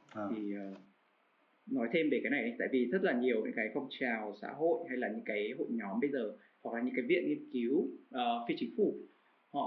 à. 0.07 0.23
thì 0.35 0.53
uh, 0.55 0.77
nói 1.71 1.89
thêm 1.93 2.09
về 2.09 2.19
cái 2.23 2.29
này 2.29 2.55
tại 2.59 2.67
vì 2.71 2.85
rất 2.85 3.03
là 3.03 3.13
nhiều 3.13 3.45
những 3.45 3.53
cái 3.55 3.65
phong 3.73 3.87
trào 3.99 4.35
xã 4.41 4.51
hội 4.51 4.85
hay 4.89 4.97
là 4.97 5.09
những 5.09 5.25
cái 5.25 5.51
hội 5.57 5.67
nhóm 5.69 5.99
bây 5.99 6.11
giờ 6.11 6.37
hoặc 6.63 6.75
là 6.75 6.81
những 6.81 6.95
cái 6.95 7.05
viện 7.05 7.27
nghiên 7.27 7.51
cứu 7.53 7.77
uh, 8.15 8.47
phi 8.47 8.55
chính 8.57 8.73
phủ 8.77 8.95
họ, 9.53 9.61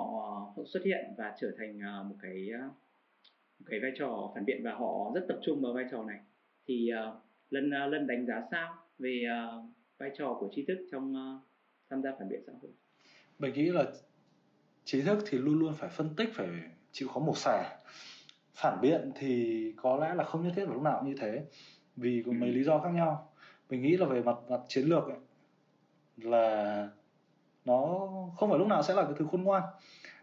họ 0.57 0.63
xuất 0.67 0.85
hiện 0.85 1.15
và 1.17 1.35
trở 1.41 1.53
thành 1.59 1.77
uh, 1.77 2.07
một 2.07 2.17
cái 2.23 2.49
uh, 2.67 2.73
một 3.59 3.67
cái 3.67 3.81
vai 3.81 3.93
trò 3.99 4.33
phản 4.35 4.45
biện 4.45 4.61
và 4.65 4.75
họ 4.75 5.13
rất 5.15 5.25
tập 5.29 5.39
trung 5.43 5.63
vào 5.63 5.73
vai 5.73 5.85
trò 5.91 6.05
này. 6.05 6.21
Thì 6.67 6.91
uh, 7.09 7.23
lần 7.51 8.07
đánh 8.07 8.27
giá 8.27 8.43
sao 8.51 8.77
về 8.99 9.25
vai 9.99 10.11
trò 10.19 10.37
của 10.41 10.49
trí 10.55 10.65
thức 10.65 10.89
trong 10.93 11.15
tham 11.91 12.03
gia 12.03 12.11
phản 12.19 12.29
biện 12.29 12.41
xã 12.47 12.53
hội? 12.63 12.71
Mình 13.39 13.55
nghĩ 13.55 13.71
là 13.71 13.85
trí 14.85 15.03
thức 15.03 15.19
thì 15.27 15.39
luôn 15.39 15.59
luôn 15.59 15.75
phải 15.75 15.89
phân 15.89 16.15
tích 16.17 16.29
phải 16.35 16.49
chịu 16.93 17.09
khó 17.09 17.21
mổ 17.21 17.35
xẻ. 17.35 17.79
Phản 18.55 18.81
biện 18.81 19.13
thì 19.15 19.73
có 19.77 19.97
lẽ 19.97 20.15
là 20.15 20.25
không 20.25 20.43
nhất 20.43 20.53
thiết 20.57 20.65
là 20.65 20.73
lúc 20.73 20.83
nào 20.83 20.99
cũng 21.01 21.09
như 21.09 21.17
thế 21.21 21.45
vì 21.97 22.23
có 22.27 22.33
mấy 22.33 22.49
ừ. 22.49 22.55
lý 22.55 22.65
do 22.65 22.79
khác 22.79 22.91
nhau. 22.91 23.33
Mình 23.71 23.83
nghĩ 23.83 23.97
là 23.97 24.07
về 24.07 24.23
mặt 24.23 24.37
mặt 24.49 24.61
chiến 24.69 24.85
lược 24.85 25.05
ấy, 25.05 25.19
là 26.17 26.89
nó 27.65 28.09
không 28.37 28.51
phải 28.51 28.59
lúc 28.59 28.69
nào 28.69 28.83
sẽ 28.83 28.95
là 28.95 29.05
cái 29.05 29.13
thứ 29.19 29.27
khôn 29.33 29.43
ngoan. 29.43 29.63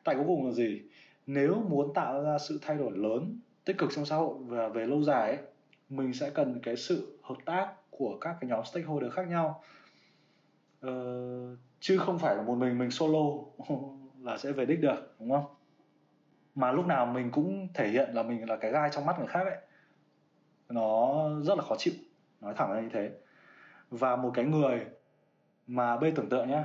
Tại 0.04 0.16
cuối 0.16 0.24
cùng 0.28 0.46
là 0.46 0.52
gì? 0.52 0.82
Nếu 1.28 1.56
muốn 1.56 1.94
tạo 1.94 2.24
ra 2.24 2.38
sự 2.38 2.60
thay 2.62 2.78
đổi 2.78 2.92
lớn 2.92 3.40
tích 3.66 3.78
cực 3.78 3.90
trong 3.96 4.06
xã 4.06 4.16
hội 4.16 4.36
và 4.40 4.68
về 4.68 4.86
lâu 4.86 5.04
dài 5.04 5.30
ấy, 5.30 5.38
mình 5.90 6.14
sẽ 6.14 6.30
cần 6.30 6.60
cái 6.64 6.76
sự 6.76 7.20
hợp 7.24 7.38
tác 7.46 7.74
của 7.90 8.18
các 8.22 8.36
cái 8.42 8.50
nhóm 8.50 8.66
stakeholder 8.66 9.14
khác 9.14 9.28
nhau. 9.28 9.64
Ờ, 10.82 10.94
chứ 11.80 11.98
không 11.98 12.20
phải 12.20 12.36
là 12.36 12.42
một 12.42 12.56
mình 12.56 12.78
mình 12.78 12.92
solo 12.92 13.44
là 14.24 14.38
sẽ 14.38 14.52
về 14.52 14.66
đích 14.66 14.82
được 14.82 15.16
đúng 15.20 15.32
không? 15.32 15.46
Mà 16.56 16.72
lúc 16.72 16.86
nào 16.86 17.06
mình 17.06 17.32
cũng 17.32 17.68
thể 17.74 17.88
hiện 17.88 18.10
là 18.14 18.24
mình 18.24 18.50
là 18.50 18.56
cái 18.56 18.72
gai 18.72 18.90
trong 18.94 19.06
mắt 19.06 19.16
người 19.20 19.28
khác 19.28 19.44
ấy. 19.44 19.58
Nó 20.70 21.30
rất 21.44 21.58
là 21.58 21.64
khó 21.64 21.76
chịu 21.78 21.94
nói 22.42 22.54
thẳng 22.58 22.74
ra 22.74 22.82
như 22.82 22.90
thế. 22.94 23.12
Và 23.90 24.16
một 24.16 24.32
cái 24.34 24.46
người 24.46 24.86
mà 25.72 25.98
bây 25.98 26.12
tưởng 26.12 26.30
tượng 26.30 26.50
nhá, 26.50 26.64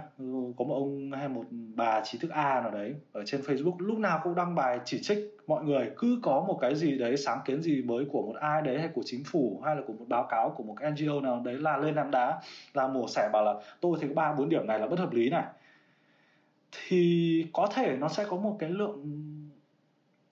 có 0.56 0.64
một 0.64 0.74
ông 0.74 1.12
hay 1.12 1.28
một 1.28 1.44
bà 1.74 2.00
trí 2.04 2.18
thức 2.18 2.30
A 2.30 2.60
nào 2.60 2.70
đấy 2.70 2.94
ở 3.12 3.22
trên 3.26 3.40
Facebook 3.40 3.76
lúc 3.78 3.98
nào 3.98 4.20
cũng 4.22 4.34
đăng 4.34 4.54
bài 4.54 4.80
chỉ 4.84 4.98
trích 5.02 5.18
mọi 5.46 5.64
người, 5.64 5.90
cứ 5.98 6.18
có 6.22 6.44
một 6.48 6.58
cái 6.60 6.74
gì 6.74 6.98
đấy 6.98 7.16
sáng 7.16 7.38
kiến 7.44 7.62
gì 7.62 7.82
mới 7.82 8.04
của 8.04 8.22
một 8.22 8.34
ai 8.40 8.62
đấy 8.62 8.78
hay 8.78 8.88
của 8.88 9.02
chính 9.04 9.24
phủ 9.24 9.60
hay 9.64 9.76
là 9.76 9.82
của 9.86 9.92
một 9.92 10.04
báo 10.08 10.26
cáo 10.30 10.54
của 10.56 10.64
một 10.64 10.74
cái 10.80 10.90
NGO 10.90 11.20
nào 11.20 11.42
đấy 11.44 11.54
là 11.54 11.76
lên 11.76 11.94
ném 11.94 12.10
đá, 12.10 12.40
là 12.74 12.88
mổ 12.88 13.08
xẻ 13.08 13.30
bảo 13.32 13.44
là 13.44 13.54
tôi 13.80 13.98
thấy 14.00 14.10
ba 14.10 14.32
bốn 14.32 14.48
điểm 14.48 14.66
này 14.66 14.78
là 14.78 14.86
bất 14.86 14.98
hợp 14.98 15.12
lý 15.12 15.30
này. 15.30 15.44
Thì 16.72 17.46
có 17.52 17.68
thể 17.74 17.96
nó 17.96 18.08
sẽ 18.08 18.24
có 18.28 18.36
một 18.36 18.56
cái 18.58 18.70
lượng 18.70 19.04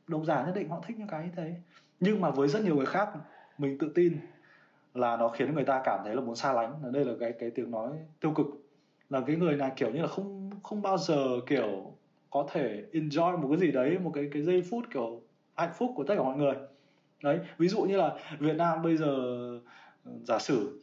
độc 0.07 0.23
giả 0.25 0.45
nhất 0.47 0.52
định 0.55 0.69
họ 0.69 0.83
thích 0.87 0.99
những 0.99 1.09
cái 1.09 1.25
như 1.25 1.31
thế. 1.37 1.55
Nhưng 2.00 2.21
mà 2.21 2.31
với 2.31 2.49
rất 2.49 2.64
nhiều 2.64 2.76
người 2.76 2.87
khác, 2.87 3.09
mình 3.59 3.79
tự 3.79 3.93
tin 3.95 4.19
là 4.95 5.17
nó 5.17 5.29
khiến 5.29 5.55
người 5.55 5.64
ta 5.64 5.81
cảm 5.85 6.00
thấy 6.05 6.14
là 6.14 6.21
muốn 6.21 6.37
xa 6.37 6.52
lánh. 6.52 6.93
Đây 6.93 7.05
là 7.05 7.12
cái 7.21 7.33
cái 7.41 7.50
tiếng 7.50 7.71
nói 7.71 7.91
tiêu 8.21 8.33
cực 8.33 8.47
là 9.12 9.21
cái 9.26 9.37
người 9.37 9.57
này 9.57 9.73
kiểu 9.76 9.90
như 9.90 10.02
là 10.02 10.09
không 10.09 10.50
không 10.62 10.83
bao 10.83 10.99
giờ 10.99 11.40
kiểu 11.47 11.97
có 12.31 12.49
thể 12.52 12.85
enjoy 12.92 13.38
một 13.38 13.49
cái 13.50 13.59
gì 13.59 13.73
đấy, 13.73 13.99
một 13.99 14.11
cái 14.14 14.28
cái 14.33 14.42
giây 14.42 14.62
phút 14.71 14.85
kiểu 14.92 15.23
hạnh 15.57 15.73
phúc 15.75 15.92
của 15.97 16.04
tất 16.04 16.14
cả 16.16 16.23
mọi 16.23 16.37
người. 16.37 16.54
Đấy, 17.23 17.38
ví 17.59 17.69
dụ 17.69 17.83
như 17.83 17.97
là 17.97 18.16
Việt 18.38 18.57
Nam 18.57 18.83
bây 18.83 18.97
giờ 18.97 19.07
ừ, 20.04 20.12
giả 20.25 20.38
sử 20.38 20.81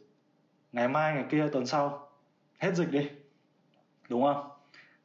ngày 0.72 0.88
mai, 0.88 1.14
ngày 1.14 1.24
kia, 1.30 1.48
tuần 1.52 1.66
sau, 1.66 2.08
hết 2.58 2.74
dịch 2.74 2.90
đi, 2.90 3.08
đúng 4.08 4.22
không? 4.22 4.50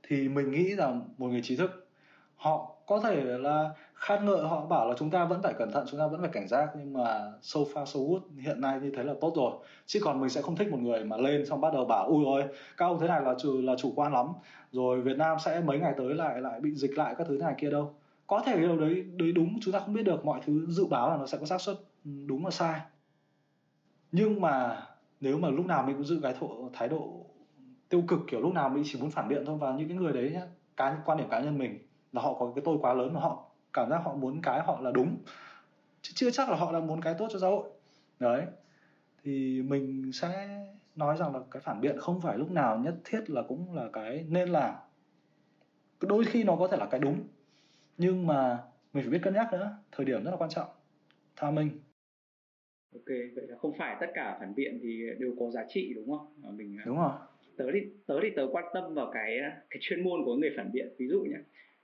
Thì 0.03 0.29
mình 0.29 0.51
nghĩ 0.51 0.75
rằng 0.75 1.09
một 1.17 1.27
người 1.27 1.41
trí 1.41 1.55
thức, 1.55 1.87
họ 2.35 2.74
có 2.87 2.99
thể 2.99 3.23
là 3.23 3.69
khát 3.93 4.23
ngợi 4.23 4.47
họ 4.47 4.65
bảo 4.65 4.89
là 4.89 4.95
chúng 4.97 5.09
ta 5.09 5.25
vẫn 5.25 5.41
phải 5.41 5.53
cẩn 5.53 5.71
thận 5.71 5.85
chúng 5.91 5.99
ta 5.99 6.07
vẫn 6.07 6.21
phải 6.21 6.29
cảnh 6.33 6.47
giác. 6.47 6.69
Nhưng 6.77 6.93
mà 6.93 7.31
so 7.41 7.59
far 7.59 7.85
so 7.85 7.99
good 7.99 8.21
hiện 8.39 8.61
nay 8.61 8.79
như 8.81 8.91
thế 8.97 9.03
là 9.03 9.13
tốt 9.21 9.33
rồi. 9.35 9.51
Chứ 9.85 9.99
còn 10.03 10.19
mình 10.19 10.29
sẽ 10.29 10.41
không 10.41 10.55
thích 10.55 10.71
một 10.71 10.79
người 10.79 11.03
mà 11.03 11.17
lên 11.17 11.45
xong 11.45 11.61
bắt 11.61 11.73
đầu 11.73 11.85
bảo 11.85 12.07
ui 12.07 12.25
ôi 12.25 12.43
các 12.77 12.85
ông 12.85 12.99
thế 12.99 13.07
này 13.07 13.21
là 13.21 13.35
chủ 13.39 13.61
là 13.61 13.75
chủ 13.77 13.93
quan 13.95 14.13
lắm. 14.13 14.27
Rồi 14.71 15.01
Việt 15.01 15.17
Nam 15.17 15.37
sẽ 15.45 15.61
mấy 15.61 15.79
ngày 15.79 15.93
tới 15.97 16.13
lại 16.13 16.41
lại 16.41 16.59
bị 16.59 16.75
dịch 16.75 16.97
lại 16.97 17.15
các 17.17 17.27
thứ 17.27 17.37
này 17.37 17.55
kia 17.57 17.69
đâu. 17.69 17.93
Có 18.27 18.43
thể 18.45 18.57
điều 18.57 18.77
đấy 18.77 19.05
đấy 19.15 19.31
đúng 19.31 19.59
chúng 19.61 19.73
ta 19.73 19.79
không 19.79 19.93
biết 19.93 20.03
được. 20.03 20.25
Mọi 20.25 20.39
thứ 20.45 20.65
dự 20.69 20.85
báo 20.85 21.09
là 21.09 21.17
nó 21.17 21.25
sẽ 21.25 21.37
có 21.37 21.45
xác 21.45 21.61
suất 21.61 21.75
ừ, 22.05 22.11
đúng 22.25 22.43
và 22.43 22.51
sai. 22.51 22.79
Nhưng 24.11 24.41
mà 24.41 24.83
nếu 25.21 25.37
mà 25.37 25.49
lúc 25.49 25.65
nào 25.65 25.83
mình 25.83 25.95
cũng 25.95 26.05
giữ 26.05 26.19
cái 26.23 26.35
thổ, 26.39 26.69
thái 26.73 26.87
độ 26.87 27.25
tiêu 27.89 28.03
cực 28.07 28.19
kiểu 28.27 28.41
lúc 28.41 28.53
nào 28.53 28.69
mình 28.69 28.83
chỉ 28.85 28.99
muốn 29.01 29.11
phản 29.11 29.27
biện 29.27 29.45
thôi 29.45 29.57
và 29.59 29.75
những 29.77 29.87
cái 29.87 29.97
người 29.97 30.13
đấy 30.13 30.31
nhá 30.33 30.41
cá 30.77 30.97
quan 31.05 31.17
điểm 31.17 31.27
cá 31.29 31.39
nhân 31.39 31.57
mình 31.57 31.79
là 32.15 32.21
họ 32.21 32.33
có 32.33 32.51
cái 32.55 32.61
tôi 32.65 32.77
quá 32.81 32.93
lớn 32.93 33.13
mà 33.13 33.19
họ 33.19 33.51
cảm 33.73 33.89
giác 33.89 33.97
họ 33.97 34.15
muốn 34.15 34.41
cái 34.41 34.61
họ 34.61 34.79
là 34.81 34.91
đúng. 34.91 35.17
Chứ 36.01 36.11
chưa 36.15 36.31
chắc 36.31 36.49
là 36.49 36.55
họ 36.55 36.71
là 36.71 36.79
muốn 36.79 37.01
cái 37.01 37.15
tốt 37.17 37.27
cho 37.31 37.39
xã 37.39 37.47
hội. 37.47 37.69
Đấy. 38.19 38.45
Thì 39.23 39.61
mình 39.61 40.11
sẽ 40.13 40.59
nói 40.95 41.17
rằng 41.17 41.35
là 41.35 41.41
cái 41.51 41.61
phản 41.61 41.81
biện 41.81 41.99
không 41.99 42.21
phải 42.21 42.37
lúc 42.37 42.51
nào 42.51 42.79
nhất 42.79 42.95
thiết 43.03 43.29
là 43.29 43.41
cũng 43.47 43.73
là 43.75 43.89
cái 43.93 44.25
nên 44.29 44.49
làm. 44.49 44.75
Đôi 46.01 46.25
khi 46.25 46.43
nó 46.43 46.55
có 46.55 46.67
thể 46.67 46.77
là 46.77 46.85
cái 46.85 46.99
đúng 46.99 47.23
nhưng 47.97 48.27
mà 48.27 48.63
mình 48.93 49.03
phải 49.03 49.11
biết 49.11 49.19
cân 49.21 49.33
nhắc 49.33 49.53
nữa. 49.53 49.77
Thời 49.91 50.05
điểm 50.05 50.23
rất 50.23 50.31
là 50.31 50.37
quan 50.37 50.49
trọng. 50.49 50.67
Timing 51.41 51.69
ok 52.95 53.07
vậy 53.35 53.47
là 53.47 53.57
không 53.57 53.73
phải 53.77 53.97
tất 53.99 54.07
cả 54.13 54.37
phản 54.39 54.55
biện 54.55 54.79
thì 54.81 55.03
đều 55.19 55.35
có 55.39 55.51
giá 55.51 55.65
trị 55.69 55.93
đúng 55.95 56.17
không? 56.17 56.33
Mà 56.43 56.49
mình 56.51 56.77
đúng 56.85 56.97
rồi. 56.97 57.11
tớ 57.57 57.65
thì 57.73 57.79
tớ 58.07 58.19
thì 58.21 58.29
tớ 58.35 58.47
quan 58.51 58.65
tâm 58.73 58.93
vào 58.93 59.11
cái 59.13 59.37
cái 59.69 59.79
chuyên 59.81 60.03
môn 60.03 60.19
của 60.25 60.35
người 60.35 60.49
phản 60.57 60.71
biện. 60.71 60.87
Ví 60.97 61.07
dụ 61.07 61.21
nhé 61.21 61.37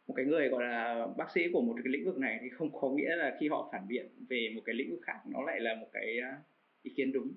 một 0.07 0.13
cái 0.13 0.25
người 0.25 0.49
gọi 0.49 0.63
là 0.63 1.07
bác 1.17 1.31
sĩ 1.31 1.47
của 1.53 1.61
một 1.61 1.73
cái 1.75 1.91
lĩnh 1.91 2.05
vực 2.05 2.17
này 2.17 2.39
thì 2.41 2.49
không 2.49 2.69
có 2.81 2.89
nghĩa 2.89 3.15
là 3.15 3.37
khi 3.39 3.47
họ 3.47 3.69
phản 3.71 3.87
biện 3.87 4.05
về 4.29 4.51
một 4.55 4.61
cái 4.65 4.75
lĩnh 4.75 4.91
vực 4.91 4.99
khác 5.03 5.17
nó 5.25 5.41
lại 5.41 5.59
là 5.59 5.75
một 5.75 5.87
cái 5.93 6.19
à, 6.19 6.37
ý 6.83 6.91
kiến 6.95 7.11
đúng 7.11 7.31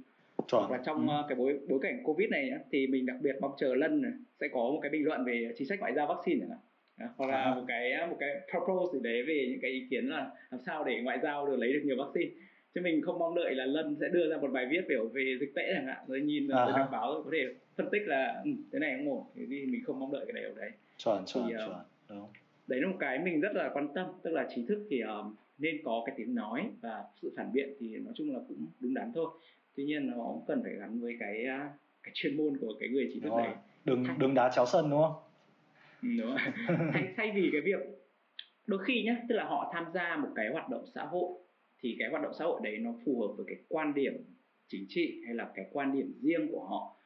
Chuẩn. 0.49 0.71
và 0.71 0.81
trong 0.85 1.09
ừ. 1.09 1.13
À, 1.13 1.23
cái 1.29 1.37
bối 1.37 1.59
bối 1.69 1.79
cảnh 1.83 2.01
covid 2.05 2.31
này 2.31 2.51
thì 2.71 2.87
mình 2.87 3.07
đặc 3.07 3.17
biệt 3.23 3.37
mong 3.41 3.53
chờ 3.59 3.75
lân 3.75 4.03
này, 4.03 4.13
sẽ 4.41 4.49
có 4.49 4.61
một 4.61 4.79
cái 4.83 4.91
bình 4.91 5.05
luận 5.05 5.25
về 5.25 5.53
chính 5.57 5.69
sách 5.69 5.81
ngoại 5.81 5.93
giao 5.95 6.07
vaccine 6.07 6.47
hạn 6.49 6.59
hoặc 7.17 7.31
là 7.31 7.43
à. 7.43 7.55
một 7.55 7.65
cái 7.69 8.07
một 8.11 8.17
cái 8.21 8.31
propose 8.51 8.99
gì 8.99 9.03
đấy 9.03 9.23
về 9.23 9.47
những 9.51 9.61
cái 9.61 9.71
ý 9.71 9.87
kiến 9.91 10.09
là 10.09 10.31
làm 10.51 10.61
sao 10.67 10.85
để 10.85 11.01
ngoại 11.03 11.19
giao 11.23 11.47
được 11.47 11.57
lấy 11.57 11.73
được 11.73 11.81
nhiều 11.85 11.97
vaccine 11.97 12.31
chứ 12.75 12.81
mình 12.81 13.03
không 13.03 13.19
mong 13.19 13.35
đợi 13.35 13.55
là 13.55 13.65
lân 13.67 13.97
sẽ 14.01 14.09
đưa 14.09 14.31
ra 14.31 14.37
một 14.37 14.53
bài 14.53 14.67
viết 14.71 14.85
biểu 14.89 15.09
về 15.09 15.37
dịch 15.41 15.55
tễ 15.55 15.73
chẳng 15.75 15.87
hạn 15.87 16.05
rồi 16.07 16.21
nhìn 16.21 16.49
à. 16.49 16.67
đọc 16.77 16.89
báo 16.93 17.13
rồi 17.15 17.23
có 17.25 17.31
thể 17.33 17.55
phân 17.77 17.89
tích 17.93 18.03
là 18.07 18.43
ừ, 18.45 18.51
thế 18.73 18.79
này 18.79 18.95
không 18.97 19.13
ổn 19.13 19.25
thì 19.35 19.67
mình 19.67 19.83
không 19.87 20.01
mong 20.01 20.13
đợi 20.13 20.25
cái 20.27 20.33
này 20.33 20.43
ở 20.43 20.53
đấy 20.57 20.71
chuẩn 20.97 21.23
uh, 21.23 21.29
chuẩn 21.29 21.49
đúng 22.09 22.29
đấy 22.67 22.81
là 22.81 22.89
một 22.89 22.97
cái 23.01 23.19
mình 23.19 23.41
rất 23.41 23.53
là 23.55 23.71
quan 23.75 23.89
tâm 23.95 24.07
tức 24.23 24.31
là 24.31 24.49
trí 24.55 24.67
thức 24.69 24.87
thì 24.91 25.03
uh, 25.05 25.35
nên 25.59 25.77
có 25.85 26.03
cái 26.07 26.15
tiếng 26.19 26.35
nói 26.35 26.71
và 26.81 27.05
sự 27.23 27.33
phản 27.37 27.53
biện 27.53 27.69
thì 27.81 27.97
nói 27.97 28.15
chung 28.17 28.35
là 28.35 28.41
cũng 28.49 28.67
đúng 28.81 28.95
đắn 28.95 29.13
thôi. 29.15 29.31
Tuy 29.77 29.85
nhiên 29.85 30.07
nó 30.07 30.17
cũng 30.17 30.45
cần 30.47 30.63
phải 30.63 30.73
gắn 30.75 31.01
với 31.01 31.17
cái 31.21 31.45
cái 32.03 32.11
chuyên 32.15 32.37
môn 32.37 32.57
của 32.61 32.73
cái 32.81 32.89
người 32.89 33.11
trí 33.15 33.21
thức 33.21 33.33
này. 33.37 33.55
Đừng 33.85 34.05
thay... 34.05 34.17
đừng 34.19 34.35
đá 34.35 34.51
chéo 34.57 34.67
sân 34.67 34.91
đúng 34.91 35.03
không? 35.03 35.15
Đúng 36.03 36.37
thay, 36.93 37.15
thay 37.17 37.33
vì 37.35 37.49
cái 37.53 37.61
việc 37.61 37.81
đôi 38.67 38.85
khi 38.85 39.03
nhé 39.03 39.17
tức 39.29 39.35
là 39.35 39.45
họ 39.45 39.71
tham 39.75 39.85
gia 39.95 40.17
một 40.17 40.29
cái 40.35 40.49
hoạt 40.53 40.69
động 40.69 40.85
xã 40.95 41.05
hội 41.05 41.29
thì 41.83 41.97
cái 41.99 42.09
hoạt 42.11 42.23
động 42.23 42.33
xã 42.39 42.45
hội 42.45 42.61
đấy 42.65 42.79
nó 42.79 42.91
phù 43.05 43.21
hợp 43.21 43.35
với 43.37 43.47
cái 43.49 43.57
quan 43.69 43.95
điểm 43.95 44.13
chính 44.69 44.87
trị 44.89 45.23
hay 45.27 45.35
là 45.35 45.51
cái 45.55 45.67
quan 45.73 45.93
điểm 45.93 46.13
riêng 46.23 46.49
của 46.53 46.65
họ 46.65 46.97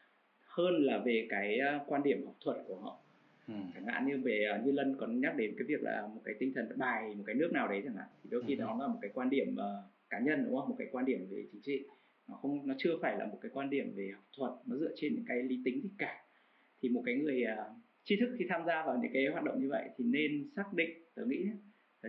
hơn 0.40 0.74
là 0.84 0.98
về 1.04 1.26
cái 1.30 1.58
quan 1.86 2.02
điểm 2.02 2.26
học 2.26 2.34
thuật 2.44 2.56
của 2.66 2.76
họ 2.76 3.00
ừ. 3.48 3.54
chẳng 3.74 3.86
hạn 3.86 4.06
như 4.06 4.20
về 4.24 4.44
ờ, 4.52 4.62
như 4.64 4.72
lân 4.72 4.96
còn 4.98 5.20
nhắc 5.20 5.36
đến 5.36 5.54
cái 5.58 5.66
việc 5.68 5.82
là 5.82 6.06
một 6.14 6.20
cái 6.24 6.34
tinh 6.38 6.52
thần 6.54 6.68
bài 6.76 7.14
một 7.14 7.24
cái 7.26 7.34
nước 7.34 7.52
nào 7.52 7.68
đấy 7.68 7.80
chẳng 7.84 7.94
hạn 7.94 8.06
thì 8.22 8.30
đôi 8.30 8.42
khi 8.46 8.56
ừ. 8.56 8.60
đó 8.60 8.76
là 8.80 8.86
một 8.86 8.98
cái 9.02 9.10
quan 9.14 9.30
điểm 9.30 9.52
uh, 9.52 10.10
cá 10.10 10.18
nhân 10.18 10.44
đúng 10.44 10.56
không 10.56 10.68
một 10.68 10.76
cái 10.78 10.88
quan 10.92 11.04
điểm 11.04 11.26
về 11.30 11.44
chính 11.52 11.60
trị 11.62 11.84
nó 12.28 12.34
không 12.34 12.66
nó 12.66 12.74
chưa 12.78 12.98
phải 13.02 13.18
là 13.18 13.26
một 13.26 13.38
cái 13.42 13.50
quan 13.54 13.70
điểm 13.70 13.92
về 13.96 14.10
học 14.14 14.24
thuật 14.36 14.52
nó 14.66 14.76
dựa 14.76 14.92
trên 14.96 15.14
những 15.14 15.24
cái 15.28 15.42
lý 15.42 15.60
tính 15.64 15.80
gì 15.82 15.90
cả 15.98 16.24
thì 16.82 16.88
một 16.88 17.02
cái 17.06 17.14
người 17.14 17.44
uh, 17.52 17.76
tri 18.04 18.16
thức 18.20 18.34
khi 18.38 18.44
tham 18.48 18.64
gia 18.66 18.84
vào 18.86 18.98
những 19.02 19.12
cái 19.12 19.26
hoạt 19.26 19.44
động 19.44 19.60
như 19.60 19.68
vậy 19.68 19.88
thì 19.96 20.04
nên 20.04 20.48
xác 20.56 20.74
định 20.74 20.90
tớ 21.14 21.24
nghĩ 21.24 21.46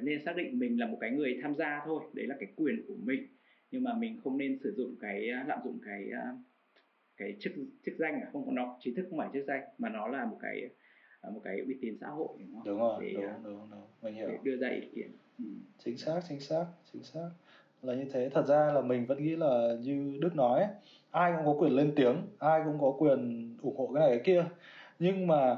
nên 0.02 0.26
xác 0.26 0.36
định 0.36 0.60
mình 0.60 0.80
là 0.80 0.88
một 0.88 0.98
cái 1.02 1.12
người 1.12 1.40
tham 1.42 1.56
gia 1.56 1.82
thôi 1.86 2.04
đấy 2.14 2.28
là 2.28 2.36
cái 2.40 2.50
quyền 2.56 2.84
của 2.88 2.96
mình 3.04 3.28
nhưng 3.72 3.84
mà 3.84 3.94
mình 3.94 4.20
không 4.24 4.38
nên 4.38 4.60
sử 4.64 4.74
dụng 4.78 4.96
cái 5.02 5.28
lạm 5.48 5.60
dụng 5.64 5.80
cái 5.86 6.10
cái 7.18 7.36
chức 7.40 7.54
chức 7.86 7.96
danh 7.98 8.22
không 8.32 8.46
có 8.46 8.52
nó 8.52 8.78
trí 8.80 8.94
thức 8.94 9.06
không 9.10 9.20
phải 9.20 9.30
chức 9.34 9.46
danh 9.48 9.64
mà 9.78 9.90
nó 9.90 10.08
là 10.08 10.26
một 10.26 10.38
cái 10.42 10.70
một 11.24 11.42
cái 11.44 11.60
uy 11.68 11.76
tín 11.82 11.98
xã 12.02 12.08
hội 12.08 12.28
đúng 12.40 12.54
không? 12.54 12.64
Đúng 12.66 12.80
rồi, 12.80 13.04
để, 13.04 13.14
đúng, 13.14 13.44
đúng, 13.44 13.70
đúng, 13.72 13.88
mình 14.02 14.14
hiểu. 14.14 14.28
Để 14.28 14.38
đưa 14.44 14.58
ra 14.58 14.70
ý 14.70 14.82
kiến. 14.96 15.12
Ừ. 15.40 15.46
Chính 15.86 15.98
xác, 15.98 16.22
chính 16.30 16.40
xác, 16.40 16.66
chính 16.94 17.04
xác. 17.04 17.30
Là 17.82 17.94
như 17.94 18.06
thế, 18.14 18.30
thật 18.34 18.46
ra 18.46 18.72
là 18.74 18.82
mình 18.82 19.06
vẫn 19.06 19.24
nghĩ 19.24 19.36
là 19.36 19.76
như 19.82 20.18
Đức 20.22 20.36
nói 20.36 20.62
ấy, 20.62 20.70
ai 21.12 21.34
cũng 21.36 21.46
có 21.46 21.60
quyền 21.60 21.72
lên 21.72 21.94
tiếng, 21.96 22.16
ai 22.40 22.62
cũng 22.66 22.78
có 22.82 22.94
quyền 23.00 23.50
ủng 23.62 23.78
hộ 23.78 23.92
cái 23.94 24.02
này 24.02 24.10
cái 24.10 24.26
kia. 24.26 24.46
Nhưng 25.00 25.28
mà 25.28 25.58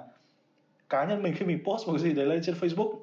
cá 0.89 1.05
nhân 1.05 1.23
mình 1.23 1.33
khi 1.37 1.45
mình 1.45 1.63
post 1.63 1.87
một 1.87 1.93
cái 1.93 2.01
gì 2.01 2.13
đấy 2.13 2.25
lên 2.25 2.41
trên 2.43 2.55
Facebook 2.55 2.95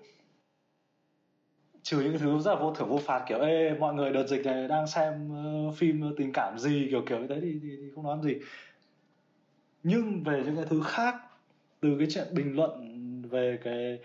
trừ 1.83 2.01
những 2.01 2.13
cái 2.13 2.19
thứ 2.19 2.39
rất 2.39 2.55
là 2.55 2.61
vô 2.61 2.75
thưởng 2.75 2.89
vô 2.89 2.99
phạt 2.99 3.25
kiểu 3.29 3.39
ê 3.39 3.75
mọi 3.79 3.95
người 3.95 4.13
đợt 4.13 4.27
dịch 4.27 4.47
này 4.47 4.69
đang 4.69 4.87
xem 4.87 5.31
uh, 5.69 5.77
phim 5.77 6.15
tình 6.17 6.33
cảm 6.33 6.59
gì 6.59 6.87
kiểu 6.91 7.03
kiểu 7.07 7.19
như 7.19 7.27
thế 7.27 7.41
thì, 7.41 7.59
thì, 7.63 7.77
thì 7.77 7.91
không 7.95 8.05
nói 8.05 8.19
gì 8.23 8.35
nhưng 9.83 10.23
về 10.23 10.43
những 10.47 10.57
cái 10.57 10.65
thứ 10.69 10.83
khác 10.85 11.15
từ 11.81 11.97
cái 11.99 12.09
chuyện 12.11 12.27
bình 12.33 12.57
luận 12.57 12.71
về 13.31 13.59
cái 13.65 13.99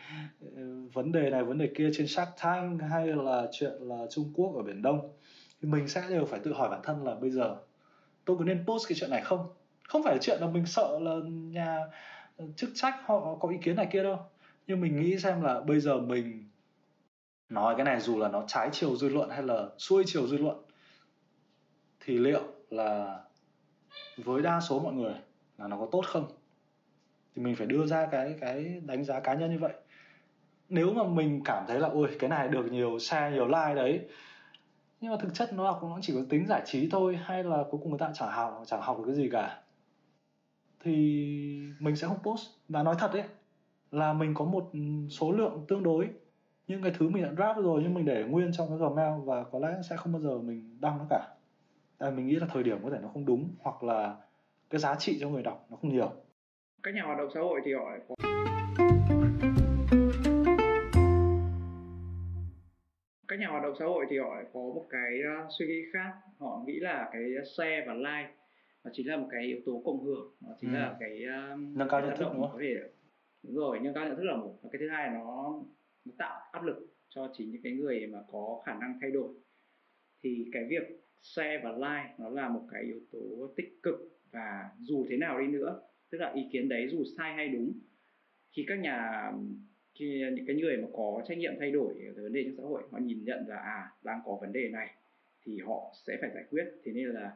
ừ, 0.56 0.90
vấn 0.94 1.12
đề 1.12 1.30
này, 1.30 1.44
vấn 1.44 1.58
đề 1.58 1.70
kia 1.76 1.90
trên 1.94 2.08
Shark 2.08 2.30
Tank 2.44 2.82
hay 2.82 3.08
là 3.08 3.48
chuyện 3.52 3.72
là 3.80 4.08
Trung 4.10 4.32
Quốc 4.36 4.56
ở 4.56 4.64
biển 4.64 4.82
Đông, 4.82 5.12
thì 5.62 5.70
mình 5.70 5.88
sẽ 5.88 6.04
đều 6.10 6.26
phải 6.26 6.40
tự 6.40 6.54
hỏi 6.54 6.70
bản 6.70 6.80
thân 6.84 7.04
là 7.04 7.16
bây 7.16 7.32
giờ 7.32 7.58
tôi 8.26 8.38
có 8.38 8.44
nên 8.44 8.64
post 8.68 8.88
cái 8.90 8.96
chuyện 9.00 9.10
này 9.10 9.22
không? 9.22 9.48
Không 9.88 10.04
phải 10.04 10.16
là 10.16 10.22
chuyện 10.22 10.38
là 10.42 10.48
mình 10.48 10.66
sợ 10.66 11.00
là 11.02 11.16
nhà 11.28 11.80
chức 12.56 12.70
trách 12.76 12.96
họ 13.06 13.36
có 13.40 13.50
ý 13.50 13.58
kiến 13.62 13.76
này 13.76 13.88
kia 13.92 14.04
đâu, 14.04 14.20
nhưng 14.68 14.82
mình 14.82 15.02
nghĩ 15.02 15.20
xem 15.20 15.42
là 15.42 15.62
bây 15.62 15.80
giờ 15.80 15.98
mình 15.98 16.50
nói 17.50 17.74
cái 17.78 17.86
này 17.86 18.00
dù 18.00 18.18
là 18.18 18.30
nó 18.30 18.44
trái 18.48 18.70
chiều 18.72 18.96
dư 18.96 19.10
luận 19.10 19.30
hay 19.30 19.44
là 19.44 19.70
xuôi 19.78 20.04
chiều 20.08 20.28
dư 20.28 20.38
luận, 20.38 20.64
thì 22.00 22.18
liệu 22.18 22.44
là 22.70 23.20
với 24.18 24.42
đa 24.42 24.62
số 24.62 24.80
mọi 24.80 24.94
người 24.94 25.14
là 25.58 25.68
nó 25.68 25.78
có 25.78 25.88
tốt 25.92 26.06
không? 26.06 26.26
Thì 27.36 27.42
mình 27.42 27.56
phải 27.56 27.68
đưa 27.68 27.86
ra 27.86 28.06
cái 28.06 28.36
cái 28.42 28.82
đánh 28.86 29.04
giá 29.04 29.20
cá 29.20 29.34
nhân 29.34 29.52
như 29.52 29.60
vậy. 29.60 29.74
Nếu 30.70 30.94
mà 30.94 31.04
mình 31.04 31.42
cảm 31.46 31.64
thấy 31.68 31.80
là, 31.80 31.88
ôi, 31.88 32.10
cái 32.20 32.30
này 32.30 32.48
được 32.48 32.72
nhiều 32.72 33.00
share 33.00 33.36
nhiều 33.36 33.48
like 33.48 33.76
đấy. 33.76 34.08
Nhưng 35.02 35.12
mà 35.12 35.18
thực 35.22 35.34
chất 35.34 35.54
nó 35.54 35.78
cũng 35.82 36.00
chỉ 36.02 36.14
có 36.14 36.20
tính 36.30 36.46
giải 36.48 36.62
trí 36.66 36.90
thôi, 36.90 37.20
hay 37.24 37.44
là 37.44 37.64
cuối 37.72 37.80
cùng 37.84 37.90
người 37.90 38.00
ta 38.00 38.12
chẳng 38.14 38.32
học 38.32 38.64
chẳng 38.66 38.82
học 38.82 38.98
được 38.98 39.04
cái 39.06 39.16
gì 39.16 39.30
cả. 39.32 39.62
Thì 40.84 40.92
mình 41.80 41.96
sẽ 41.96 42.08
không 42.08 42.24
post. 42.24 42.50
Và 42.70 42.84
nói 42.84 42.96
thật 43.00 43.12
đấy 43.14 43.24
là 43.92 44.14
mình 44.14 44.34
có 44.34 44.46
một 44.46 44.72
số 45.10 45.32
lượng 45.32 45.66
tương 45.68 45.84
đối. 45.84 46.10
Những 46.68 46.84
cái 46.84 46.92
thứ 46.98 47.10
mình 47.10 47.24
đã 47.24 47.32
draft 47.32 47.62
rồi 47.62 47.82
nhưng 47.84 47.94
mình 47.94 48.06
để 48.06 48.24
nguyên 48.24 48.52
trong 48.54 48.68
cái 48.70 48.78
Gmail 48.78 49.22
và 49.26 49.44
có 49.44 49.60
lẽ 49.60 49.68
sẽ 49.90 49.98
không 49.98 50.14
bao 50.14 50.22
giờ 50.22 50.38
mình 50.38 50.78
đăng 50.82 50.98
nó 50.98 51.06
cả. 51.10 51.28
Tại 51.98 52.12
mình 52.12 52.28
nghĩ 52.28 52.36
là 52.36 52.48
thời 52.50 52.64
điểm 52.64 52.78
có 52.84 52.90
thể 52.90 52.98
nó 53.02 53.08
không 53.08 53.26
đúng, 53.26 53.50
hoặc 53.60 53.84
là 53.84 54.16
cái 54.70 54.80
giá 54.80 54.96
trị 54.96 55.18
cho 55.22 55.30
người 55.30 55.44
đọc 55.44 55.66
nó 55.70 55.78
không 55.82 55.92
nhiều 55.92 56.12
các 56.84 56.94
nhà 56.94 57.04
hoạt 57.04 57.18
động 57.18 57.30
xã 57.34 57.40
hội 57.40 57.62
thì 57.66 57.74
họ 57.74 57.92
có 58.08 58.16
các 63.28 63.40
nhà 63.40 63.48
hoạt 63.48 63.64
động 63.64 63.74
xã 63.80 63.86
hội 63.86 64.06
thì 64.10 64.18
họ 64.18 64.36
có 64.54 64.60
một 64.60 64.86
cái 64.90 65.20
uh, 65.20 65.52
suy 65.58 65.68
nghĩ 65.68 65.82
khác 65.94 66.14
họ 66.40 66.64
nghĩ 66.68 66.80
là 66.80 67.10
cái 67.14 67.22
share 67.58 67.84
và 67.88 67.94
like 67.94 68.34
nó 68.84 68.92
chính 68.94 69.08
là 69.08 69.18
một 69.18 69.28
cái 69.32 69.44
yếu 69.44 69.58
tố 69.66 69.82
cộng 69.86 70.04
hưởng 70.04 70.36
nó 70.42 70.50
chính 70.62 70.74
ừ. 70.74 70.74
là 70.74 70.98
cái 71.00 71.22
uh, 71.54 71.60
nâng 71.78 71.88
cao 71.90 72.02
nhận 72.02 72.18
thức 72.18 72.28
đúng 72.34 72.42
không? 72.42 72.52
có 72.54 72.60
thể 72.62 72.76
đúng 73.44 73.56
rồi 73.56 73.80
nâng 73.80 73.94
cao 73.94 74.06
nhận 74.06 74.16
thức 74.16 74.24
là 74.24 74.36
một 74.36 74.60
và 74.62 74.70
cái 74.72 74.80
thứ 74.80 74.90
hai 74.90 75.10
nó, 75.10 75.62
nó 76.06 76.14
tạo 76.18 76.42
áp 76.52 76.64
lực 76.64 76.88
cho 77.10 77.34
chính 77.38 77.52
những 77.52 77.62
cái 77.64 77.74
người 77.74 78.08
mà 78.08 78.20
có 78.32 78.62
khả 78.66 78.74
năng 78.74 78.98
thay 79.02 79.12
đổi 79.12 79.34
thì 80.24 80.46
cái 80.54 80.64
việc 80.70 81.04
share 81.22 81.62
và 81.64 81.72
like 81.72 82.14
nó 82.18 82.30
là 82.30 82.50
một 82.50 82.62
cái 82.72 82.84
yếu 82.84 83.00
tố 83.12 83.54
tích 83.56 83.80
cực 83.84 83.96
và 84.32 84.70
dù 84.80 85.06
thế 85.10 85.18
nào 85.18 85.40
đi 85.40 85.48
nữa 85.48 85.82
tức 86.14 86.20
là 86.20 86.32
ý 86.34 86.42
kiến 86.52 86.70
đấy 86.70 86.88
dù 86.92 87.04
sai 87.18 87.34
hay 87.34 87.50
đúng 87.50 87.74
khi 88.52 88.66
các 88.68 88.80
nhà 88.80 89.32
khi 89.96 90.24
những 90.36 90.46
cái 90.46 90.56
người 90.56 90.78
mà 90.78 90.88
có 90.94 91.24
trách 91.28 91.38
nhiệm 91.38 91.54
thay 91.60 91.72
đổi 91.72 91.94
cái 92.00 92.24
vấn 92.24 92.34
đề 92.34 92.44
trong 92.44 92.56
xã 92.58 92.64
hội 92.64 92.84
họ 92.92 92.98
nhìn 92.98 93.26
nhận 93.26 93.48
là 93.48 93.58
à 93.58 93.92
đang 94.04 94.20
có 94.26 94.38
vấn 94.42 94.52
đề 94.52 94.70
này 94.70 94.90
thì 95.46 95.60
họ 95.60 95.94
sẽ 96.08 96.18
phải 96.22 96.30
giải 96.34 96.44
quyết. 96.50 96.66
Thế 96.84 96.92
nên 96.92 97.08
là 97.08 97.32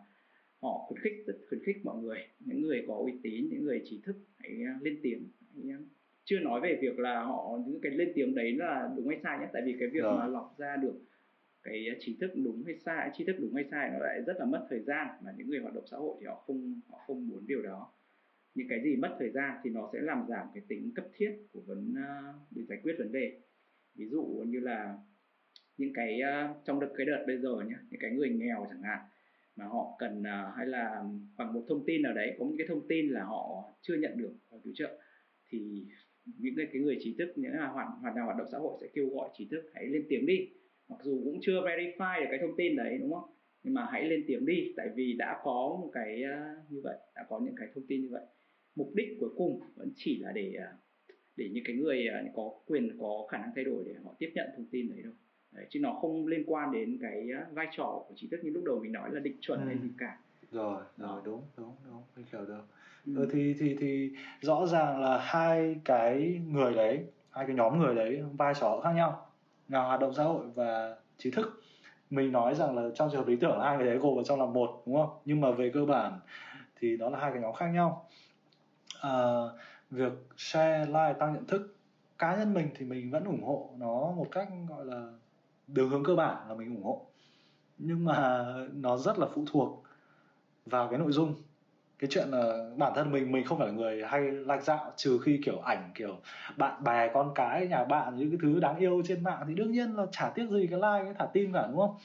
họ 0.62 0.86
khuyến 0.88 1.00
khích 1.00 1.24
rất 1.28 1.38
khuyến 1.50 1.63
khích 1.63 1.78
mọi 1.84 1.98
người 2.04 2.18
những 2.40 2.62
người 2.62 2.86
có 2.88 2.96
uy 2.96 3.13
tín 3.24 3.50
những 3.52 3.63
người 3.63 3.82
trí 3.86 4.02
thức 4.06 4.16
hãy 4.38 4.52
lên 4.82 5.00
tiếng 5.04 5.28
hãy 5.56 5.78
chưa 6.26 6.40
nói 6.40 6.62
về 6.62 6.78
việc 6.82 7.00
là 7.00 7.24
họ 7.24 7.60
những 7.68 7.82
cái 7.82 7.92
lên 7.92 8.12
tiếng 8.16 8.36
đấy 8.36 8.52
là 8.52 8.90
đúng 8.98 9.08
hay 9.08 9.20
sai 9.24 9.40
nhé. 9.40 9.48
Tại 9.54 9.62
vì 9.66 9.76
cái 9.80 9.88
việc 9.88 10.04
mà 10.04 10.28
lọc 10.28 10.56
ra 10.58 10.76
được 10.76 11.00
cái 11.63 11.86
trí 12.00 12.18
thức 12.20 12.32
đúng 12.36 12.63
hay 12.63 12.76
sai 12.86 13.10
trí 13.18 13.26
thức 13.26 13.36
đúng 13.40 13.54
hay 13.54 13.66
sai 13.72 13.90
nó 13.94 14.00
lại 14.00 14.22
rất 14.28 14.38
là 14.40 14.46
mất 14.46 14.68
thời 14.70 14.80
gian 14.80 15.08
mà 15.26 15.34
những 15.38 15.50
người 15.50 15.60
hoạt 15.60 15.74
động 15.74 15.88
xã 15.92 15.98
hội 15.98 16.18
thì 16.20 16.26
họ 16.26 16.36
không 16.48 16.82
họ 16.90 16.98
không 17.08 17.28
muốn 17.28 17.48
điều 17.48 17.62
đó 17.62 17.92
những 18.58 18.67
cái 18.70 18.82
gì 18.84 18.96
mất 18.96 19.15
thời 19.20 19.30
gian 19.30 19.58
thì 19.63 19.70
nó 19.70 19.89
sẽ 19.93 20.00
làm 20.02 20.26
giảm 20.30 20.48
cái 20.54 20.63
tính 20.67 20.91
cấp 20.96 21.06
thiết 21.15 21.32
của 21.54 21.62
vấn 21.67 21.93
ờ, 22.08 22.34
để 22.52 22.63
giải 22.70 22.80
quyết 22.84 22.96
vấn 23.00 23.12
đề. 23.12 23.39
Ví 23.96 24.06
dụ 24.10 24.43
như 24.48 24.60
là 24.60 24.98
những 25.78 25.93
cái 25.93 26.20
ờ, 26.20 26.48
trong 26.65 26.80
đợt 26.80 26.93
cái 26.98 27.06
đợt 27.06 27.24
bây 27.28 27.38
giờ 27.38 27.56
nhé 27.67 27.76
những 27.89 28.02
cái 28.02 28.12
người 28.12 28.30
nghèo 28.30 28.65
chẳng 28.70 28.82
hạn 28.82 29.00
mà 29.56 29.65
họ 29.65 29.96
cần 30.00 30.24
ờ, 30.24 30.54
hay 30.58 30.65
là 30.65 31.04
bằng 31.38 31.54
một 31.54 31.65
thông 31.70 31.86
tin 31.86 32.02
nào 32.02 32.13
đấy 32.13 32.36
có 32.39 32.46
những 32.46 32.58
cái 32.58 32.67
thông 32.70 32.88
tin 32.88 33.10
là 33.10 33.24
họ 33.24 33.74
chưa 33.82 33.96
nhận 33.96 34.17
được 34.17 34.34
cứu 34.63 34.74
trợ 34.76 35.00
thì 35.50 35.86
những 36.26 36.54
cái, 36.58 36.67
cái 36.74 36.82
người 36.82 36.98
trí 37.00 37.15
thức 37.17 37.34
những 37.36 37.52
là 37.52 37.67
hoạt 37.67 37.88
hoạt 38.02 38.15
nào 38.15 38.26
hoạt 38.26 38.38
động 38.38 38.48
xã 38.52 38.58
hội 38.58 38.78
sẽ 38.82 38.88
kêu 38.93 39.10
gọi 39.10 39.30
trí 39.38 39.48
thức 39.52 39.72
hãy 39.74 39.86
lên 39.86 40.06
tiếng 40.10 40.26
đi. 40.26 40.50
Mặc 40.89 41.00
dù 41.04 41.22
cũng 41.24 41.39
chưa 41.41 41.62
verify 41.62 42.20
được 42.20 42.28
cái 42.30 42.39
thông 42.41 42.58
tin 42.58 42.76
đấy 42.76 42.98
đúng 43.02 43.13
không? 43.13 43.30
Nhưng 43.63 43.74
mà 43.74 43.88
hãy 43.91 44.04
lên 44.04 44.24
tiếng 44.28 44.46
đi 44.46 44.74
tại 44.78 44.89
vì 44.96 45.13
đã 45.13 45.41
có 45.43 45.78
một 45.82 45.89
cái 45.93 46.24
như 46.70 46.82
vậy 46.84 46.98
đã 47.15 47.26
có 47.30 47.39
những 47.39 47.56
cái 47.58 47.67
thông 47.76 47.88
tin 47.88 48.02
như 48.02 48.10
vậy 48.12 48.26
mục 48.78 48.92
đích 48.94 49.18
cuối 49.20 49.30
cùng 49.38 49.60
vẫn 49.76 49.92
chỉ 49.96 50.20
là 50.20 50.32
để 50.32 50.54
uh, 50.58 50.80
để 51.36 51.50
những 51.54 51.63
cái 51.68 51.76
người 51.76 52.08
uh, 52.28 52.36
có 52.36 52.52
quyền 52.68 52.98
có 53.00 53.28
khả 53.30 53.38
năng 53.38 53.52
thay 53.56 53.63
đổi 53.63 53.84
để 53.88 53.94
họ 54.04 54.13
tiếp 54.20 54.32
nhận 54.36 54.48
thông 54.56 54.66
tin 54.72 54.90
đấy 54.90 55.00
thôi. 55.04 55.13
Đấy, 55.52 55.66
chứ 55.70 55.80
nó 55.80 55.94
không 55.94 56.28
liên 56.28 56.44
quan 56.48 56.72
đến 56.72 56.98
cái 57.02 57.28
uh, 57.48 57.54
vai 57.54 57.68
trò 57.72 58.04
của 58.08 58.13
trí 58.16 58.28
thức 58.28 58.40
như 58.44 58.50
lúc 58.50 58.63
đầu 58.63 58.80
mình 58.80 58.92
nói 58.92 59.10
là 59.12 59.20
định 59.20 59.38
chuẩn 59.42 59.60
ừ. 59.60 59.66
hay 59.66 59.78
gì 59.78 59.90
cả. 59.98 60.18
Rồi 60.52 60.84
rồi 60.98 61.22
đúng 61.26 61.42
đúng 61.58 61.72
đúng 61.86 62.02
mình 62.16 62.26
hiểu 62.32 62.46
được. 62.46 62.63
Ừ. 63.06 63.16
ừ, 63.16 63.28
thì 63.32 63.56
thì 63.60 63.76
thì 63.80 64.12
rõ 64.42 64.66
ràng 64.66 65.02
là 65.02 65.18
hai 65.18 65.76
cái 65.86 66.42
người 66.48 66.74
đấy 66.74 67.06
hai 67.30 67.46
cái 67.46 67.56
nhóm 67.56 67.80
người 67.80 67.96
đấy 67.96 68.24
vai 68.38 68.54
trò 68.60 68.82
khác 68.84 68.92
nhau 68.96 69.26
nhà 69.68 69.80
hoạt 69.80 70.00
động 70.00 70.13
xã 70.13 70.24
hội 70.24 70.46
và 70.56 70.96
trí 71.18 71.32
thức. 71.32 71.63
Mình 72.10 72.32
nói 72.32 72.56
rằng 72.56 72.76
là 72.76 72.90
trong 72.96 73.10
trường 73.12 73.20
hợp 73.20 73.28
lý 73.28 73.36
tưởng 73.36 73.60
hai 73.62 73.78
người 73.78 73.86
đấy 73.86 73.98
gồm 73.98 74.16
vào 74.16 74.24
trong 74.24 74.40
là 74.40 74.46
một 74.46 74.84
đúng 74.86 74.96
không? 74.96 75.10
Nhưng 75.26 75.42
mà 75.42 75.52
về 75.52 75.72
cơ 75.74 75.86
bản 75.86 76.20
thì 76.80 76.98
đó 76.98 77.10
là 77.10 77.20
hai 77.20 77.32
cái 77.32 77.42
nhóm 77.42 77.54
khác 77.54 77.68
nhau 77.68 78.10
Ờ, 79.01 79.55
việc 79.91 80.13
share 80.38 80.86
like 80.86 81.13
tăng 81.19 81.33
nhận 81.33 81.45
thức 81.47 81.75
cá 82.19 82.36
nhân 82.38 82.53
mình 82.53 82.69
thì 82.75 82.86
mình 82.86 83.12
vẫn 83.12 83.23
ủng 83.23 83.43
hộ 83.43 83.69
nó 83.77 84.12
một 84.12 84.27
cách, 84.31 84.47
gọi 84.69 84.86
là, 84.86 85.07
đường 85.67 85.89
hướng 85.89 86.03
cơ 86.03 86.15
bản 86.15 86.49
là 86.49 86.55
mình 86.55 86.75
ủng 86.75 86.83
hộ. 86.83 87.05
Nhưng 87.77 88.05
mà 88.05 88.45
nó 88.73 88.97
rất 88.97 89.19
là 89.19 89.27
phụ 89.36 89.45
thuộc 89.51 89.83
vào 90.65 90.88
cái 90.89 90.99
nội 90.99 91.12
dung. 91.12 91.36
Cái 91.99 92.10
chuyện 92.12 92.29
là 92.29 92.71
bản 92.77 92.93
thân 92.95 93.12
mình 93.12 93.31
mình 93.31 93.45
không 93.45 93.57
phải 93.60 93.67
là 93.67 93.73
người 93.73 94.03
hay 94.05 94.21
like 94.21 94.62
dạo, 94.62 94.93
trừ 94.97 95.19
khi 95.23 95.41
kiểu 95.45 95.60
ảnh, 95.60 95.91
kiểu 95.95 96.17
bạn 96.57 96.83
bè, 96.83 97.12
con 97.13 97.31
cái, 97.36 97.67
nhà 97.67 97.83
bạn, 97.86 98.17
những 98.17 98.29
cái 98.31 98.39
thứ 98.41 98.60
đáng 98.60 98.77
yêu 98.77 99.01
trên 99.07 99.23
mạng 99.23 99.43
thì 99.47 99.55
đương 99.55 99.71
nhiên 99.71 99.95
là 99.95 100.05
chả 100.12 100.29
tiếc 100.36 100.49
gì 100.49 100.67
cái 100.71 100.79
like, 100.79 101.05
cái 101.05 101.13
thả 101.19 101.25
tim 101.33 101.53
cả, 101.53 101.67
đúng 101.67 101.77
không? 101.79 101.95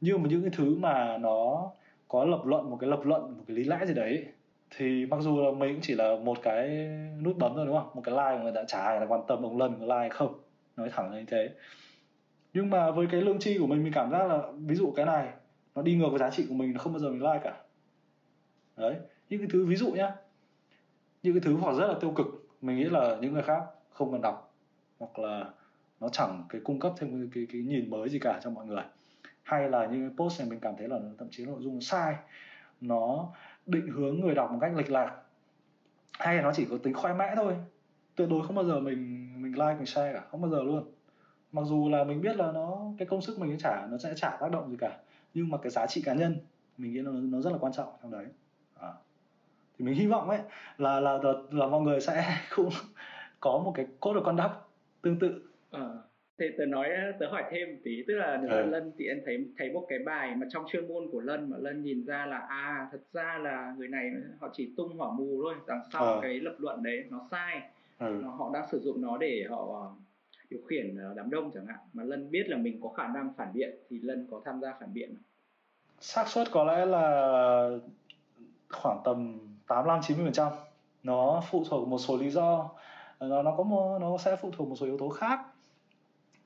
Nhưng 0.00 0.22
mà 0.22 0.28
những 0.30 0.42
cái 0.42 0.50
thứ 0.56 0.76
mà 0.76 1.18
nó 1.18 1.70
có 2.08 2.24
lập 2.24 2.42
luận, 2.46 2.70
một 2.70 2.78
cái 2.80 2.90
lập 2.90 3.00
luận, 3.04 3.22
một 3.38 3.44
cái 3.48 3.56
lý 3.56 3.64
lẽ 3.64 3.86
gì 3.86 3.94
đấy 3.94 4.26
thì 4.70 5.06
mặc 5.06 5.20
dù 5.20 5.40
là 5.40 5.50
mình 5.50 5.74
cũng 5.74 5.82
chỉ 5.82 5.94
là 5.94 6.16
một 6.24 6.38
cái 6.42 6.88
nút 7.22 7.38
bấm 7.38 7.52
thôi 7.54 7.66
đúng 7.66 7.76
không? 7.76 7.90
Một 7.94 8.02
cái 8.04 8.14
like 8.14 8.42
người 8.42 8.52
ta 8.52 8.64
chả 8.64 8.82
ai 8.82 9.00
là 9.00 9.06
quan 9.06 9.20
tâm 9.28 9.42
ông 9.42 9.58
lân 9.58 9.74
có 9.80 10.00
like 10.00 10.14
không? 10.14 10.40
Nói 10.76 10.90
thẳng 10.92 11.10
là 11.12 11.18
như 11.18 11.24
thế. 11.26 11.50
Nhưng 12.52 12.70
mà 12.70 12.90
với 12.90 13.06
cái 13.10 13.22
lương 13.22 13.38
chi 13.38 13.58
của 13.58 13.66
mình 13.66 13.84
mình 13.84 13.92
cảm 13.92 14.10
giác 14.10 14.26
là 14.26 14.42
ví 14.66 14.74
dụ 14.74 14.92
cái 14.96 15.06
này 15.06 15.28
nó 15.74 15.82
đi 15.82 15.96
ngược 15.96 16.08
với 16.08 16.18
giá 16.18 16.30
trị 16.30 16.46
của 16.48 16.54
mình 16.54 16.72
nó 16.72 16.78
không 16.78 16.92
bao 16.92 17.00
giờ 17.00 17.10
mình 17.10 17.22
like 17.22 17.40
cả. 17.44 17.54
Đấy 18.76 18.96
những 19.28 19.40
cái 19.40 19.48
thứ 19.52 19.66
ví 19.66 19.76
dụ 19.76 19.92
nhá 19.92 20.14
những 21.22 21.34
cái 21.34 21.40
thứ 21.44 21.56
hoặc 21.56 21.72
rất 21.72 21.86
là 21.86 21.94
tiêu 22.00 22.10
cực 22.10 22.26
mình 22.60 22.76
nghĩ 22.76 22.84
là 22.84 23.16
những 23.20 23.32
người 23.32 23.42
khác 23.42 23.62
không 23.90 24.12
cần 24.12 24.20
đọc 24.20 24.54
hoặc 24.98 25.18
là 25.18 25.50
nó 26.00 26.08
chẳng 26.08 26.44
cái 26.48 26.60
cung 26.64 26.80
cấp 26.80 26.92
thêm 26.98 27.10
cái, 27.10 27.28
cái, 27.34 27.46
cái 27.52 27.62
nhìn 27.62 27.90
mới 27.90 28.08
gì 28.08 28.18
cả 28.18 28.40
cho 28.42 28.50
mọi 28.50 28.66
người. 28.66 28.82
Hay 29.42 29.68
là 29.70 29.86
những 29.86 30.08
cái 30.08 30.16
post 30.16 30.40
này 30.40 30.48
mình 30.50 30.60
cảm 30.60 30.74
thấy 30.78 30.88
là 30.88 30.98
thậm 31.18 31.28
chí 31.30 31.46
nội 31.46 31.58
dung 31.60 31.80
sai 31.80 32.14
nó 32.80 33.32
định 33.66 33.88
hướng 33.88 34.20
người 34.20 34.34
đọc 34.34 34.52
một 34.52 34.58
cách 34.60 34.72
lệch 34.76 34.90
lạc. 34.90 35.16
Hay 36.12 36.36
là 36.36 36.42
nó 36.42 36.52
chỉ 36.52 36.66
có 36.70 36.78
tính 36.82 36.94
khoe 36.94 37.14
mẽ 37.14 37.32
thôi. 37.36 37.56
Tuyệt 38.14 38.28
đối 38.28 38.46
không 38.46 38.56
bao 38.56 38.64
giờ 38.64 38.80
mình 38.80 39.32
mình 39.42 39.52
like 39.52 39.74
mình 39.74 39.86
share 39.86 40.12
cả. 40.12 40.22
Không 40.30 40.40
bao 40.40 40.50
giờ 40.50 40.62
luôn. 40.62 40.84
Mặc 41.52 41.62
dù 41.64 41.88
là 41.88 42.04
mình 42.04 42.20
biết 42.20 42.36
là 42.36 42.52
nó 42.52 42.78
cái 42.98 43.08
công 43.08 43.22
sức 43.22 43.38
mình 43.38 43.58
trả 43.58 43.86
nó 43.86 43.98
sẽ 43.98 44.14
trả 44.16 44.30
tác 44.40 44.50
động 44.50 44.70
gì 44.70 44.76
cả. 44.76 44.98
Nhưng 45.34 45.48
mà 45.48 45.58
cái 45.62 45.70
giá 45.70 45.86
trị 45.86 46.02
cá 46.02 46.14
nhân 46.14 46.36
mình 46.78 46.92
nghĩ 46.92 47.00
nó, 47.00 47.10
nó 47.12 47.40
rất 47.40 47.50
là 47.52 47.58
quan 47.58 47.72
trọng 47.72 47.88
trong 48.02 48.10
đấy. 48.10 48.26
À. 48.80 48.92
thì 49.78 49.84
mình 49.84 49.94
hy 49.94 50.06
vọng 50.06 50.28
ấy 50.30 50.38
là 50.78 51.00
là 51.00 51.18
là, 51.22 51.32
là 51.50 51.66
mọi 51.66 51.80
người 51.80 52.00
sẽ 52.00 52.38
cũng 52.56 52.70
có 53.40 53.58
một 53.58 53.72
cái 53.74 53.86
code 54.00 54.20
of 54.20 54.24
conduct 54.24 54.54
tương 55.02 55.18
tự. 55.18 55.42
À 55.70 55.88
thế 56.38 56.50
tớ 56.58 56.66
nói 56.66 56.88
tớ 57.18 57.28
hỏi 57.30 57.44
thêm 57.50 57.68
một 57.70 57.78
tí 57.84 58.02
tức 58.08 58.14
là 58.14 58.40
nếu 58.42 58.50
ừ. 58.50 58.66
lân 58.66 58.92
thì 58.98 59.06
em 59.06 59.20
thấy 59.26 59.46
thấy 59.58 59.72
một 59.72 59.86
cái 59.88 59.98
bài 59.98 60.34
mà 60.36 60.46
trong 60.50 60.64
chuyên 60.68 60.88
môn 60.88 61.08
của 61.12 61.20
lân 61.20 61.50
mà 61.50 61.56
lân 61.60 61.82
nhìn 61.82 62.06
ra 62.06 62.26
là 62.26 62.38
à 62.38 62.88
thật 62.92 63.00
ra 63.12 63.38
là 63.42 63.74
người 63.78 63.88
này 63.88 64.10
họ 64.40 64.48
chỉ 64.52 64.72
tung 64.76 64.96
hỏa 64.96 65.10
mù 65.10 65.42
thôi 65.42 65.54
đằng 65.66 65.80
sau 65.92 66.14
ừ. 66.14 66.18
cái 66.22 66.40
lập 66.40 66.54
luận 66.58 66.82
đấy 66.82 67.04
nó 67.10 67.28
sai 67.30 67.60
ừ. 67.98 68.20
nó, 68.22 68.30
họ 68.30 68.50
đang 68.54 68.68
sử 68.70 68.80
dụng 68.80 69.00
nó 69.00 69.18
để 69.18 69.44
họ 69.50 69.92
điều 70.50 70.60
khiển 70.68 70.96
đám 71.16 71.30
đông 71.30 71.50
chẳng 71.54 71.66
hạn 71.66 71.78
mà 71.92 72.04
lân 72.04 72.30
biết 72.30 72.48
là 72.48 72.56
mình 72.56 72.80
có 72.82 72.88
khả 72.88 73.08
năng 73.08 73.32
phản 73.36 73.48
biện 73.54 73.70
thì 73.90 73.98
lân 74.02 74.26
có 74.30 74.42
tham 74.44 74.60
gia 74.60 74.74
phản 74.80 74.94
biện 74.94 75.08
không? 75.14 75.22
xác 76.00 76.28
suất 76.28 76.50
có 76.50 76.64
lẽ 76.64 76.86
là 76.86 77.68
khoảng 78.68 79.00
tầm 79.04 79.38
85 79.66 80.00
90 80.02 80.24
phần 80.24 80.32
trăm 80.32 80.52
nó 81.02 81.42
phụ 81.50 81.64
thuộc 81.68 81.88
một 81.88 81.98
số 81.98 82.16
lý 82.16 82.30
do 82.30 82.70
nó 83.20 83.42
nó 83.42 83.54
có 83.56 83.62
một, 83.62 83.98
nó 83.98 84.18
sẽ 84.18 84.36
phụ 84.36 84.50
thuộc 84.56 84.68
một 84.68 84.74
số 84.76 84.86
yếu 84.86 84.98
tố 84.98 85.08
khác 85.08 85.40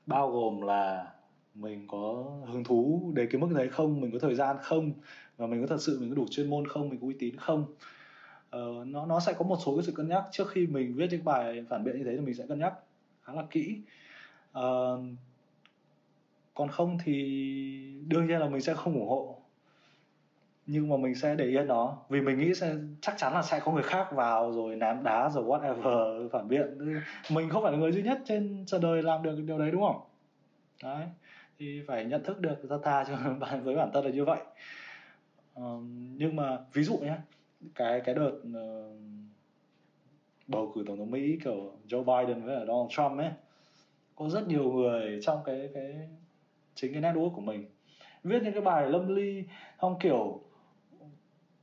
bao 0.05 0.31
gồm 0.31 0.61
là 0.61 1.11
mình 1.55 1.87
có 1.87 2.31
hứng 2.47 2.63
thú 2.63 3.11
để 3.15 3.27
cái 3.31 3.41
mức 3.41 3.47
đấy 3.55 3.69
không 3.69 4.01
mình 4.01 4.11
có 4.11 4.19
thời 4.19 4.35
gian 4.35 4.57
không 4.61 4.91
và 5.37 5.47
mình 5.47 5.61
có 5.61 5.67
thật 5.67 5.81
sự 5.81 5.99
mình 5.99 6.09
có 6.09 6.15
đủ 6.15 6.25
chuyên 6.29 6.49
môn 6.49 6.67
không 6.67 6.89
mình 6.89 6.99
có 6.99 7.07
uy 7.07 7.13
tín 7.19 7.35
không. 7.35 7.65
Uh, 8.57 8.87
nó 8.87 9.05
nó 9.05 9.19
sẽ 9.19 9.33
có 9.33 9.45
một 9.45 9.57
số 9.65 9.75
cái 9.75 9.83
sự 9.83 9.91
cân 9.91 10.07
nhắc. 10.07 10.23
Trước 10.31 10.49
khi 10.49 10.67
mình 10.67 10.93
viết 10.95 11.07
những 11.11 11.25
bài 11.25 11.65
phản 11.69 11.83
biện 11.83 11.97
như 11.97 12.03
thế 12.03 12.11
thì 12.15 12.19
mình 12.19 12.35
sẽ 12.35 12.45
cân 12.47 12.59
nhắc 12.59 12.73
khá 13.21 13.33
là 13.33 13.43
kỹ. 13.49 13.77
Uh, 14.59 14.99
còn 16.53 16.69
không 16.69 16.97
thì 17.03 17.13
đương 18.07 18.27
nhiên 18.27 18.39
là 18.39 18.49
mình 18.49 18.61
sẽ 18.61 18.73
không 18.73 18.93
ủng 18.93 19.07
hộ 19.09 19.40
nhưng 20.65 20.89
mà 20.89 20.97
mình 20.97 21.15
sẽ 21.15 21.35
để 21.35 21.45
yên 21.45 21.67
nó. 21.67 21.97
Vì 22.09 22.21
mình 22.21 22.39
nghĩ 22.39 22.53
sẽ 22.53 22.75
chắc 23.01 23.15
chắn 23.17 23.33
là 23.33 23.41
sẽ 23.41 23.59
có 23.59 23.71
người 23.71 23.83
khác 23.83 24.07
vào 24.11 24.51
rồi 24.51 24.75
ném 24.75 25.03
đá 25.03 25.29
rồi 25.29 25.43
whatever 25.43 26.29
phản 26.29 26.47
biện. 26.47 26.79
Mình 27.31 27.49
không 27.49 27.63
phải 27.63 27.71
là 27.71 27.77
người 27.77 27.91
duy 27.91 28.01
nhất 28.01 28.19
trên 28.25 28.63
trần 28.67 28.81
đời 28.81 29.03
làm 29.03 29.23
được 29.23 29.41
điều 29.47 29.57
đấy 29.57 29.71
đúng 29.71 29.81
không? 29.81 30.01
Đấy. 30.83 31.05
Thì 31.59 31.81
phải 31.87 32.05
nhận 32.05 32.23
thức 32.23 32.39
được 32.39 32.69
ra 32.69 32.77
tha 32.83 33.03
cho 33.03 33.17
với 33.63 33.75
bản 33.75 33.89
thân 33.93 34.05
là 34.05 34.11
như 34.11 34.25
vậy. 34.25 34.39
Um, 35.55 36.17
nhưng 36.17 36.35
mà 36.35 36.57
ví 36.73 36.83
dụ 36.83 36.97
nhé 36.97 37.15
cái 37.75 38.01
cái 38.01 38.15
đợt 38.15 38.31
uh, 38.31 38.99
bầu 40.47 40.71
cử 40.75 40.83
tổng 40.87 40.97
thống 40.97 41.11
Mỹ 41.11 41.37
kiểu 41.43 41.71
Joe 41.87 42.03
Biden 42.03 42.43
với 42.43 42.55
Donald 42.67 42.89
Trump 42.89 43.17
ấy 43.17 43.29
có 44.15 44.29
rất 44.29 44.47
nhiều 44.47 44.71
người 44.71 45.19
trong 45.21 45.39
cái 45.45 45.69
cái 45.73 46.09
chính 46.75 46.93
cái 46.93 47.01
network 47.01 47.35
của 47.35 47.41
mình 47.41 47.65
viết 48.23 48.43
những 48.43 48.53
cái 48.53 48.61
bài 48.61 48.89
lâm 48.89 49.15
ly 49.15 49.43
không 49.77 49.99
kiểu 49.99 50.41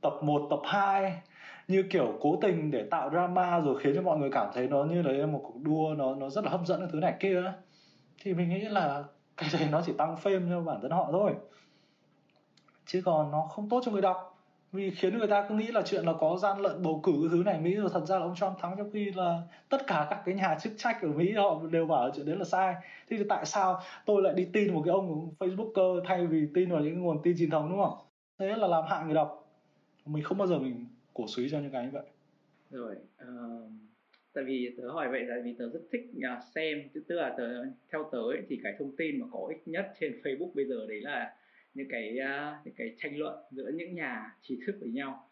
tập 0.01 0.13
1, 0.21 0.47
tập 0.49 0.59
2 0.63 1.21
như 1.67 1.83
kiểu 1.89 2.17
cố 2.21 2.37
tình 2.41 2.71
để 2.71 2.83
tạo 2.91 3.09
drama 3.09 3.59
rồi 3.59 3.79
khiến 3.79 3.95
cho 3.95 4.01
mọi 4.01 4.17
người 4.17 4.29
cảm 4.31 4.47
thấy 4.53 4.67
nó 4.67 4.83
như 4.83 5.01
là 5.01 5.25
một 5.25 5.41
cuộc 5.43 5.59
đua 5.61 5.95
nó 5.97 6.15
nó 6.15 6.29
rất 6.29 6.43
là 6.43 6.51
hấp 6.51 6.65
dẫn 6.65 6.79
cái 6.79 6.89
thứ 6.91 6.99
này 6.99 7.13
kia. 7.19 7.53
Thì 8.21 8.33
mình 8.33 8.49
nghĩ 8.49 8.59
là 8.59 9.03
cái 9.37 9.49
đấy 9.53 9.67
nó 9.71 9.81
chỉ 9.85 9.93
tăng 9.93 10.15
fame 10.23 10.49
cho 10.49 10.61
bản 10.61 10.79
thân 10.81 10.91
họ 10.91 11.09
thôi. 11.11 11.31
Chứ 12.85 13.01
còn 13.05 13.31
nó 13.31 13.41
không 13.41 13.69
tốt 13.69 13.81
cho 13.85 13.91
người 13.91 14.01
đọc. 14.01 14.35
Vì 14.71 14.91
khiến 14.91 15.17
người 15.17 15.27
ta 15.27 15.45
cứ 15.49 15.55
nghĩ 15.55 15.67
là 15.67 15.81
chuyện 15.81 16.05
là 16.05 16.13
có 16.19 16.37
gian 16.37 16.59
lận 16.59 16.83
bầu 16.83 16.99
cử 17.03 17.11
cái 17.21 17.29
thứ 17.31 17.43
này 17.45 17.59
Mỹ 17.59 17.75
rồi 17.75 17.89
thật 17.93 18.05
ra 18.05 18.19
là 18.19 18.25
ông 18.25 18.35
Trump 18.35 18.59
thắng 18.59 18.75
trong 18.77 18.91
khi 18.93 19.11
là 19.11 19.41
tất 19.69 19.87
cả 19.87 20.07
các 20.09 20.21
cái 20.25 20.35
nhà 20.35 20.57
chức 20.61 20.73
trách 20.77 21.01
ở 21.01 21.07
Mỹ 21.07 21.33
họ 21.33 21.59
đều 21.71 21.85
bảo 21.85 22.09
chuyện 22.15 22.25
đấy 22.25 22.35
là 22.35 22.45
sai. 22.45 22.75
Thì 23.09 23.17
tại 23.29 23.45
sao 23.45 23.79
tôi 24.05 24.21
lại 24.21 24.33
đi 24.33 24.47
tin 24.53 24.73
một 24.73 24.81
cái 24.85 24.91
ông 24.91 25.33
Facebooker 25.39 26.01
thay 26.05 26.27
vì 26.27 26.47
tin 26.53 26.71
vào 26.71 26.81
những 26.81 27.01
nguồn 27.01 27.21
tin 27.23 27.35
chính 27.37 27.49
thống 27.49 27.69
đúng 27.69 27.83
không? 27.83 27.97
Thế 28.39 28.47
là 28.47 28.67
làm 28.67 28.83
hại 28.87 29.05
người 29.05 29.15
đọc 29.15 29.48
mình 30.11 30.23
không 30.23 30.37
bao 30.37 30.47
giờ 30.47 30.59
mình 30.59 30.85
cổ 31.13 31.27
suý 31.27 31.49
cho 31.51 31.59
những 31.59 31.71
cái 31.71 31.85
như 31.85 31.91
vậy. 31.93 32.05
Rồi 32.71 32.95
uh, 33.23 33.71
tại 34.33 34.43
vì 34.43 34.75
tớ 34.77 34.89
hỏi 34.91 35.09
vậy 35.11 35.23
là 35.23 35.35
vì 35.43 35.53
tớ 35.59 35.69
rất 35.69 35.79
thích 35.91 36.11
uh, 36.17 36.43
xem 36.55 36.81
tức 36.93 37.15
là 37.15 37.35
tớ 37.37 37.65
theo 37.91 38.09
tớ 38.11 38.17
ấy, 38.17 38.41
thì 38.49 38.59
cái 38.63 38.73
thông 38.79 38.95
tin 38.95 39.19
mà 39.19 39.27
có 39.31 39.47
ích 39.49 39.67
nhất 39.67 39.93
trên 39.99 40.21
Facebook 40.23 40.51
bây 40.55 40.65
giờ 40.65 40.85
đấy 40.89 41.01
là 41.01 41.35
những 41.73 41.87
cái 41.89 42.17
uh, 42.19 42.65
những 42.65 42.73
cái 42.77 42.95
tranh 42.97 43.17
luận 43.17 43.37
giữa 43.51 43.71
những 43.75 43.95
nhà 43.95 44.35
trí 44.41 44.59
thức 44.67 44.75
với 44.79 44.89
nhau. 44.89 45.25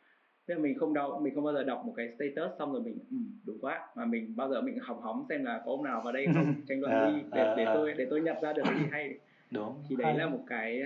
Tức 0.45 0.53
là 0.53 0.59
mình 0.59 0.79
không 0.79 0.93
đọc 0.93 1.19
mình 1.21 1.35
không 1.35 1.43
bao 1.43 1.53
giờ 1.53 1.63
đọc 1.63 1.83
một 1.85 1.93
cái 1.97 2.09
status 2.15 2.59
xong 2.59 2.73
rồi 2.73 2.81
mình 2.81 2.97
ừ, 3.11 3.17
đúng 3.45 3.59
quá. 3.61 3.87
Mà 3.95 4.05
mình 4.05 4.33
bao 4.35 4.49
giờ 4.49 4.61
mình 4.61 4.79
hóng 4.81 5.01
hóng 5.01 5.25
xem 5.29 5.43
là 5.43 5.61
có 5.65 5.71
ông 5.71 5.83
nào 5.83 6.01
vào 6.03 6.13
đây 6.13 6.27
không? 6.33 6.53
Tranh 6.67 6.81
luận 6.81 6.91
à, 6.91 7.09
đi 7.09 7.21
để, 7.31 7.41
à, 7.41 7.55
để 7.57 7.63
à. 7.63 7.73
tôi 7.73 7.93
để 7.93 8.07
tôi 8.09 8.21
nhận 8.21 8.37
ra 8.41 8.53
được 8.53 8.63
cái 8.65 8.79
gì 8.79 8.85
hay. 8.91 9.17
Đúng 9.51 9.83
thì 9.89 9.95
đấy 9.95 10.07
hay. 10.07 10.17
là 10.17 10.29
một 10.29 10.43
cái 10.47 10.83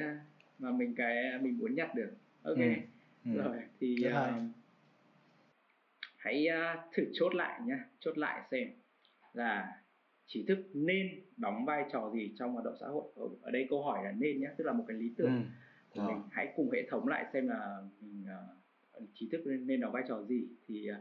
mà 0.60 0.72
mình 0.72 0.96
cái 0.96 1.16
mình 1.42 1.58
muốn 1.58 1.76
nhặt 1.76 1.96
được. 1.96 2.10
Ok. 2.44 2.58
Ừ. 2.58 2.64
Ừ. 3.26 3.32
rồi 3.38 3.58
thì 3.80 3.96
uh, 4.08 4.14
hãy 6.18 6.48
uh, 6.50 6.94
thử 6.94 7.04
chốt 7.14 7.36
lại 7.36 7.62
nhé 7.66 7.78
chốt 8.00 8.18
lại 8.18 8.42
xem 8.52 8.68
là 9.34 9.82
trí 10.28 10.46
thức 10.48 10.58
nên 10.74 11.08
đóng 11.38 11.66
vai 11.66 11.86
trò 11.92 12.12
gì 12.14 12.34
trong 12.40 12.54
hoạt 12.54 12.66
động 12.66 12.76
xã 12.80 12.88
hội. 12.88 13.12
Ở, 13.16 13.30
ở 13.42 13.52
đây 13.52 13.68
câu 13.70 13.84
hỏi 13.84 14.04
là 14.04 14.12
nên 14.12 14.42
nhé 14.42 14.48
tức 14.58 14.64
là 14.64 14.74
một 14.74 14.86
cái 14.88 14.98
lý 14.98 15.14
tưởng. 15.18 15.28
Ừ. 15.28 15.42
của 15.90 16.02
mình 16.08 16.22
hãy 16.32 16.54
cùng 16.56 16.72
hệ 16.72 16.88
thống 16.90 17.08
lại 17.08 17.26
xem 17.34 17.48
là 17.48 17.82
mình 18.02 18.26
uh, 18.98 19.10
trí 19.14 19.30
thức 19.32 19.42
nên, 19.46 19.68
nên 19.68 19.80
đóng 19.80 19.92
vai 19.92 20.04
trò 20.08 20.24
gì. 20.24 20.48
Thì 20.68 20.88
uh, 20.92 20.98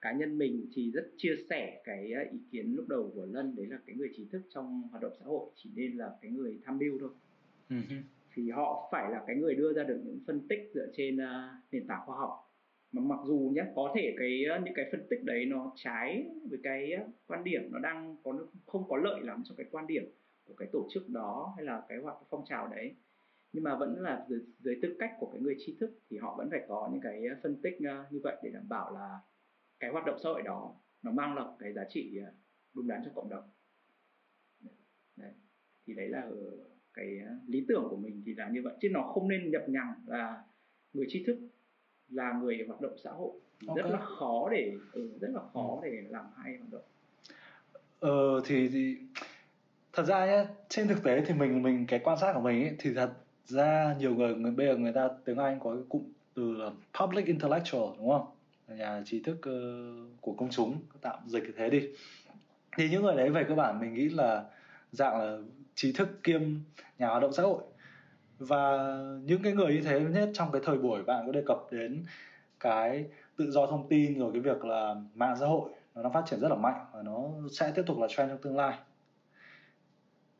cá 0.00 0.12
nhân 0.12 0.38
mình 0.38 0.68
thì 0.74 0.90
rất 0.90 1.10
chia 1.16 1.34
sẻ 1.50 1.80
cái 1.84 2.12
ý 2.32 2.38
kiến 2.50 2.74
lúc 2.74 2.88
đầu 2.88 3.12
của 3.14 3.26
lân 3.26 3.56
đấy 3.56 3.66
là 3.66 3.78
cái 3.86 3.96
người 3.96 4.08
trí 4.16 4.24
thức 4.32 4.42
trong 4.54 4.82
hoạt 4.90 5.02
động 5.02 5.12
xã 5.18 5.24
hội 5.24 5.50
chỉ 5.56 5.70
nên 5.74 5.96
là 5.96 6.10
cái 6.20 6.30
người 6.30 6.60
tham 6.64 6.78
mưu 6.78 6.98
thôi. 7.00 7.10
Uh-huh 7.68 8.02
thì 8.34 8.50
họ 8.50 8.88
phải 8.92 9.10
là 9.10 9.24
cái 9.26 9.36
người 9.36 9.54
đưa 9.54 9.72
ra 9.72 9.84
được 9.84 10.00
những 10.04 10.20
phân 10.26 10.48
tích 10.48 10.70
dựa 10.74 10.86
trên 10.96 11.16
uh, 11.16 11.72
nền 11.72 11.86
tảng 11.86 12.02
khoa 12.06 12.16
học. 12.16 12.50
Mà 12.92 13.02
mặc 13.02 13.18
dù 13.24 13.52
nhé 13.54 13.64
có 13.74 13.92
thể 13.94 14.14
cái 14.18 14.44
à, 14.50 14.60
những 14.64 14.74
cái 14.74 14.88
phân 14.92 15.06
tích 15.10 15.24
đấy 15.24 15.46
nó 15.46 15.72
trái 15.76 16.26
với 16.50 16.58
cái 16.62 16.92
à, 16.92 17.04
quan 17.26 17.44
điểm 17.44 17.62
nó 17.72 17.78
đang 17.78 18.16
có 18.24 18.32
không 18.66 18.88
có 18.88 18.96
lợi 18.96 19.20
lắm 19.22 19.42
cho 19.44 19.54
cái 19.58 19.66
quan 19.70 19.86
điểm 19.86 20.04
của 20.44 20.54
cái 20.54 20.68
tổ 20.72 20.88
chức 20.90 21.08
đó 21.08 21.54
hay 21.56 21.66
là 21.66 21.82
cái 21.88 21.98
hoạt 21.98 22.16
phong 22.30 22.44
trào 22.48 22.68
đấy. 22.68 22.94
Nhưng 23.52 23.64
mà 23.64 23.76
vẫn 23.76 24.00
là 24.00 24.26
dưới, 24.28 24.40
dưới 24.58 24.78
tư 24.82 24.96
cách 24.98 25.12
của 25.18 25.30
cái 25.32 25.40
người 25.40 25.56
tri 25.58 25.76
thức 25.80 25.98
thì 26.10 26.18
họ 26.18 26.34
vẫn 26.38 26.50
phải 26.50 26.64
có 26.68 26.88
những 26.92 27.00
cái 27.00 27.22
phân 27.42 27.56
tích 27.62 27.80
như 28.10 28.20
vậy 28.22 28.36
để 28.42 28.50
đảm 28.50 28.68
bảo 28.68 28.94
là 28.94 29.18
cái 29.80 29.90
hoạt 29.90 30.06
động 30.06 30.18
xã 30.22 30.28
hội 30.28 30.42
đó 30.42 30.74
nó 31.02 31.10
mang 31.10 31.34
lại 31.34 31.46
cái 31.58 31.72
giá 31.72 31.84
trị 31.88 32.18
đúng 32.74 32.88
đắn 32.88 33.02
cho 33.04 33.10
cộng 33.14 33.28
đồng. 33.28 33.50
Đấy. 35.16 35.32
thì 35.86 35.94
đấy 35.94 36.08
là 36.08 36.20
ờ, 36.20 36.69
cái 36.94 37.18
ờ, 37.26 37.32
lý 37.46 37.64
tưởng 37.68 37.86
của 37.90 37.96
mình 37.96 38.22
thì 38.26 38.34
là 38.34 38.48
như 38.48 38.62
vậy 38.62 38.74
chứ 38.80 38.88
nó 38.92 39.02
không 39.02 39.28
nên 39.28 39.50
nhập 39.50 39.62
nhằng 39.68 39.94
là 40.06 40.42
người 40.92 41.06
tri 41.08 41.24
thức 41.24 41.38
là 42.08 42.32
người 42.42 42.64
hoạt 42.68 42.80
động 42.80 42.96
xã 43.04 43.10
hội 43.10 43.30
okay. 43.66 43.82
rất 43.82 43.90
là 43.90 43.98
khó 44.00 44.48
để 44.52 44.72
ừ, 44.92 45.10
rất 45.20 45.30
là 45.34 45.40
khó 45.54 45.80
ừ. 45.82 45.88
để 45.90 46.02
làm 46.08 46.24
hay 46.36 46.56
hoạt 46.56 46.72
động 46.72 46.82
ờ 48.00 48.40
thì, 48.44 48.68
thì 48.68 48.96
thật 49.92 50.02
ra 50.02 50.26
nhé 50.26 50.46
trên 50.68 50.88
thực 50.88 51.02
tế 51.02 51.24
thì 51.26 51.34
mình 51.34 51.62
mình 51.62 51.86
cái 51.88 52.00
quan 52.04 52.18
sát 52.18 52.32
của 52.34 52.40
mình 52.40 52.62
ấy, 52.62 52.74
thì 52.78 52.94
thật 52.94 53.12
ra 53.44 53.96
nhiều 53.98 54.14
người 54.14 54.34
người 54.34 54.52
bây 54.52 54.66
giờ 54.66 54.76
người 54.76 54.92
ta 54.92 55.08
tiếng 55.24 55.36
Anh 55.36 55.60
có 55.60 55.74
cái 55.74 55.84
cụm 55.88 56.02
từ 56.34 56.52
là 56.52 56.70
public 57.00 57.26
intellectual 57.26 57.84
đúng 57.98 58.08
không 58.08 58.26
nhà 58.78 59.02
trí 59.04 59.20
thức 59.20 59.36
uh, 59.36 60.20
của 60.20 60.32
công 60.32 60.50
chúng 60.50 60.78
tạm 61.00 61.18
dịch 61.26 61.44
thế 61.56 61.70
đi 61.70 61.88
thì 62.76 62.88
những 62.90 63.02
người 63.02 63.16
đấy 63.16 63.30
về 63.30 63.44
cơ 63.48 63.54
bản 63.54 63.80
mình 63.80 63.94
nghĩ 63.94 64.08
là 64.08 64.44
dạng 64.92 65.20
là 65.20 65.36
trí 65.74 65.92
thức 65.92 66.08
kiêm 66.22 66.42
nhà 66.98 67.08
hoạt 67.08 67.22
động 67.22 67.32
xã 67.32 67.42
hội. 67.42 67.62
Và 68.38 68.94
những 69.24 69.42
cái 69.42 69.52
người 69.52 69.74
như 69.74 69.80
thế, 69.82 70.00
nhất 70.00 70.30
trong 70.34 70.52
cái 70.52 70.62
thời 70.64 70.78
buổi 70.78 71.02
bạn 71.02 71.26
có 71.26 71.32
đề 71.32 71.42
cập 71.46 71.58
đến 71.70 72.04
cái 72.60 73.04
tự 73.36 73.50
do 73.50 73.66
thông 73.66 73.88
tin 73.88 74.18
rồi 74.18 74.32
cái 74.32 74.40
việc 74.40 74.64
là 74.64 74.94
mạng 75.14 75.36
xã 75.40 75.46
hội, 75.46 75.70
nó 75.94 76.02
đang 76.02 76.12
phát 76.12 76.22
triển 76.26 76.40
rất 76.40 76.48
là 76.48 76.54
mạnh 76.54 76.86
và 76.92 77.02
nó 77.02 77.22
sẽ 77.52 77.72
tiếp 77.74 77.82
tục 77.86 77.98
là 77.98 78.06
trend 78.10 78.30
trong 78.30 78.42
tương 78.42 78.56
lai. 78.56 78.78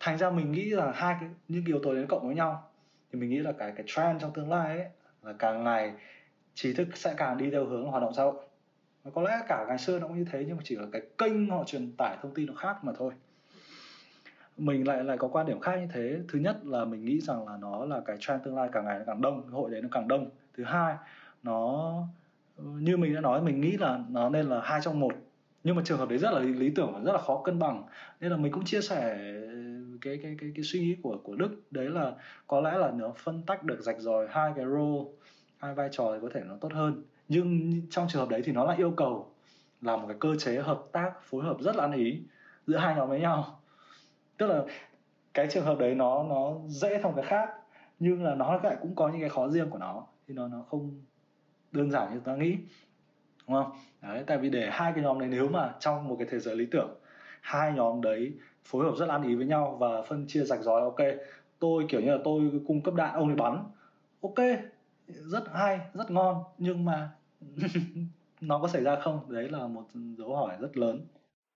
Thành 0.00 0.18
ra 0.18 0.30
mình 0.30 0.52
nghĩ 0.52 0.64
là 0.64 0.92
hai 0.92 1.16
cái, 1.20 1.28
những 1.48 1.64
yếu 1.64 1.80
tố 1.82 1.94
đến 1.94 2.06
cộng 2.06 2.26
với 2.26 2.34
nhau, 2.34 2.70
thì 3.12 3.18
mình 3.18 3.30
nghĩ 3.30 3.38
là 3.38 3.52
cái 3.52 3.72
cái 3.76 3.84
trend 3.88 4.22
trong 4.22 4.32
tương 4.32 4.50
lai 4.50 4.78
ấy, 4.78 4.86
là 5.22 5.32
càng 5.38 5.64
ngày 5.64 5.92
trí 6.54 6.72
thức 6.72 6.88
sẽ 6.94 7.14
càng 7.16 7.38
đi 7.38 7.50
theo 7.50 7.64
hướng 7.64 7.86
hoạt 7.86 8.02
động 8.02 8.14
xã 8.14 8.22
hội. 8.22 8.34
Và 9.04 9.10
có 9.14 9.22
lẽ 9.22 9.40
cả 9.48 9.64
ngày 9.68 9.78
xưa 9.78 9.98
nó 9.98 10.08
cũng 10.08 10.18
như 10.18 10.24
thế, 10.32 10.44
nhưng 10.46 10.56
mà 10.56 10.62
chỉ 10.66 10.76
là 10.76 10.86
cái 10.92 11.02
kênh 11.18 11.50
họ 11.50 11.64
truyền 11.64 11.92
tải 11.96 12.16
thông 12.22 12.34
tin 12.34 12.46
nó 12.46 12.54
khác 12.54 12.84
mà 12.84 12.92
thôi 12.98 13.12
mình 14.60 14.88
lại 14.88 15.04
lại 15.04 15.18
có 15.18 15.28
quan 15.28 15.46
điểm 15.46 15.60
khác 15.60 15.76
như 15.76 15.86
thế. 15.92 16.18
Thứ 16.28 16.38
nhất 16.38 16.66
là 16.66 16.84
mình 16.84 17.04
nghĩ 17.04 17.20
rằng 17.20 17.48
là 17.48 17.56
nó 17.56 17.84
là 17.84 18.00
cái 18.06 18.16
trend 18.20 18.42
tương 18.44 18.56
lai 18.56 18.68
càng 18.72 18.84
ngày 18.84 18.98
nó 18.98 19.04
càng 19.06 19.20
đông, 19.20 19.42
cái 19.42 19.50
hội 19.50 19.70
đấy 19.70 19.82
nó 19.82 19.88
càng 19.92 20.08
đông. 20.08 20.30
Thứ 20.56 20.64
hai, 20.64 20.94
nó, 21.42 21.92
như 22.56 22.96
mình 22.96 23.14
đã 23.14 23.20
nói, 23.20 23.42
mình 23.42 23.60
nghĩ 23.60 23.76
là 23.76 24.00
nó 24.08 24.28
nên 24.28 24.46
là 24.46 24.60
hai 24.64 24.80
trong 24.80 25.00
một. 25.00 25.12
Nhưng 25.64 25.76
mà 25.76 25.82
trường 25.84 25.98
hợp 25.98 26.08
đấy 26.08 26.18
rất 26.18 26.32
là 26.32 26.40
lý 26.40 26.70
tưởng 26.70 26.92
và 26.94 27.00
rất 27.00 27.12
là 27.12 27.18
khó 27.18 27.42
cân 27.44 27.58
bằng. 27.58 27.84
Nên 28.20 28.30
là 28.30 28.36
mình 28.36 28.52
cũng 28.52 28.64
chia 28.64 28.80
sẻ 28.80 29.16
cái 30.00 30.18
cái 30.22 30.36
cái 30.40 30.52
cái 30.54 30.64
suy 30.64 30.80
nghĩ 30.80 30.96
của 31.02 31.18
của 31.24 31.36
Đức. 31.36 31.62
Đấy 31.70 31.88
là 31.90 32.12
có 32.46 32.60
lẽ 32.60 32.78
là 32.78 32.90
nó 32.90 33.12
phân 33.16 33.42
tách 33.46 33.62
được 33.62 33.80
rạch 33.80 33.98
ròi 33.98 34.26
hai 34.30 34.52
cái 34.56 34.64
role, 34.64 35.10
hai 35.58 35.74
vai 35.74 35.88
trò 35.92 36.12
thì 36.12 36.18
có 36.22 36.28
thể 36.34 36.40
nó 36.46 36.54
tốt 36.60 36.72
hơn. 36.72 37.02
Nhưng 37.28 37.72
trong 37.90 38.06
trường 38.08 38.22
hợp 38.22 38.28
đấy 38.28 38.42
thì 38.44 38.52
nó 38.52 38.64
lại 38.64 38.76
yêu 38.76 38.90
cầu 38.90 39.32
là 39.80 39.96
một 39.96 40.04
cái 40.08 40.16
cơ 40.20 40.36
chế 40.38 40.56
hợp 40.56 40.82
tác 40.92 41.12
phối 41.22 41.44
hợp 41.44 41.56
rất 41.60 41.76
là 41.76 41.84
ăn 41.84 41.92
ý 41.92 42.22
giữa 42.66 42.76
hai 42.76 42.94
nhóm 42.94 43.08
với 43.08 43.20
nhau 43.20 43.59
tức 44.40 44.46
là 44.46 44.64
cái 45.34 45.46
trường 45.50 45.64
hợp 45.64 45.78
đấy 45.78 45.94
nó 45.94 46.22
nó 46.22 46.54
dễ 46.66 47.00
thông 47.02 47.14
cái 47.14 47.24
khác, 47.24 47.50
nhưng 47.98 48.24
là 48.24 48.34
nó 48.34 48.60
lại 48.62 48.76
cũng 48.82 48.94
có 48.94 49.08
những 49.08 49.20
cái 49.20 49.30
khó 49.30 49.48
riêng 49.48 49.70
của 49.70 49.78
nó, 49.78 50.06
thì 50.28 50.34
nó 50.34 50.48
nó 50.48 50.62
không 50.70 51.00
đơn 51.72 51.90
giản 51.90 52.14
như 52.14 52.20
ta 52.20 52.36
nghĩ, 52.36 52.56
đúng 53.48 53.56
không? 53.56 53.72
Đấy, 54.02 54.24
tại 54.26 54.38
vì 54.38 54.50
để 54.50 54.68
hai 54.72 54.92
cái 54.92 55.04
nhóm 55.04 55.18
đấy 55.18 55.28
nếu 55.32 55.48
mà 55.48 55.74
trong 55.80 56.08
một 56.08 56.16
cái 56.18 56.28
thế 56.30 56.38
giới 56.38 56.56
lý 56.56 56.66
tưởng, 56.70 56.90
hai 57.40 57.72
nhóm 57.72 58.00
đấy 58.00 58.32
phối 58.64 58.84
hợp 58.84 58.96
rất 58.96 59.08
ăn 59.08 59.22
ý 59.22 59.34
với 59.34 59.46
nhau 59.46 59.76
và 59.80 60.02
phân 60.02 60.24
chia 60.28 60.44
rạch 60.44 60.60
ròi, 60.62 60.80
ok, 60.80 60.98
tôi 61.58 61.86
kiểu 61.88 62.00
như 62.00 62.10
là 62.10 62.18
tôi 62.24 62.50
cung 62.66 62.82
cấp 62.82 62.94
đạn, 62.94 63.14
ông 63.14 63.26
ấy 63.26 63.36
bắn, 63.36 63.64
ok, 64.20 64.46
rất 65.08 65.44
hay, 65.52 65.80
rất 65.94 66.10
ngon, 66.10 66.42
nhưng 66.58 66.84
mà 66.84 67.10
nó 68.40 68.58
có 68.58 68.68
xảy 68.68 68.82
ra 68.82 68.96
không? 69.00 69.20
Đấy 69.28 69.48
là 69.48 69.66
một 69.66 69.84
dấu 70.18 70.36
hỏi 70.36 70.56
rất 70.60 70.76
lớn 70.76 71.06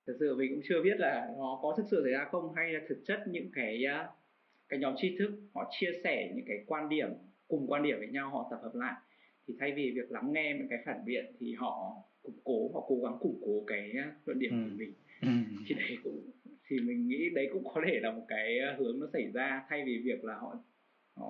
thực 0.07 0.17
sự 0.21 0.37
mình 0.37 0.55
cũng 0.55 0.63
chưa 0.69 0.83
biết 0.83 1.01
là 1.01 1.29
nó 1.39 1.59
có 1.63 1.75
thực 1.77 1.85
sự 1.91 2.03
xảy 2.05 2.13
ra 2.13 2.29
không 2.33 2.53
hay 2.57 2.73
là 2.73 2.81
thực 2.89 2.99
chất 3.07 3.23
những 3.27 3.51
cái 3.55 3.85
à, 3.85 4.09
cái 4.69 4.79
nhóm 4.79 4.95
tri 4.97 5.17
thức 5.19 5.31
họ 5.55 5.71
chia 5.81 5.91
sẻ 6.05 6.33
những 6.35 6.45
cái 6.49 6.65
quan 6.67 6.89
điểm 6.89 7.09
cùng 7.49 7.67
quan 7.67 7.83
điểm 7.83 7.99
với 7.99 8.09
nhau 8.09 8.31
họ 8.31 8.49
tập 8.51 8.61
hợp 8.63 8.75
lại 8.75 8.95
thì 9.47 9.55
thay 9.61 9.73
vì 9.73 9.91
việc 9.91 10.13
lắng 10.13 10.33
nghe 10.33 10.55
những 10.59 10.69
cái 10.69 10.79
phản 10.87 11.05
biện 11.05 11.25
thì 11.41 11.55
họ 11.55 11.97
củng 12.23 12.39
cố 12.45 12.71
họ 12.75 12.85
cố 12.89 12.97
gắng 13.03 13.17
củng 13.21 13.41
cố 13.47 13.65
cái 13.67 13.93
à, 13.97 14.13
luận 14.27 14.39
điểm 14.39 14.51
ừ. 14.51 14.71
của 14.71 14.77
mình 14.77 14.93
ừ. 15.23 15.29
thì 15.67 15.75
đấy 15.75 15.99
cũng 16.05 16.31
thì 16.69 16.81
mình 16.81 17.09
nghĩ 17.09 17.31
đấy 17.31 17.49
cũng 17.53 17.65
có 17.75 17.83
thể 17.87 18.01
là 18.03 18.11
một 18.11 18.25
cái 18.29 18.59
à, 18.59 18.77
hướng 18.79 19.01
nó 19.01 19.07
xảy 19.13 19.31
ra 19.35 19.65
thay 19.69 19.83
vì 19.87 19.99
việc 20.05 20.25
là 20.25 20.35
họ 20.35 20.57
họ 21.17 21.27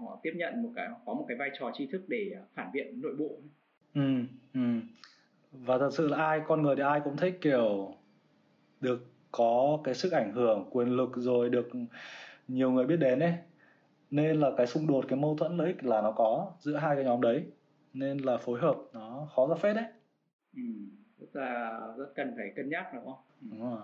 họ 0.00 0.20
tiếp 0.22 0.32
nhận 0.36 0.62
một 0.62 0.70
cái 0.76 0.88
có 1.06 1.14
một 1.14 1.24
cái 1.28 1.36
vai 1.36 1.50
trò 1.58 1.70
tri 1.74 1.86
thức 1.86 2.02
để 2.08 2.32
phản 2.54 2.70
biện 2.72 3.00
nội 3.02 3.14
bộ 3.18 3.38
ừ, 3.94 4.24
ừ. 4.54 4.60
và 5.52 5.78
thật 5.78 5.90
sự 5.92 6.08
là 6.08 6.16
ai 6.16 6.40
con 6.46 6.62
người 6.62 6.76
thì 6.76 6.82
ai 6.82 7.00
cũng 7.04 7.16
thích 7.16 7.38
kiểu 7.40 7.94
được 8.82 9.06
có 9.30 9.78
cái 9.84 9.94
sức 9.94 10.12
ảnh 10.12 10.32
hưởng 10.32 10.68
quyền 10.70 10.88
lực 10.88 11.10
rồi 11.16 11.50
được 11.50 11.68
nhiều 12.48 12.70
người 12.70 12.86
biết 12.86 12.96
đến 12.96 13.18
ấy. 13.20 13.34
Nên 14.10 14.40
là 14.40 14.50
cái 14.56 14.66
xung 14.66 14.86
đột 14.86 15.04
cái 15.08 15.18
mâu 15.18 15.36
thuẫn 15.36 15.56
lợi 15.56 15.66
ích 15.66 15.84
là 15.84 16.02
nó 16.02 16.12
có 16.12 16.52
giữa 16.60 16.76
hai 16.76 16.96
cái 16.96 17.04
nhóm 17.04 17.20
đấy. 17.20 17.44
Nên 17.92 18.18
là 18.18 18.36
phối 18.36 18.60
hợp 18.60 18.76
nó 18.92 19.28
khó 19.36 19.48
ra 19.48 19.54
phết 19.54 19.76
đấy. 19.76 19.84
Ừ, 20.56 20.62
rất 21.18 21.40
là 21.40 21.80
rất 21.98 22.12
cần 22.14 22.32
phải 22.36 22.52
cân 22.56 22.68
nhắc 22.68 22.86
đúng 22.94 23.04
không? 23.04 23.18
Ừ. 23.40 23.46
đúng 23.50 23.70
rồi. 23.70 23.80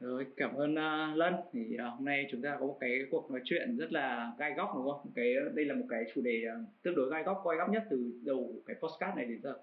Rồi 0.00 0.26
cảm 0.36 0.54
ơn 0.54 0.72
uh, 0.72 1.16
Lân. 1.16 1.34
Thì 1.52 1.60
uh, 1.74 1.92
hôm 1.94 2.04
nay 2.04 2.26
chúng 2.30 2.42
ta 2.42 2.56
có 2.60 2.66
một 2.66 2.76
cái 2.80 2.98
cuộc 3.10 3.30
nói 3.30 3.40
chuyện 3.44 3.76
rất 3.76 3.92
là 3.92 4.32
gai 4.38 4.54
góc 4.54 4.72
đúng 4.76 4.90
không? 4.90 5.10
Cái 5.14 5.34
đây 5.54 5.64
là 5.64 5.74
một 5.74 5.86
cái 5.88 6.04
chủ 6.14 6.20
đề 6.20 6.42
uh, 6.48 6.68
tương 6.82 6.94
đối 6.94 7.10
gai 7.10 7.22
góc 7.22 7.44
gai 7.46 7.56
góc 7.56 7.70
nhất 7.70 7.82
từ 7.90 8.12
đầu 8.24 8.54
cái 8.66 8.76
postcard 8.80 9.16
này 9.16 9.24
đến 9.24 9.40
giờ. 9.42 9.54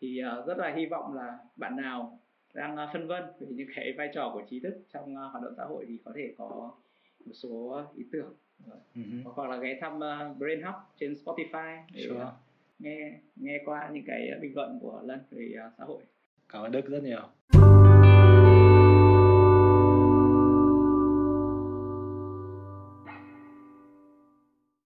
Thì 0.00 0.22
uh, 0.40 0.46
rất 0.46 0.58
là 0.58 0.72
hy 0.76 0.86
vọng 0.86 1.14
là 1.14 1.38
bạn 1.56 1.76
nào 1.76 2.18
đang 2.54 2.74
uh, 2.74 2.90
phân 2.92 3.06
vân 3.06 3.22
về 3.40 3.46
những 3.50 3.68
cái 3.74 3.92
vai 3.98 4.10
trò 4.14 4.30
của 4.34 4.42
trí 4.50 4.60
thức 4.60 4.74
trong 4.92 5.14
uh, 5.14 5.32
hoạt 5.32 5.44
động 5.44 5.54
xã 5.56 5.64
hội 5.64 5.84
thì 5.88 5.98
có 6.04 6.12
thể 6.14 6.34
có 6.38 6.72
một 7.26 7.32
số 7.32 7.82
ý 7.96 8.04
tưởng 8.12 8.34
uh-huh. 8.94 9.22
hoặc 9.24 9.48
là 9.48 9.56
ghé 9.56 9.78
thăm 9.80 9.96
uh, 9.96 10.36
Brain 10.38 10.62
Hub 10.62 10.74
trên 11.00 11.14
Spotify 11.24 11.82
để 11.94 12.02
sure. 12.02 12.26
nghe 12.78 13.18
nghe 13.36 13.62
qua 13.64 13.90
những 13.92 14.04
cái 14.06 14.30
bình 14.40 14.54
luận 14.54 14.78
của 14.82 15.00
Lân 15.04 15.20
về 15.30 15.54
uh, 15.66 15.72
xã 15.78 15.84
hội 15.84 16.02
cảm 16.48 16.62
ơn 16.62 16.72
Đức 16.72 16.86
rất 16.86 17.02
nhiều 17.02 17.28